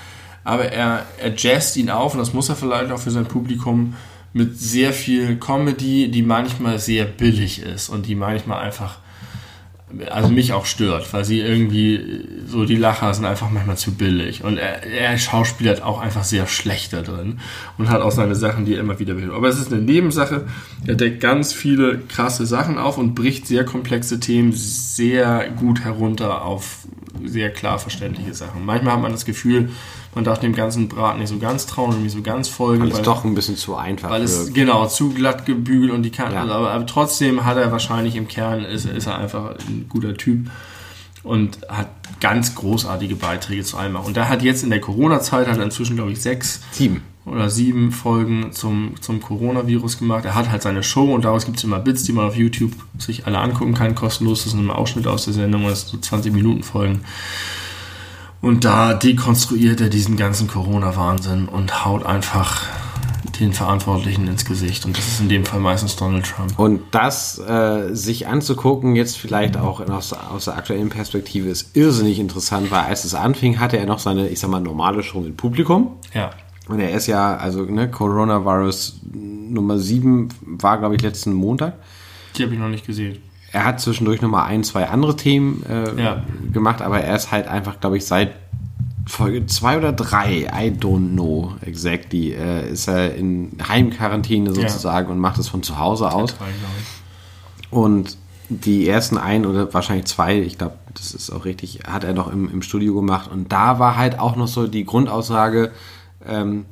[0.47, 3.95] aber er, er jazzt ihn auf und das muss er vielleicht auch für sein Publikum
[4.33, 8.99] mit sehr viel Comedy, die manchmal sehr billig ist und die manchmal einfach
[10.11, 14.45] also mich auch stört, weil sie irgendwie, so die Lacher sind einfach manchmal zu billig.
[14.45, 17.41] Und er, er schauspielert auch einfach sehr schlecht da drin
[17.79, 19.33] und hat auch seine Sachen, die er immer wieder will.
[19.33, 20.47] Aber es ist eine Nebensache.
[20.87, 26.45] Er deckt ganz viele krasse Sachen auf und bricht sehr komplexe Themen sehr gut herunter
[26.45, 26.87] auf
[27.25, 28.65] sehr klar verständliche Sachen.
[28.65, 29.71] Manchmal hat man das Gefühl,
[30.17, 32.83] man darf dem ganzen Braten nicht so ganz trauen und nicht so ganz folgen.
[32.85, 36.11] Weil es doch ein bisschen zu einfach Weil es, genau, zu glatt gebügelt und die
[36.11, 36.35] Kanten.
[36.37, 36.43] Ja.
[36.45, 40.51] Aber, aber, trotzdem hat er wahrscheinlich im Kern, ist, ist er einfach ein guter Typ
[41.23, 43.97] und hat ganz großartige Beiträge zu allem.
[43.97, 46.63] Und er hat jetzt in der Corona-Zeit, hat er inzwischen, glaube ich, sechs.
[46.71, 50.25] Sieben oder sieben Folgen zum, zum Coronavirus gemacht.
[50.25, 52.73] Er hat halt seine Show und daraus gibt es immer Bits, die man auf YouTube
[52.99, 54.45] sich alle angucken kann, kostenlos.
[54.45, 57.03] Das sind immer Ausschnitte aus der Sendung, das sind so 20 Minuten Folgen.
[58.41, 62.63] Und da dekonstruiert er diesen ganzen Corona-Wahnsinn und haut einfach
[63.41, 64.85] den Verantwortlichen ins Gesicht.
[64.85, 66.59] Und das ist in dem Fall meistens Donald Trump.
[66.59, 72.19] Und das äh, sich anzugucken, jetzt vielleicht auch aus, aus, der aktuellen Perspektive, ist irrsinnig
[72.19, 75.37] interessant, weil als es anfing, hatte er noch seine, ich sag mal, normale Show im
[75.37, 75.97] Publikum.
[76.15, 76.31] Ja.
[76.69, 81.75] Und er ist ja, also ne, Coronavirus Nummer 7 war, glaube ich, letzten Montag.
[82.37, 83.19] Die habe ich noch nicht gesehen
[83.57, 86.23] er hat zwischendurch nochmal ein, zwei andere Themen äh, ja.
[86.53, 88.33] gemacht, aber er ist halt einfach, glaube ich, seit
[89.07, 95.15] Folge zwei oder drei, I don't know exactly, äh, ist er in Heimquarantäne sozusagen ja.
[95.15, 96.37] und macht es von zu Hause aus.
[96.37, 96.45] Drei,
[97.71, 98.19] und
[98.51, 102.31] die ersten ein oder wahrscheinlich zwei, ich glaube, das ist auch richtig, hat er noch
[102.31, 103.31] im, im Studio gemacht.
[103.31, 105.73] Und da war halt auch noch so die Grundaussage,
[106.27, 106.67] ähm,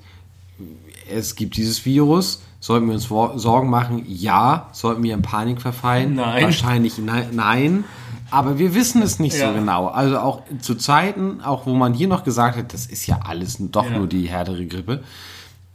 [1.11, 3.09] es gibt dieses Virus, Sollten wir uns
[3.43, 4.07] Sorgen machen?
[4.09, 4.71] Ja.
[4.73, 6.15] Sollten wir in Panik verfallen?
[6.15, 6.45] Nein.
[6.45, 7.85] Wahrscheinlich ne nein.
[8.31, 9.49] Aber wir wissen es nicht ja.
[9.49, 9.89] so genau.
[9.89, 13.59] Also auch zu Zeiten, auch wo man hier noch gesagt hat, das ist ja alles
[13.59, 13.99] doch ja.
[13.99, 15.03] nur die härtere Grippe.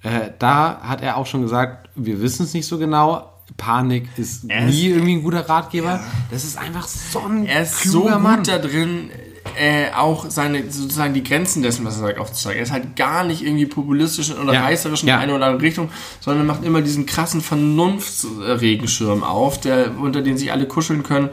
[0.02, 3.34] Äh, da hat er auch schon gesagt, wir wissen es nicht so genau.
[3.56, 5.92] Panik ist er nie irgendwie ein guter Ratgeber.
[5.92, 6.04] Ja.
[6.32, 8.44] Das ist einfach so ein Er ist so gut Mann.
[8.44, 9.12] da drin,
[9.58, 12.60] äh, auch seine, sozusagen die Grenzen dessen, was er sagt, aufzuzeigen.
[12.60, 14.64] Er ist halt gar nicht irgendwie populistisch oder ja.
[14.64, 15.20] reißerisch in ja.
[15.20, 15.90] eine oder andere Richtung,
[16.20, 21.30] sondern macht immer diesen krassen Vernunftsregenschirm auf, der, unter den sich alle kuscheln können,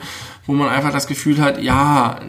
[0.46, 2.20] wo man einfach das Gefühl hat, ja,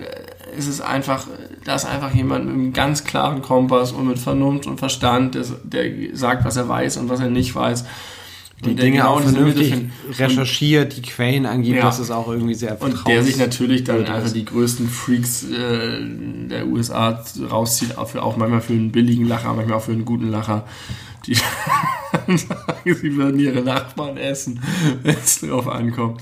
[0.58, 1.28] es ist einfach,
[1.66, 5.44] da ist einfach jemand mit einem ganz klaren Kompass und mit Vernunft und Verstand, der,
[5.64, 7.86] der sagt, was er weiß und was er nicht weiß
[8.66, 9.74] die Dinge genau auch vernünftig
[10.18, 11.84] recherchiert, die Quellen angibt, ja.
[11.84, 16.00] das ist auch irgendwie sehr Und der sich natürlich dann einfach die größten Freaks äh,
[16.50, 20.06] der USA rauszieht, auch, für, auch manchmal für einen billigen Lacher, manchmal auch für einen
[20.06, 20.66] guten Lacher.
[21.28, 21.36] Die
[22.36, 24.60] sagen, sie würden ihre Nachbarn essen,
[25.04, 26.22] wenn es drauf ankommt.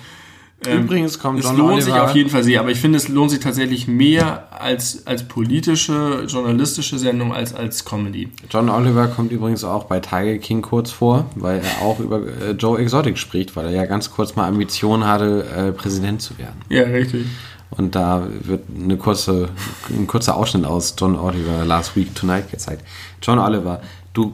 [0.66, 1.86] Ähm, Übrigens kommt es John lohnt Oliver.
[1.86, 5.28] sich auf jeden Fall sehr, aber ich finde, es lohnt sich tatsächlich mehr als, als
[5.28, 8.30] politische, journalistische Sendung als als Comedy.
[8.50, 12.52] John Oliver kommt übrigens auch bei Tiger King kurz vor, weil er auch über äh,
[12.52, 16.56] Joe Exotic spricht, weil er ja ganz kurz mal Ambitionen hatte, äh, Präsident zu werden.
[16.70, 17.26] Ja, richtig.
[17.72, 19.50] Und da wird eine kurze,
[19.90, 22.84] ein kurzer Ausschnitt aus John Oliver Last Week Tonight gezeigt.
[23.22, 23.82] John Oliver,
[24.14, 24.34] du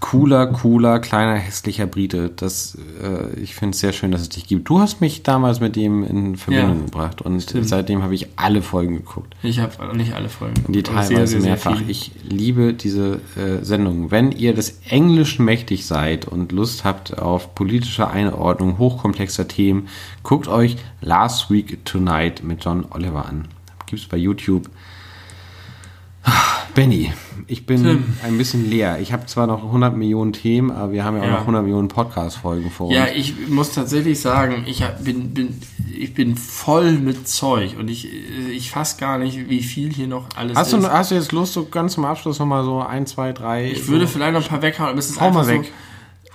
[0.00, 2.30] cooler, cooler, kleiner, hässlicher Brite.
[2.34, 4.68] Das, äh, ich finde es sehr schön, dass es dich gibt.
[4.68, 7.68] Du hast mich damals mit ihm in Verbindung ja, gebracht und stimmt.
[7.68, 9.36] seitdem habe ich alle Folgen geguckt.
[9.42, 10.54] Ich habe nicht alle Folgen.
[10.54, 11.78] Geguckt, die teilweise mehrfach.
[11.78, 14.10] Sehr ich liebe diese äh, Sendung.
[14.10, 19.88] Wenn ihr des Englischen mächtig seid und Lust habt auf politische Einordnung hochkomplexer Themen,
[20.22, 23.48] guckt euch Last Week Tonight mit John Oliver an.
[23.86, 24.70] Gibt es bei YouTube.
[26.74, 27.12] Benny,
[27.46, 28.04] ich bin Tim.
[28.22, 28.98] ein bisschen leer.
[29.00, 31.28] Ich habe zwar noch 100 Millionen Themen, aber wir haben ja, ja.
[31.28, 32.96] auch noch 100 Millionen Podcast-Folgen vor uns.
[32.96, 35.60] Ja, ich muss tatsächlich sagen, ich bin, bin,
[35.92, 38.08] ich bin voll mit Zeug und ich,
[38.50, 40.82] ich fasse gar nicht, wie viel hier noch alles hast ist.
[40.82, 43.70] Du, hast du jetzt Lust, so ganz zum Abschluss nochmal so ein, zwei, drei...
[43.72, 45.64] Ich so würde vielleicht noch ein paar weghauen, aber es ist Hau mal weg.
[45.64, 45.70] So,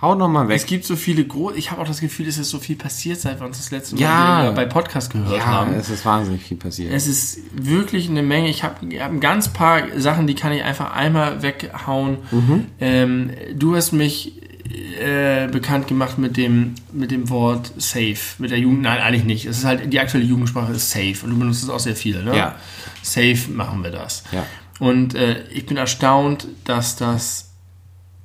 [0.05, 0.57] Hau nochmal weg.
[0.57, 1.57] Es gibt so viele große.
[1.57, 3.95] Ich habe auch das Gefühl, es ist so viel passiert, seit wir uns das letzte
[3.95, 4.51] Mal ja.
[4.51, 5.73] bei Podcast gehört ja, haben.
[5.73, 6.93] Es ist wahnsinnig viel passiert.
[6.93, 8.49] Es ist wirklich eine Menge.
[8.49, 12.19] Ich habe hab ein ganz paar Sachen, die kann ich einfach einmal weghauen.
[12.29, 12.67] Mhm.
[12.79, 14.39] Ähm, du hast mich
[14.99, 18.19] äh, bekannt gemacht mit dem, mit dem Wort safe.
[18.37, 18.83] Mit der Jugend.
[18.83, 19.47] Nein, eigentlich nicht.
[19.47, 22.23] Es ist halt, die aktuelle Jugendsprache ist safe und du benutzt es auch sehr viel,
[22.23, 22.37] ne?
[22.37, 22.55] Ja.
[23.01, 24.23] Safe machen wir das.
[24.31, 24.45] Ja.
[24.77, 27.53] Und äh, ich bin erstaunt, dass das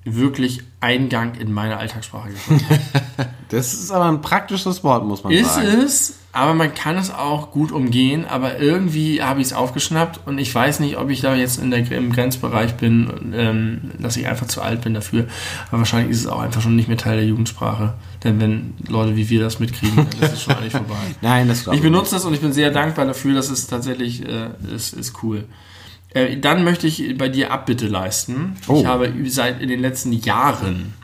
[0.05, 2.65] wirklich Eingang in meine Alltagssprache gefunden
[3.51, 5.67] das ist aber ein praktisches Wort, muss man ist sagen.
[5.67, 8.25] Ist es, aber man kann es auch gut umgehen.
[8.25, 11.71] Aber irgendwie habe ich es aufgeschnappt und ich weiß nicht, ob ich da jetzt in
[11.71, 15.27] der, im Grenzbereich bin, ähm, dass ich einfach zu alt bin dafür.
[15.69, 17.95] Aber wahrscheinlich ist es auch einfach schon nicht mehr Teil der Jugendsprache.
[18.23, 20.95] Denn wenn Leute wie wir das mitkriegen, dann ist es schon eigentlich vorbei.
[21.21, 24.51] Nein, das Ich benutze das und ich bin sehr dankbar dafür, dass es tatsächlich äh,
[24.75, 25.45] ist, ist cool.
[26.13, 28.57] Äh, dann möchte ich bei dir Abbitte leisten.
[28.69, 28.81] Oh.
[28.81, 30.95] Ich habe seit in den letzten Jahren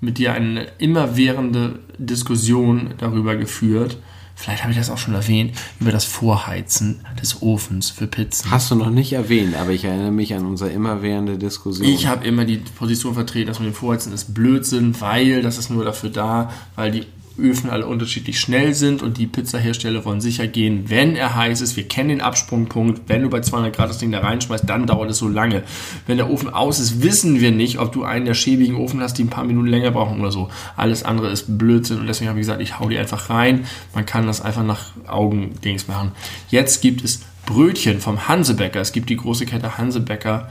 [0.00, 3.98] mit dir eine immerwährende Diskussion darüber geführt,
[4.34, 8.50] vielleicht habe ich das auch schon erwähnt, über das Vorheizen des Ofens für Pizzen.
[8.50, 11.88] Hast du noch nicht erwähnt, aber ich erinnere mich an unsere immerwährende Diskussion.
[11.88, 15.70] Ich habe immer die Position vertreten, dass mit dem Vorheizen ist Blödsinn, weil das ist
[15.70, 17.06] nur dafür da, weil die
[17.38, 21.76] Öfen alle unterschiedlich schnell sind und die Pizzahersteller wollen sicher gehen, wenn er heiß ist.
[21.76, 23.02] Wir kennen den Absprungpunkt.
[23.08, 25.62] Wenn du bei 200 Grad das Ding da reinschmeißt, dann dauert es so lange.
[26.06, 29.18] Wenn der Ofen aus ist, wissen wir nicht, ob du einen der schäbigen Ofen hast,
[29.18, 30.48] die ein paar Minuten länger brauchen oder so.
[30.76, 33.66] Alles andere ist Blödsinn und deswegen habe ich gesagt, ich hau die einfach rein.
[33.94, 36.12] Man kann das einfach nach Augendings machen.
[36.48, 38.80] Jetzt gibt es Brötchen vom Hansebäcker.
[38.80, 40.50] Es gibt die große Kette Hansebäcker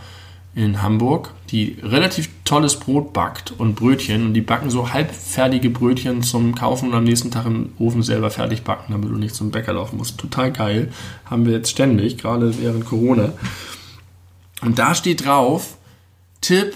[0.55, 4.25] in Hamburg, die relativ tolles Brot backt und Brötchen.
[4.25, 8.31] Und die backen so halbfertige Brötchen zum Kaufen und am nächsten Tag im Ofen selber
[8.31, 10.17] fertig backen, damit du nicht zum Bäcker laufen musst.
[10.17, 10.93] Total geil.
[11.25, 13.33] Haben wir jetzt ständig, gerade während Corona.
[14.61, 15.77] Und da steht drauf,
[16.39, 16.73] Tipp,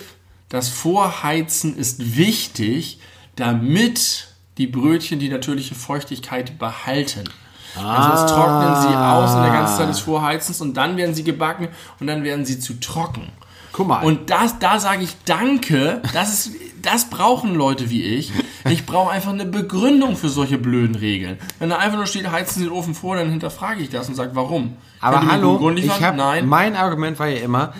[0.49, 2.99] das Vorheizen ist wichtig,
[3.37, 4.27] damit
[4.57, 7.29] die Brötchen die natürliche Feuchtigkeit behalten.
[7.77, 11.23] Also sonst trocknen sie aus in der ganzen Zeit des Vorheizens und dann werden sie
[11.23, 11.69] gebacken
[11.99, 13.29] und dann werden sie zu trocken.
[13.71, 14.03] Guck mal.
[14.03, 16.01] Und das, da sage ich Danke.
[16.13, 16.51] Das, ist,
[16.81, 18.31] das brauchen Leute wie ich.
[18.69, 21.37] Ich brauche einfach eine Begründung für solche blöden Regeln.
[21.59, 24.15] Wenn da einfach nur steht, heizen Sie den Ofen vor, dann hinterfrage ich das und
[24.15, 24.77] sage, warum?
[25.01, 26.47] aber hallo, ich hab, Nein.
[26.47, 27.73] mein Argument war ja immer,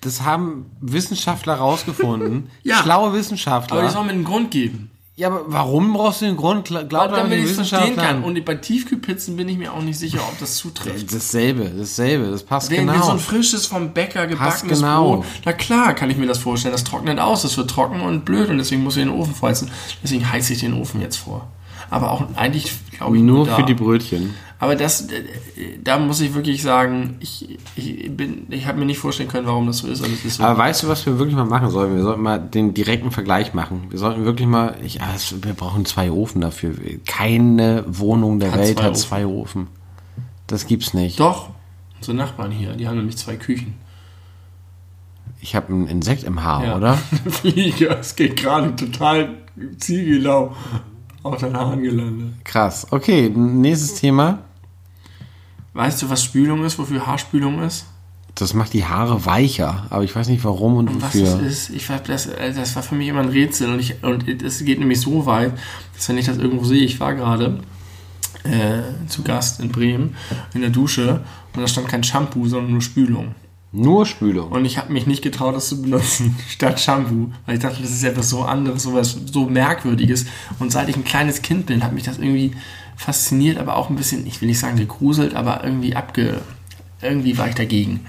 [0.00, 2.50] das haben Wissenschaftler rausgefunden.
[2.62, 2.76] Ja.
[2.76, 3.76] Schlaue Wissenschaftler.
[3.76, 4.90] Aber die sollen mir einen Grund geben.
[5.16, 6.66] Ja, aber warum brauchst du den Grund?
[6.66, 8.24] Glaub doch Damit ich es verstehen kann.
[8.24, 11.14] Und bei Tiefkühlpizzen bin ich mir auch nicht sicher, ob das zutrifft.
[11.14, 13.12] Dasselbe, dasselbe, das passt Wenn wir so genau.
[13.12, 15.16] ein frisches vom Bäcker gebackenes genau.
[15.16, 18.24] Brot, na klar kann ich mir das vorstellen, das trocknet aus, das wird trocken und
[18.24, 19.70] blöd und deswegen muss ich den Ofen vorheizen.
[20.02, 21.46] Deswegen heize ich den Ofen jetzt vor.
[21.90, 23.54] Aber auch eigentlich, glaube ich, Nur da.
[23.54, 24.34] für die Brötchen.
[24.64, 25.22] Aber das, äh,
[25.82, 29.66] da muss ich wirklich sagen, ich, ich bin, ich habe mir nicht vorstellen können, warum
[29.66, 30.00] das so ist.
[30.00, 30.42] Es ist so.
[30.42, 31.96] Aber weißt du, was wir wirklich mal machen sollten?
[31.96, 33.86] Wir sollten mal den direkten Vergleich machen.
[33.90, 36.74] Wir sollten wirklich mal, ich, es- wir brauchen zwei Ofen dafür.
[37.06, 39.66] Keine Wohnung der Hat Welt zwei hat zwei Ofen.
[40.46, 41.20] Das gibt's nicht.
[41.20, 41.50] Doch,
[41.98, 43.74] unsere Nachbarn hier, die haben nämlich zwei Küchen.
[45.40, 46.76] Ich habe ein Insekt im Haar, Ja.
[46.76, 46.94] oder?
[47.28, 49.30] Flieger, es geht gerade total
[49.78, 50.54] ziegelau
[51.22, 52.34] auf deinen Haaren gelandet.
[52.44, 52.86] Krass.
[52.90, 54.40] Okay, nächstes Thema.
[55.74, 57.86] Weißt du, was Spülung ist, wofür Haarspülung ist?
[58.36, 61.38] Das macht die Haare weicher, aber ich weiß nicht warum und Und was wofür.
[61.38, 64.02] das ist, ich war, das, äh, das war für mich immer ein Rätsel und ich,
[64.02, 65.52] und es geht nämlich so weit,
[65.94, 67.60] dass wenn ich das irgendwo sehe, ich war gerade
[68.44, 70.16] äh, zu Gast in Bremen
[70.52, 71.20] in der Dusche
[71.54, 73.34] und da stand kein Shampoo, sondern nur Spülung.
[73.72, 74.52] Nur Spülung.
[74.52, 77.32] Und ich habe mich nicht getraut, das zu benutzen, statt Shampoo.
[77.44, 80.26] Weil ich dachte, das ist etwas so anderes, so was so Merkwürdiges.
[80.60, 82.52] Und seit ich ein kleines Kind bin, hat mich das irgendwie
[82.96, 86.40] fasziniert, aber auch ein bisschen, ich will nicht sagen gegruselt, aber irgendwie abge...
[87.04, 88.00] Irgendwie war ich dagegen.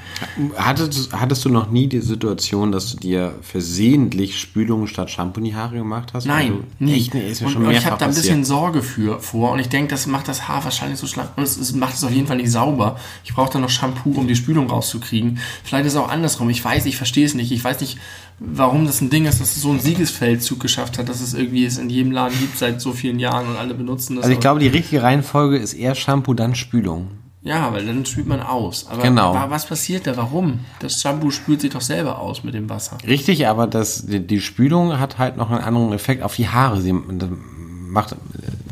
[0.56, 5.46] Hattest, hattest du noch nie die Situation, dass du dir versehentlich Spülung statt Shampoo in
[5.46, 6.26] die Haare gemacht hast?
[6.26, 6.94] Nein, du, nie.
[6.94, 8.26] Echt, nee, ist mir und, schon und ich habe da ein passiert.
[8.26, 11.44] bisschen Sorge für vor und ich denke, das macht das Haar wahrscheinlich so schlank und
[11.44, 12.98] es, es macht es auf jeden Fall nicht sauber.
[13.24, 15.40] Ich brauche dann noch Shampoo, um die Spülung rauszukriegen.
[15.64, 16.50] Vielleicht ist es auch andersrum.
[16.50, 17.52] Ich weiß, ich verstehe es nicht.
[17.52, 17.98] Ich weiß nicht,
[18.40, 21.66] warum das ein Ding ist, dass es so einen Siegesfeldzug geschafft hat, dass es irgendwie
[21.66, 24.24] es in jedem Laden gibt seit so vielen Jahren und alle benutzen das.
[24.24, 27.10] Also ich glaube, die richtige Reihenfolge ist eher Shampoo, dann Spülung.
[27.46, 28.88] Ja, weil dann spült man aus.
[28.90, 29.34] Aber Genau.
[29.34, 30.18] wa- was passiert da?
[30.18, 30.60] Warum?
[30.80, 32.98] Das Shampoo spült sich doch selber aus mit dem Wasser.
[33.08, 36.82] Richtig, aber das, die, die Spülung hat halt noch einen anderen Effekt auf die Haare.
[36.82, 37.30] Sie das
[37.88, 38.16] macht,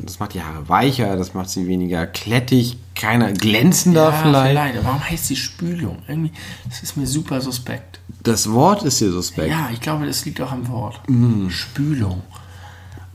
[0.03, 4.75] das macht die Haare weicher, das macht sie weniger klettig, keiner glänzender vielleicht.
[4.77, 5.99] Aber warum heißt die Spülung?
[6.07, 6.31] Irgendwie,
[6.67, 7.99] das ist mir super suspekt.
[8.23, 9.49] Das Wort ist dir suspekt.
[9.49, 10.99] Ja, ich glaube, das liegt auch am Wort.
[11.07, 11.49] Mhm.
[11.49, 12.21] Spülung.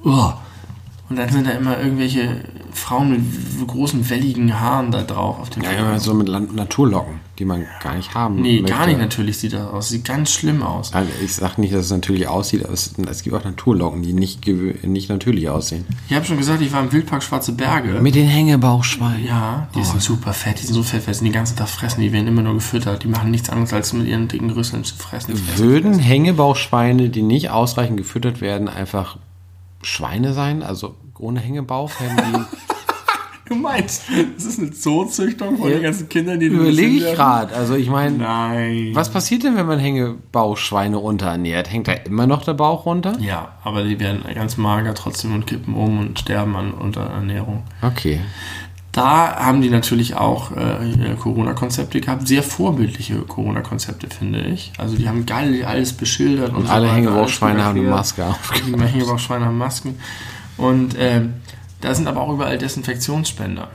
[0.05, 0.32] Oh.
[1.10, 2.43] Und dann sind da immer irgendwelche
[2.73, 3.11] Frauen
[3.59, 7.45] mit großen, welligen Haaren da drauf auf dem Ja, immer so mit Land- Naturlocken, die
[7.45, 8.77] man gar nicht haben Nee, möchte.
[8.77, 9.89] gar nicht natürlich sieht das aus.
[9.89, 10.93] Sieht ganz schlimm aus.
[10.93, 14.12] Also ich sage nicht, dass es natürlich aussieht, aber es, es gibt auch Naturlocken, die
[14.12, 15.85] nicht, nicht natürlich aussehen.
[16.09, 18.01] Ich habe schon gesagt, ich war im Wildpark Schwarze Berge.
[18.01, 19.24] Mit den Hängebauchschweinen.
[19.24, 22.01] ja, die sind super fett, die sind so fett, weil sie den ganzen Tag fressen,
[22.01, 23.03] die werden immer nur gefüttert.
[23.05, 25.36] Die machen nichts anderes, als mit ihren dicken Rüsseln zu fressen.
[25.36, 26.03] fressen, Würden fressen.
[26.07, 29.19] Hängebauchschweine, die nicht ausreichend gefüttert werden, einfach
[29.82, 30.62] Schweine sein?
[30.62, 31.90] Also ohne Hängebauch?
[31.99, 32.47] Hätten
[33.49, 34.03] Du meinst,
[34.36, 37.55] das ist eine Zoozüchtung von den ganzen Kindern, die die, du überlege ich gerade.
[37.55, 38.90] Also ich meine, Nein.
[38.93, 41.73] was passiert denn, wenn man Hängebauchschweine unterernährt?
[41.73, 43.16] Hängt da immer noch der Bauch runter?
[43.20, 47.62] Ja, aber die werden ganz mager trotzdem und kippen um und sterben an Unterernährung.
[47.81, 48.20] Okay.
[48.93, 54.73] Da haben die natürlich auch äh, Corona-Konzepte gehabt, sehr vorbildliche Corona-Konzepte, finde ich.
[54.77, 57.97] Also die haben geil alles beschildert und, Und alle Hängebauchschweine haben eine erklärt.
[57.97, 58.53] Maske auf.
[58.66, 59.99] Die Hängebauchschweine haben Masken.
[60.59, 61.35] Und ähm,
[61.80, 63.68] da sind aber auch überall Desinfektionsspender.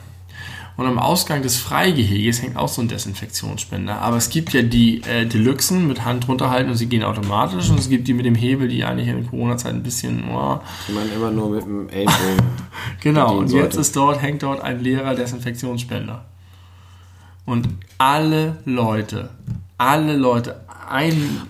[0.76, 4.01] Und am Ausgang des Freigeheges hängt auch so ein Desinfektionsspender.
[4.01, 7.69] Aber es gibt ja die äh, Deluxen mit Hand runterhalten und sie gehen automatisch.
[7.69, 10.23] Und es gibt die mit dem Hebel, die eigentlich in der Corona-Zeit ein bisschen.
[10.31, 10.60] Oh.
[10.88, 12.47] Die man immer nur mit dem Ellbogen.
[13.01, 16.26] genau, und jetzt ist dort, hängt dort ein leerer Desinfektionsspender.
[17.45, 17.69] Und
[17.99, 19.30] alle Leute,
[19.77, 20.62] alle Leute,
[20.94, 21.41] ein,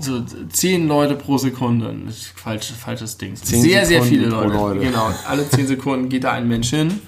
[0.00, 1.94] so zehn Leute pro Sekunde,
[2.34, 3.36] falsch, falsches Ding.
[3.36, 4.54] Zehn Sehr, sehr Sekunden viele pro Leute.
[4.54, 4.80] Leute.
[4.80, 7.00] Genau, alle zehn Sekunden geht da ein Mensch hin,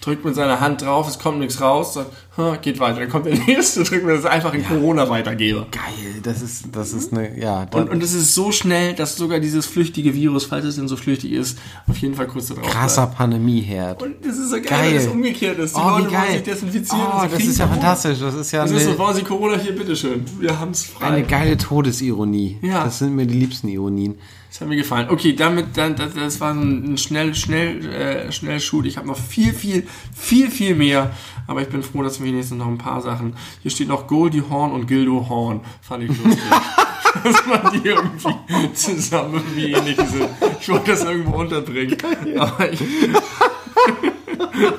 [0.00, 3.00] drückt mit seiner Hand drauf, es kommt nichts raus, sagt, "Hm, geht weiter.
[3.00, 5.66] Dann kommt der nächste, drückt mir das einfach in Corona weitergebe.
[5.70, 7.66] Geil, das ist, das ist eine, ja.
[7.72, 10.96] Und, und es ist so schnell, dass sogar dieses flüchtige Virus, falls es denn so
[10.96, 14.02] flüchtig ist, auf jeden Fall kurz da drauf krasser Pandemieherd.
[14.02, 14.90] Und das ist so geil, Geil.
[14.92, 15.76] wenn es umgekehrt ist.
[15.76, 16.32] Die Oh, Leute wollen geil.
[16.32, 17.02] sich desinfizieren.
[17.12, 17.80] Oh, das ist ja Corona.
[17.82, 18.18] fantastisch.
[18.20, 20.24] Das ist ja Das ist so, eine, wollen Sie Corona hier, bitteschön.
[20.38, 21.06] Wir haben es frei.
[21.08, 22.58] eine geile Todesironie.
[22.62, 22.84] Ja.
[22.84, 24.18] Das sind mir die liebsten Ironien.
[24.50, 25.08] Das hat mir gefallen.
[25.10, 28.84] Okay, damit, dann, das, das war so ein schnell, schnell, äh, schnell Shoot.
[28.84, 31.12] Ich habe noch viel, viel, viel, viel mehr.
[31.46, 33.34] Aber ich bin froh, dass wir wenigstens noch ein paar Sachen.
[33.62, 35.60] Hier steht noch Goldie Horn und Gildo Horn.
[35.80, 36.42] Fand ich lustig.
[37.24, 40.28] dass man die irgendwie zusammen irgendwie ähnlich sind.
[40.60, 41.96] Ich wollte das irgendwo unterbringen.
[42.36, 42.80] Aber ich,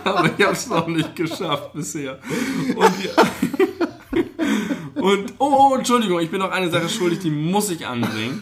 [0.03, 2.19] aber ich habe es noch nicht geschafft bisher.
[2.75, 7.87] Und, die, und oh, oh, Entschuldigung, ich bin noch eine Sache schuldig, die muss ich
[7.87, 8.39] anbringen.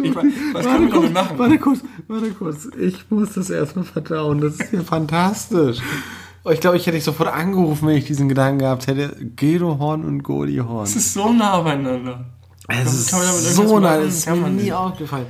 [0.00, 1.38] Ich, was können wir damit machen?
[1.38, 2.68] Warte kurz, warte kurz.
[2.78, 4.40] Ich muss das erstmal verdauen.
[4.40, 5.78] Das ist ja fantastisch.
[6.44, 9.16] Oh, ich glaube, ich hätte dich sofort angerufen, wenn ich diesen Gedanken gehabt hätte.
[9.36, 10.84] Guido Horn und Godi Horn.
[10.84, 12.24] Es ist so nah beieinander.
[12.68, 15.26] Es ist kann so nah, das ist Kann mir nie aufgefallen.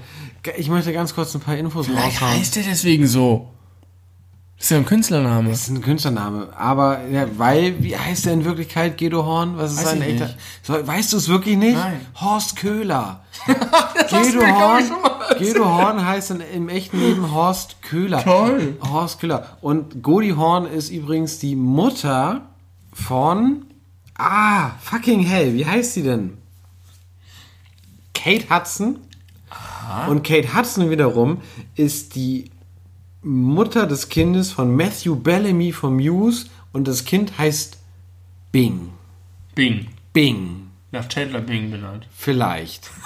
[0.57, 2.39] Ich möchte ganz kurz ein paar Infos Vielleicht raushauen.
[2.39, 3.51] heißt der deswegen so.
[4.57, 5.51] Das ist ja ein Künstlername.
[5.51, 6.49] Das ist ein Künstlername.
[6.57, 9.59] Aber, ja, weil, wie heißt der in Wirklichkeit Guido Horn?
[9.59, 10.35] Was ist Weiß sein echter?
[10.63, 11.77] So, weißt du es wirklich nicht?
[11.77, 12.01] Nein.
[12.19, 13.21] Horst Köhler.
[14.09, 14.85] glaub Horn.
[15.39, 18.25] Guido Horn heißt in, im echten Leben Horst Köhler.
[18.25, 18.79] Toll.
[18.81, 19.59] Horst Köhler.
[19.61, 22.43] Und Godi Horn ist übrigens die Mutter
[22.95, 23.67] von,
[24.17, 26.39] ah, fucking hell, wie heißt sie denn?
[28.15, 28.99] Kate Hudson.
[30.09, 31.43] Und Kate Hudson wiederum
[31.77, 32.51] ist die
[33.27, 37.79] Mutter des Kindes von Matthew Bellamy von Muse und das Kind heißt
[38.53, 38.91] Bing.
[39.55, 39.89] Bing.
[40.13, 40.69] Bing.
[40.93, 42.07] Nach Chandler Bing benannt.
[42.17, 42.91] Vielleicht.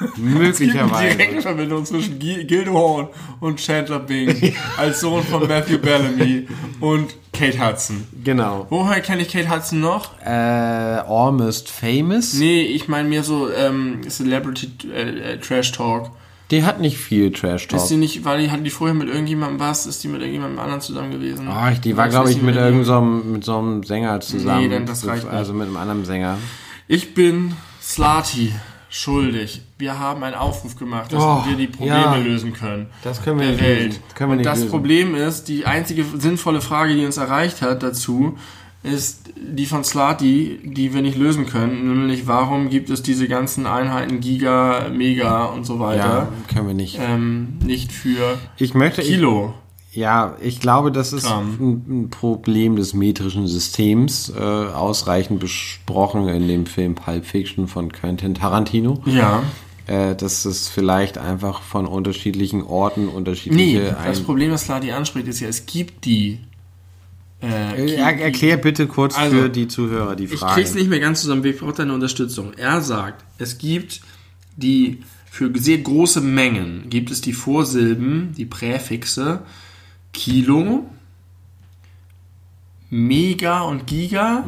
[0.00, 1.16] Es gibt eine Möglicherweise.
[1.16, 6.48] direkte Verbindung zwischen Gi- Gildo Horn und Chandler Bing als Sohn von Matthew Bellamy
[6.80, 8.04] und Kate Hudson.
[8.24, 8.66] Genau.
[8.70, 10.10] Woher kenne ich Kate Hudson noch?
[10.20, 12.34] Äh, Almost Famous.
[12.34, 16.10] Nee, ich meine mir so ähm, Celebrity äh, äh, Trash Talk.
[16.54, 17.80] Die hat nicht viel Trash Talk.
[17.80, 20.58] Ist die nicht, weil die hatten die vorher mit irgendjemandem was, ist die mit irgendjemandem
[20.60, 21.48] anderen zusammen gewesen?
[21.48, 24.62] Oh, ich, die war, glaube ich, mit irgendeinem so einem- mit so einem Sänger zusammen.
[24.62, 26.38] Nee, dann das reicht Also mit einem anderen Sänger.
[26.86, 28.52] Ich bin Slati
[28.88, 29.62] schuldig.
[29.78, 32.14] Wir haben einen Aufruf gemacht, dass Oh, wir die Probleme ja.
[32.16, 32.86] lösen können.
[33.02, 33.86] Das können wir der nicht Welt.
[33.88, 34.02] lösen.
[34.14, 34.70] Können wir nicht das lösen.
[34.70, 38.38] Problem ist, die einzige sinnvolle Frage, die uns erreicht hat dazu,
[38.84, 43.66] ist die von Slati, die wir nicht lösen können, nämlich warum gibt es diese ganzen
[43.66, 46.98] Einheiten Giga, Mega und so Ja, weiter können wir nicht.
[47.00, 49.00] ähm, nicht für Ich möchte.
[49.02, 49.54] Ich, Kilo.
[49.92, 56.46] ja, ich glaube, das ist ein, ein Problem des metrischen Systems, äh, ausreichend besprochen in
[56.46, 59.02] dem Film Pulp Fiction von Quentin Tarantino.
[59.06, 59.42] Ja.
[59.86, 63.96] Äh, dass es vielleicht einfach von unterschiedlichen Orten Nee, unterschiedliche.
[64.06, 66.38] das Ein- Problem, das Slati anspricht, ist ja, es gibt die.
[67.44, 70.54] Äh, Äh, er, erklär bitte kurz Also, für die Zuhörer die Ich Frage.
[70.54, 72.52] krieg's nicht mehr ganz zusammen, ich brauche deine Unterstützung.
[72.54, 74.00] Er sagt, es gibt
[74.56, 79.40] die, für sehr große Mengen gibt es die Vorsilben, die Präfixe
[80.12, 80.88] Kilo,
[82.90, 84.44] Mega und Giga.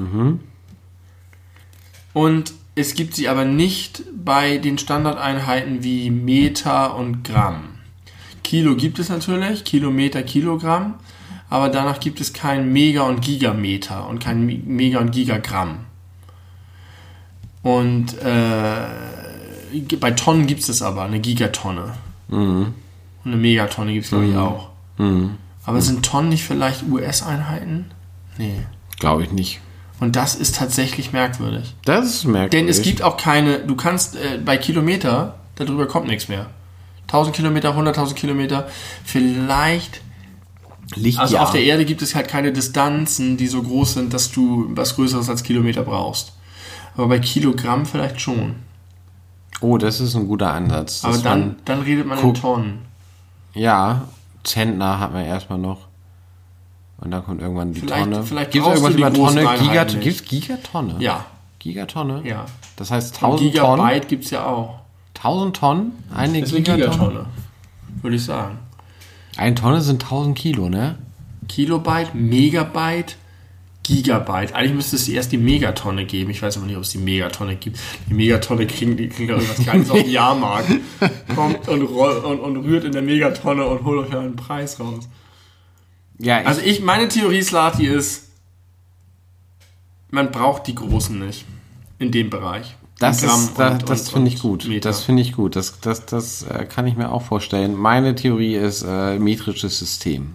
[2.12, 7.64] Und es gibt sie aber nicht bei den Standardeinheiten wie Meter und Gramm.
[8.44, 10.94] Kilo gibt es natürlich, Kilometer, Kilogramm,
[11.48, 15.86] aber danach gibt es kein Mega- und Gigameter und kein Mega- und Gigagramm.
[17.62, 18.86] Und äh,
[19.98, 21.94] bei Tonnen gibt es aber, eine Gigatonne.
[23.24, 24.70] Und eine Megatonne gibt es, glaube ich, auch.
[25.64, 27.90] Aber sind Tonnen nicht vielleicht US-Einheiten?
[28.39, 28.60] Nee.
[28.98, 29.60] Glaube ich nicht.
[29.98, 31.74] Und das ist tatsächlich merkwürdig.
[31.85, 32.51] Das ist merkwürdig.
[32.51, 36.47] Denn es gibt auch keine, du kannst äh, bei Kilometer, darüber kommt nichts mehr.
[37.09, 38.68] 1000 Kilometer, 100.000 Kilometer,
[39.05, 40.02] vielleicht,
[40.95, 44.31] Licht, also auf der Erde gibt es halt keine Distanzen, die so groß sind, dass
[44.31, 46.33] du was Größeres als Kilometer brauchst.
[46.97, 48.55] Aber bei Kilogramm vielleicht schon.
[49.61, 51.05] Oh, das ist ein guter Ansatz.
[51.05, 52.79] Aber dann, dann redet man in Tonnen.
[53.55, 54.03] ja,
[54.45, 55.89] Zentner hat man erstmal noch.
[56.99, 58.23] Und dann kommt irgendwann die Vielleicht- Tonne.
[58.23, 59.41] vielleicht Gibt's brauchst irgendwas über Tonne?
[59.49, 60.01] Einheiten Giga, nicht.
[60.03, 60.95] gibt's Gigatonne?
[61.01, 61.27] Ja,
[61.59, 62.23] Gigatonne?
[62.25, 62.47] ja.
[62.77, 63.77] Das heißt Und 1000 Tonnen?
[63.87, 64.79] Gigabyte gibt es ja auch.
[65.15, 65.93] 1000 Tonnen?
[66.15, 66.77] Eine Gigatonne?
[66.79, 67.27] Gigatonne,
[68.03, 68.59] würde ich sagen.
[69.37, 70.99] Eine Tonne sind 1000 Kilo, ne?
[71.49, 73.17] Kilobyte, Megabyte,
[73.83, 74.53] Gigabyte.
[74.55, 76.31] Eigentlich müsste es erst die Megatonne geben.
[76.31, 77.79] Ich weiß aber nicht, ob es die Megatonne gibt.
[78.09, 80.69] Die Megatonne kriegen, die kriegen irgendwas Kleines auf dem Jahrmarkt.
[81.35, 85.09] Kommt und, und, und rührt in der Megatonne und holt euch einen Preis raus.
[86.19, 88.31] Ja, ich, Also ich, meine Theorie, Slati, ist,
[90.11, 91.45] man braucht die Großen nicht.
[91.99, 92.77] In dem Bereich.
[92.98, 94.66] Das ist, da, und- das finde ich gut.
[94.66, 94.89] Meter.
[94.89, 95.55] Das finde ich gut.
[95.56, 97.74] Das, das, das äh, kann ich mir auch vorstellen.
[97.74, 100.35] Meine Theorie ist äh, metrisches System.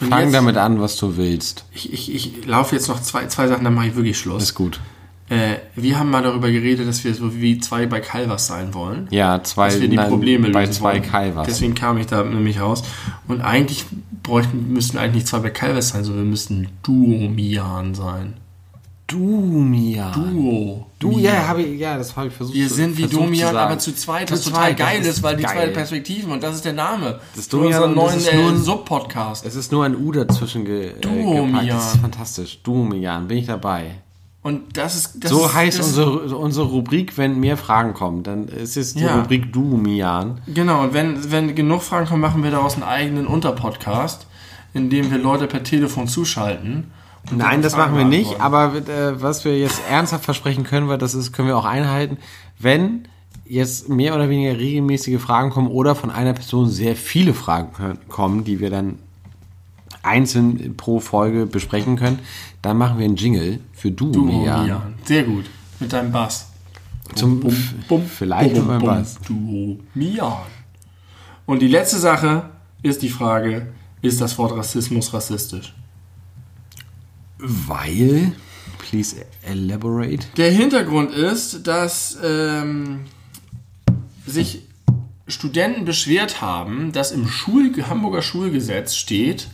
[0.00, 1.64] Und Fang jetzt- damit an, was du willst.
[1.72, 4.42] Ich, ich, ich laufe jetzt noch zwei, zwei Sachen, dann mache ich wirklich Schluss.
[4.42, 4.80] Ist gut.
[5.28, 9.06] Äh, wir haben mal darüber geredet, dass wir so wie zwei bei Calvas sein wollen.
[9.10, 11.02] Ja, zwei, dass wir die nein, Probleme lösen bei zwei wollen.
[11.02, 11.46] Calvas.
[11.46, 12.82] Deswegen kam ich da nämlich raus.
[13.28, 13.84] Und eigentlich
[14.24, 18.34] bräuchten, müssten eigentlich nicht zwei bei Calvas sein, sondern wir müssten Duomian sein.
[19.10, 20.12] Dumian.
[20.12, 20.86] Duo.
[20.98, 22.54] Du, ja, habe ich, ja, das habe ich versucht.
[22.54, 25.36] Wir zu- sind wie versucht Domian, aber zu zweit, Zu was total geil ist, weil
[25.36, 25.52] die geil.
[25.54, 27.20] zwei Perspektiven und das ist der Name.
[27.34, 29.44] Das Domian neuen ist nur äh, ein- Sub-Podcast.
[29.46, 31.46] Es ist nur ein U dazwischen ge äh, Duomian.
[31.52, 31.70] gepackt.
[31.70, 32.60] Das ist fantastisch.
[32.62, 33.96] Dumian, bin ich dabei.
[34.42, 35.22] Und das ist.
[35.24, 38.22] Das so ist, heißt das, unsere, unsere Rubrik, wenn mehr Fragen kommen.
[38.22, 39.16] Dann ist es die Ja.
[39.20, 40.40] Rubrik Dumian.
[40.46, 44.26] Genau, und wenn, wenn genug Fragen kommen, machen wir daraus einen eigenen Unterpodcast,
[44.72, 46.90] in dem wir Leute per Telefon zuschalten.
[47.30, 48.38] Nein, das machen wir nicht.
[48.38, 48.90] beantworten.
[48.90, 52.18] Aber äh, was wir jetzt ernsthaft versprechen können, wir, das ist, können wir auch einhalten.
[52.58, 53.08] Wenn
[53.44, 58.44] jetzt mehr oder weniger regelmäßige Fragen kommen oder von einer Person sehr viele Fragen kommen,
[58.44, 58.98] die wir dann
[60.02, 62.20] einzeln pro Folge besprechen können,
[62.62, 64.24] dann machen wir einen Jingle für Dumian.
[64.24, 64.94] Duomian.
[65.04, 65.46] Sehr gut.
[65.78, 66.46] Mit deinem Bass.
[67.14, 69.18] Zum, Bum, vielleicht bum, mit meinem bum, Bass.
[69.26, 70.46] Duomian.
[71.44, 72.50] Und die letzte Sache
[72.82, 75.74] ist die Frage, ist das Wort Rassismus rassistisch?
[77.40, 78.32] Weil,
[78.78, 80.26] please elaborate.
[80.36, 83.00] Der Hintergrund ist, dass ähm,
[84.26, 84.62] sich
[85.26, 89.48] Studenten beschwert haben, dass im Schul Hamburger Schulgesetz steht,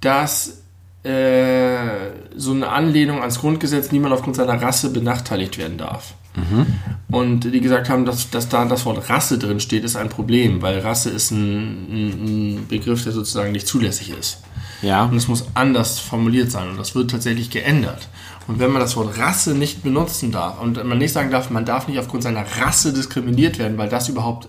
[0.00, 0.62] dass
[1.04, 6.14] äh, so eine Anlehnung ans Grundgesetz niemand aufgrund seiner Rasse benachteiligt werden darf.
[7.10, 10.62] Und die gesagt haben, dass, dass da das Wort Rasse drin steht, ist ein Problem,
[10.62, 12.08] weil Rasse ist ein, ein,
[12.56, 14.42] ein Begriff, der sozusagen nicht zulässig ist.
[14.82, 15.04] Ja.
[15.04, 18.08] Und es muss anders formuliert sein und das wird tatsächlich geändert.
[18.46, 21.64] Und wenn man das Wort Rasse nicht benutzen darf und man nicht sagen darf, man
[21.64, 24.48] darf nicht aufgrund seiner Rasse diskriminiert werden, weil das überhaupt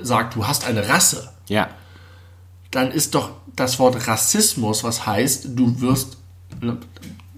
[0.00, 1.68] sagt, du hast eine Rasse, Ja.
[2.70, 6.18] dann ist doch das Wort Rassismus, was heißt, du wirst
[6.60, 6.76] ne,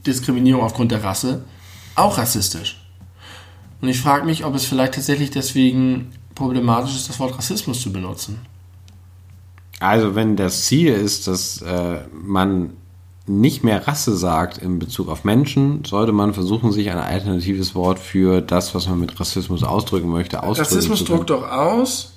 [0.07, 1.43] Diskriminierung aufgrund der Rasse,
[1.95, 2.81] auch rassistisch.
[3.81, 7.93] Und ich frage mich, ob es vielleicht tatsächlich deswegen problematisch ist, das Wort Rassismus zu
[7.93, 8.41] benutzen.
[9.81, 12.71] Also wenn das Ziel ist, dass äh, man
[13.27, 17.99] nicht mehr Rasse sagt in Bezug auf Menschen, sollte man versuchen, sich ein alternatives Wort
[17.99, 22.15] für das, was man mit Rassismus ausdrücken möchte, ausdrücken Rassismus druckt doch aus,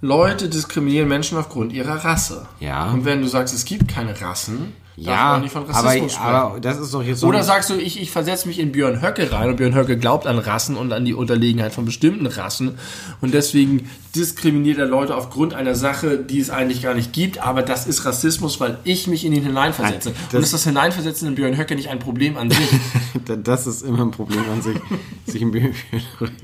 [0.00, 2.46] Leute diskriminieren Menschen aufgrund ihrer Rasse.
[2.60, 2.90] Ja.
[2.90, 6.60] Und wenn du sagst, es gibt keine Rassen, darf Ja, man nicht von aber, aber
[6.60, 9.30] das ist doch jetzt so Oder sagst du, ich, ich versetze mich in Björn Höcke
[9.30, 12.78] rein und Björn Höcke glaubt an Rassen und an die Unterlegenheit von bestimmten Rassen
[13.20, 17.62] und deswegen diskriminiert er Leute aufgrund einer Sache, die es eigentlich gar nicht gibt, aber
[17.62, 20.10] das ist Rassismus, weil ich mich in ihn hineinversetze.
[20.10, 22.68] Nein, das- und ist das Hineinversetzen in Björn Höcke nicht ein Problem an sich?
[23.44, 24.76] das ist immer ein Problem an sich.
[25.26, 25.74] sich ein bisschen-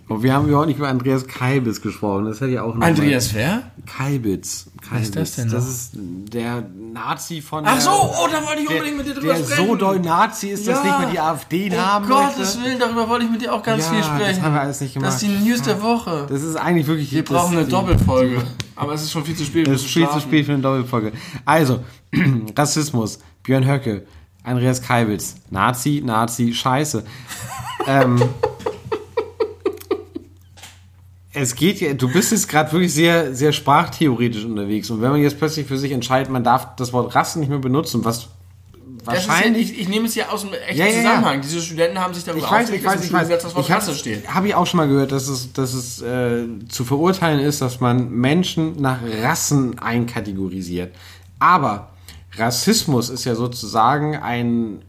[0.09, 2.27] Und wir haben ja auch nicht über Andreas Kalbitz gesprochen.
[2.27, 3.49] Das hätte ja auch noch Andreas wer?
[3.57, 4.67] mal- Kalbitz.
[4.89, 5.07] Kalbitz.
[5.09, 8.69] ist das denn Das ist der Nazi von Ach der, so, oh, da wollte ich
[8.69, 9.67] der, unbedingt mit dir drüber der sprechen.
[9.69, 10.85] so doll Nazi ist, dass Ja.
[10.85, 12.63] nicht mehr die AfD Um haben Gottes möchte.
[12.63, 14.43] Willen, darüber wollte ich mit dir auch ganz Ja, viel das sprechen.
[14.43, 15.45] haben wir alles nicht Das ist die gemacht.
[15.47, 16.27] News der Woche.
[16.29, 17.13] Das ist eigentlich wirklich.
[17.13, 18.43] Wir brauchen eine Doppelfolge.
[18.77, 19.67] Aber es ist schon viel zu spät.
[19.67, 21.13] Das ist viel zu spät für eine Doppelfolge.
[21.45, 21.81] Also,
[22.57, 24.07] Rassismus, Björn Höcke,
[24.45, 27.05] Andreas Kalbitz, Nazi, Nazi, Scheiße.
[27.87, 28.21] ähm,
[31.33, 34.91] es geht ja, du bist jetzt gerade wirklich sehr, sehr sprachtheoretisch unterwegs.
[34.91, 37.59] Und wenn man jetzt plötzlich für sich entscheidet, man darf das Wort Rasse nicht mehr
[37.59, 38.29] benutzen, was
[39.03, 39.73] Ist ja, wahrscheinlich.
[39.73, 40.93] ich, ich nehme es ja aus dem echten Ja, ja.
[40.99, 41.41] Zusammenhang.
[41.41, 43.29] Diese Studenten haben sich darüber Ich weiß, ich weiß, dass ich weiß.
[43.29, 44.29] Das Wort Ich Rasse steht.
[44.33, 47.81] habe ich auch schon mal gehört, dass es, dass es äh, zu verurteilen ist, dass
[47.81, 50.95] man Menschen nach Rassen einkategorisiert.
[51.41, 51.89] Aber
[52.37, 54.83] Rassismus ist ja sozusagen ein,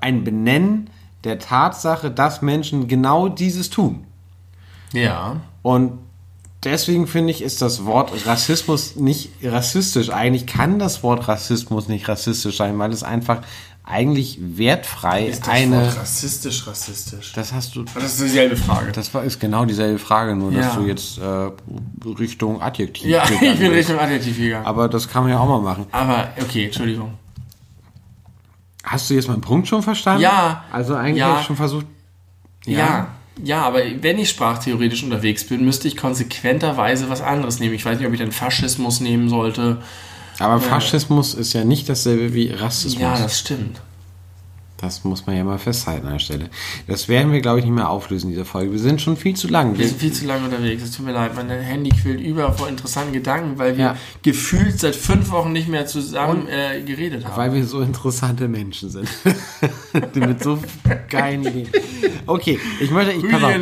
[0.00, 0.90] ein Benennen
[1.24, 4.04] der Tatsache, dass Menschen genau dieses tun.
[4.92, 5.40] Ja.
[5.62, 5.98] Und
[6.64, 10.10] deswegen finde ich, ist das Wort Rassismus nicht rassistisch.
[10.10, 13.42] Eigentlich kann das Wort Rassismus nicht rassistisch sein, weil es einfach
[13.86, 15.82] eigentlich wertfrei Ist das eine.
[15.82, 17.32] Wort rassistisch, rassistisch?
[17.34, 17.82] Das hast du.
[17.94, 18.92] Das ist dieselbe Frage.
[18.92, 20.76] Das war, ist genau dieselbe Frage, nur dass Ja.
[20.76, 21.50] du jetzt äh,
[22.18, 23.06] Richtung Adjektiv.
[23.06, 23.70] ja, ich bin.
[23.72, 24.64] Richtung Adjektiv gegangen.
[24.66, 25.84] Aber das kann man ja auch mal machen.
[25.92, 27.12] Aber, okay, Entschuldigung.
[28.82, 30.22] Hast du jetzt meinen Punkt schon verstanden?
[30.22, 30.64] Ja.
[30.72, 31.42] Also eigentlich Ja.
[31.42, 31.86] schon versucht.
[32.66, 32.78] Ja.
[32.78, 33.06] ja.
[33.62, 37.74] Aber wenn ich sprachtheoretisch unterwegs bin, müsste ich konsequenterweise was anderes nehmen.
[37.74, 39.82] Ich weiß nicht, ob ich dann Faschismus nehmen sollte
[40.38, 43.00] Aber Faschismus ist ja nicht dasselbe wie Rassismus.
[43.00, 43.80] Ja, das stimmt.
[44.78, 46.50] Das muss man ja mal festhalten an der Stelle.
[46.88, 48.72] Das werden wir, glaube ich, nicht mehr auflösen, diese Folge.
[48.72, 49.78] Wir sind schon viel zu lang.
[49.78, 50.82] Wir sind viel zu lange unterwegs.
[50.82, 51.30] Es tut mir leid.
[51.36, 53.96] Mein Handy quillt über vor interessanten Gedanken, weil wir Ja.
[54.22, 57.36] gefühlt seit fünf Wochen nicht mehr zusammen äh, geredet haben.
[57.36, 59.08] Weil wir so interessante Menschen sind.
[60.14, 60.58] Mit so
[61.08, 61.68] geilen Ideen.
[62.26, 63.52] Okay, ich möchte, ich, auf,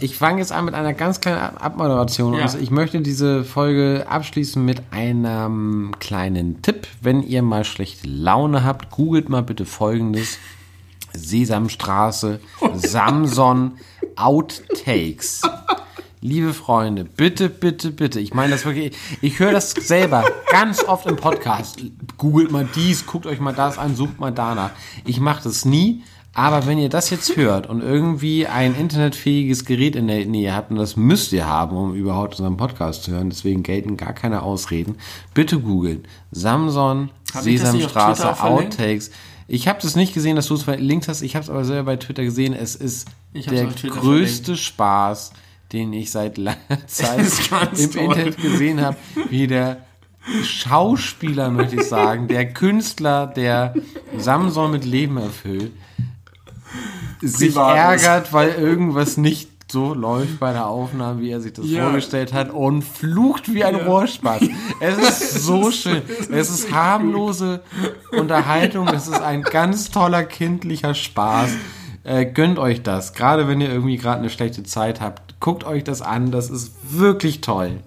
[0.00, 2.34] ich fange jetzt an mit einer ganz kleinen Ab- Abmoderation.
[2.34, 2.42] Ja.
[2.42, 6.86] Also ich möchte diese Folge abschließen mit einem kleinen Tipp.
[7.00, 10.38] Wenn ihr mal schlechte Laune habt, googelt mal bitte folgendes.
[11.14, 12.40] Sesamstraße,
[12.74, 13.72] Samson,
[14.16, 15.42] Outtakes.
[16.22, 18.20] Liebe Freunde, bitte, bitte, bitte.
[18.20, 18.94] Ich meine das wirklich.
[19.22, 21.82] Ich höre das selber ganz oft im Podcast.
[22.18, 24.72] Googelt mal dies, guckt euch mal das an, sucht mal danach.
[25.06, 26.02] Ich mache das nie.
[26.32, 30.70] Aber wenn ihr das jetzt hört und irgendwie ein internetfähiges Gerät in der Nähe habt,
[30.70, 34.42] und das müsst ihr haben, um überhaupt unseren Podcast zu hören, deswegen gelten gar keine
[34.42, 34.96] Ausreden,
[35.34, 36.04] bitte googeln.
[36.30, 38.78] Samson, Hab Sesamstraße, auch verlinkt?
[39.52, 41.22] Ich habe das nicht gesehen, dass du es verlinkt hast.
[41.22, 42.54] Ich habe es aber selber bei Twitter gesehen.
[42.54, 45.32] Es ist der größte Spaß,
[45.72, 47.18] den ich seit langer Zeit
[47.76, 48.02] im toll.
[48.02, 48.96] Internet gesehen habe,
[49.28, 49.78] wie der
[50.44, 53.74] Schauspieler, möchte ich sagen, der Künstler, der
[54.16, 55.72] Samson mit Leben erfüllt,
[57.20, 61.84] sich ärgert, weil irgendwas nicht so läuft bei der Aufnahme, wie er sich das Ja.
[61.84, 64.42] vorgestellt hat und flucht wie ein Rohrspatz.
[64.80, 66.02] Es ist so schön.
[66.30, 67.60] Es ist harmlose
[68.12, 68.88] Unterhaltung.
[68.88, 71.50] Es ist ein ganz toller kindlicher Spaß.
[72.04, 73.12] Äh, gönnt euch das.
[73.12, 75.38] Gerade wenn ihr irgendwie gerade eine schlechte Zeit habt.
[75.40, 76.30] Guckt euch das an.
[76.30, 77.80] Das ist wirklich toll.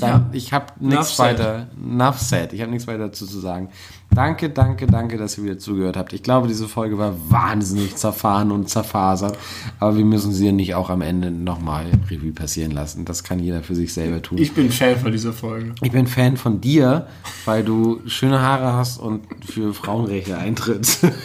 [0.00, 1.68] Dann, Ich habe nichts weiter.
[1.76, 2.52] Enough said.
[2.54, 3.68] Ich habe nichts weiter dazu zu sagen.
[4.14, 6.12] Danke, danke, danke, dass ihr wieder zugehört habt.
[6.12, 9.38] Ich glaube, diese Folge war wahnsinnig zerfahren und zerfasert.
[9.80, 13.06] Aber wir müssen sie ja nicht auch am Ende nochmal Revue passieren lassen.
[13.06, 14.36] Das kann jeder für sich selber tun.
[14.36, 15.74] Ich bin Fan von dieser Folge.
[15.80, 17.06] Ich bin Fan von dir,
[17.46, 21.06] weil du schöne Haare hast und für Frauenrechte eintrittst.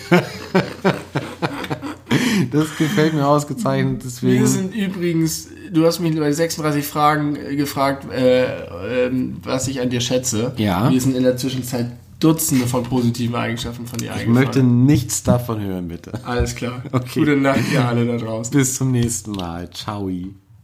[2.51, 4.39] Das gefällt mir ausgezeichnet, deswegen.
[4.39, 9.81] Wir sind übrigens, du hast mich bei 36 Fragen äh, gefragt, äh, ähm, was ich
[9.81, 10.53] an dir schätze.
[10.57, 10.89] Ja.
[10.89, 15.61] Wir sind in der Zwischenzeit Dutzende von positiven Eigenschaften von dir Ich möchte nichts davon
[15.61, 16.13] hören, bitte.
[16.25, 16.81] Alles klar.
[16.91, 17.19] Okay.
[17.19, 18.51] Gute Nacht, ihr alle da draußen.
[18.57, 19.69] Bis zum nächsten Mal.
[19.69, 20.09] Ciao.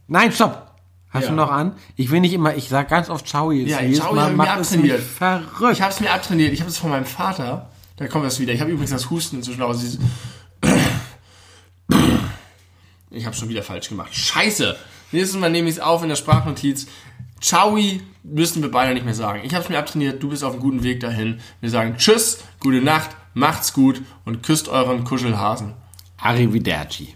[0.08, 0.72] Nein, stopp!
[1.10, 1.30] Hast Ja.
[1.30, 1.76] du noch an?
[1.94, 3.52] Ich will nicht immer, ich sag ganz oft Ciao.
[3.52, 5.00] Ja, Ciao, Mal hab ich mir abtrainiert.
[5.00, 5.72] verrückt.
[5.74, 6.52] Ich habe es mir abtrainiert.
[6.52, 7.70] Ich habe es von meinem Vater.
[7.96, 8.52] Da kommt das wieder.
[8.52, 9.78] Ich habe übrigens das Husten inzwischen aus.
[9.78, 10.00] Dieses
[13.10, 14.12] ich habe schon wieder falsch gemacht.
[14.12, 14.76] Scheiße.
[15.12, 16.88] Nächstes Mal nehme ich es auf in der Sprachnotiz.
[17.44, 17.76] Ciao
[18.22, 19.42] müssen wir beide nicht mehr sagen.
[19.44, 20.22] Ich habe es mir abtrainiert.
[20.22, 21.40] Du bist auf einem guten Weg dahin.
[21.60, 25.74] Wir sagen Tschüss, gute Nacht, macht's gut und küsst euren Kuschelhasen.
[26.16, 27.14] Arrivederci.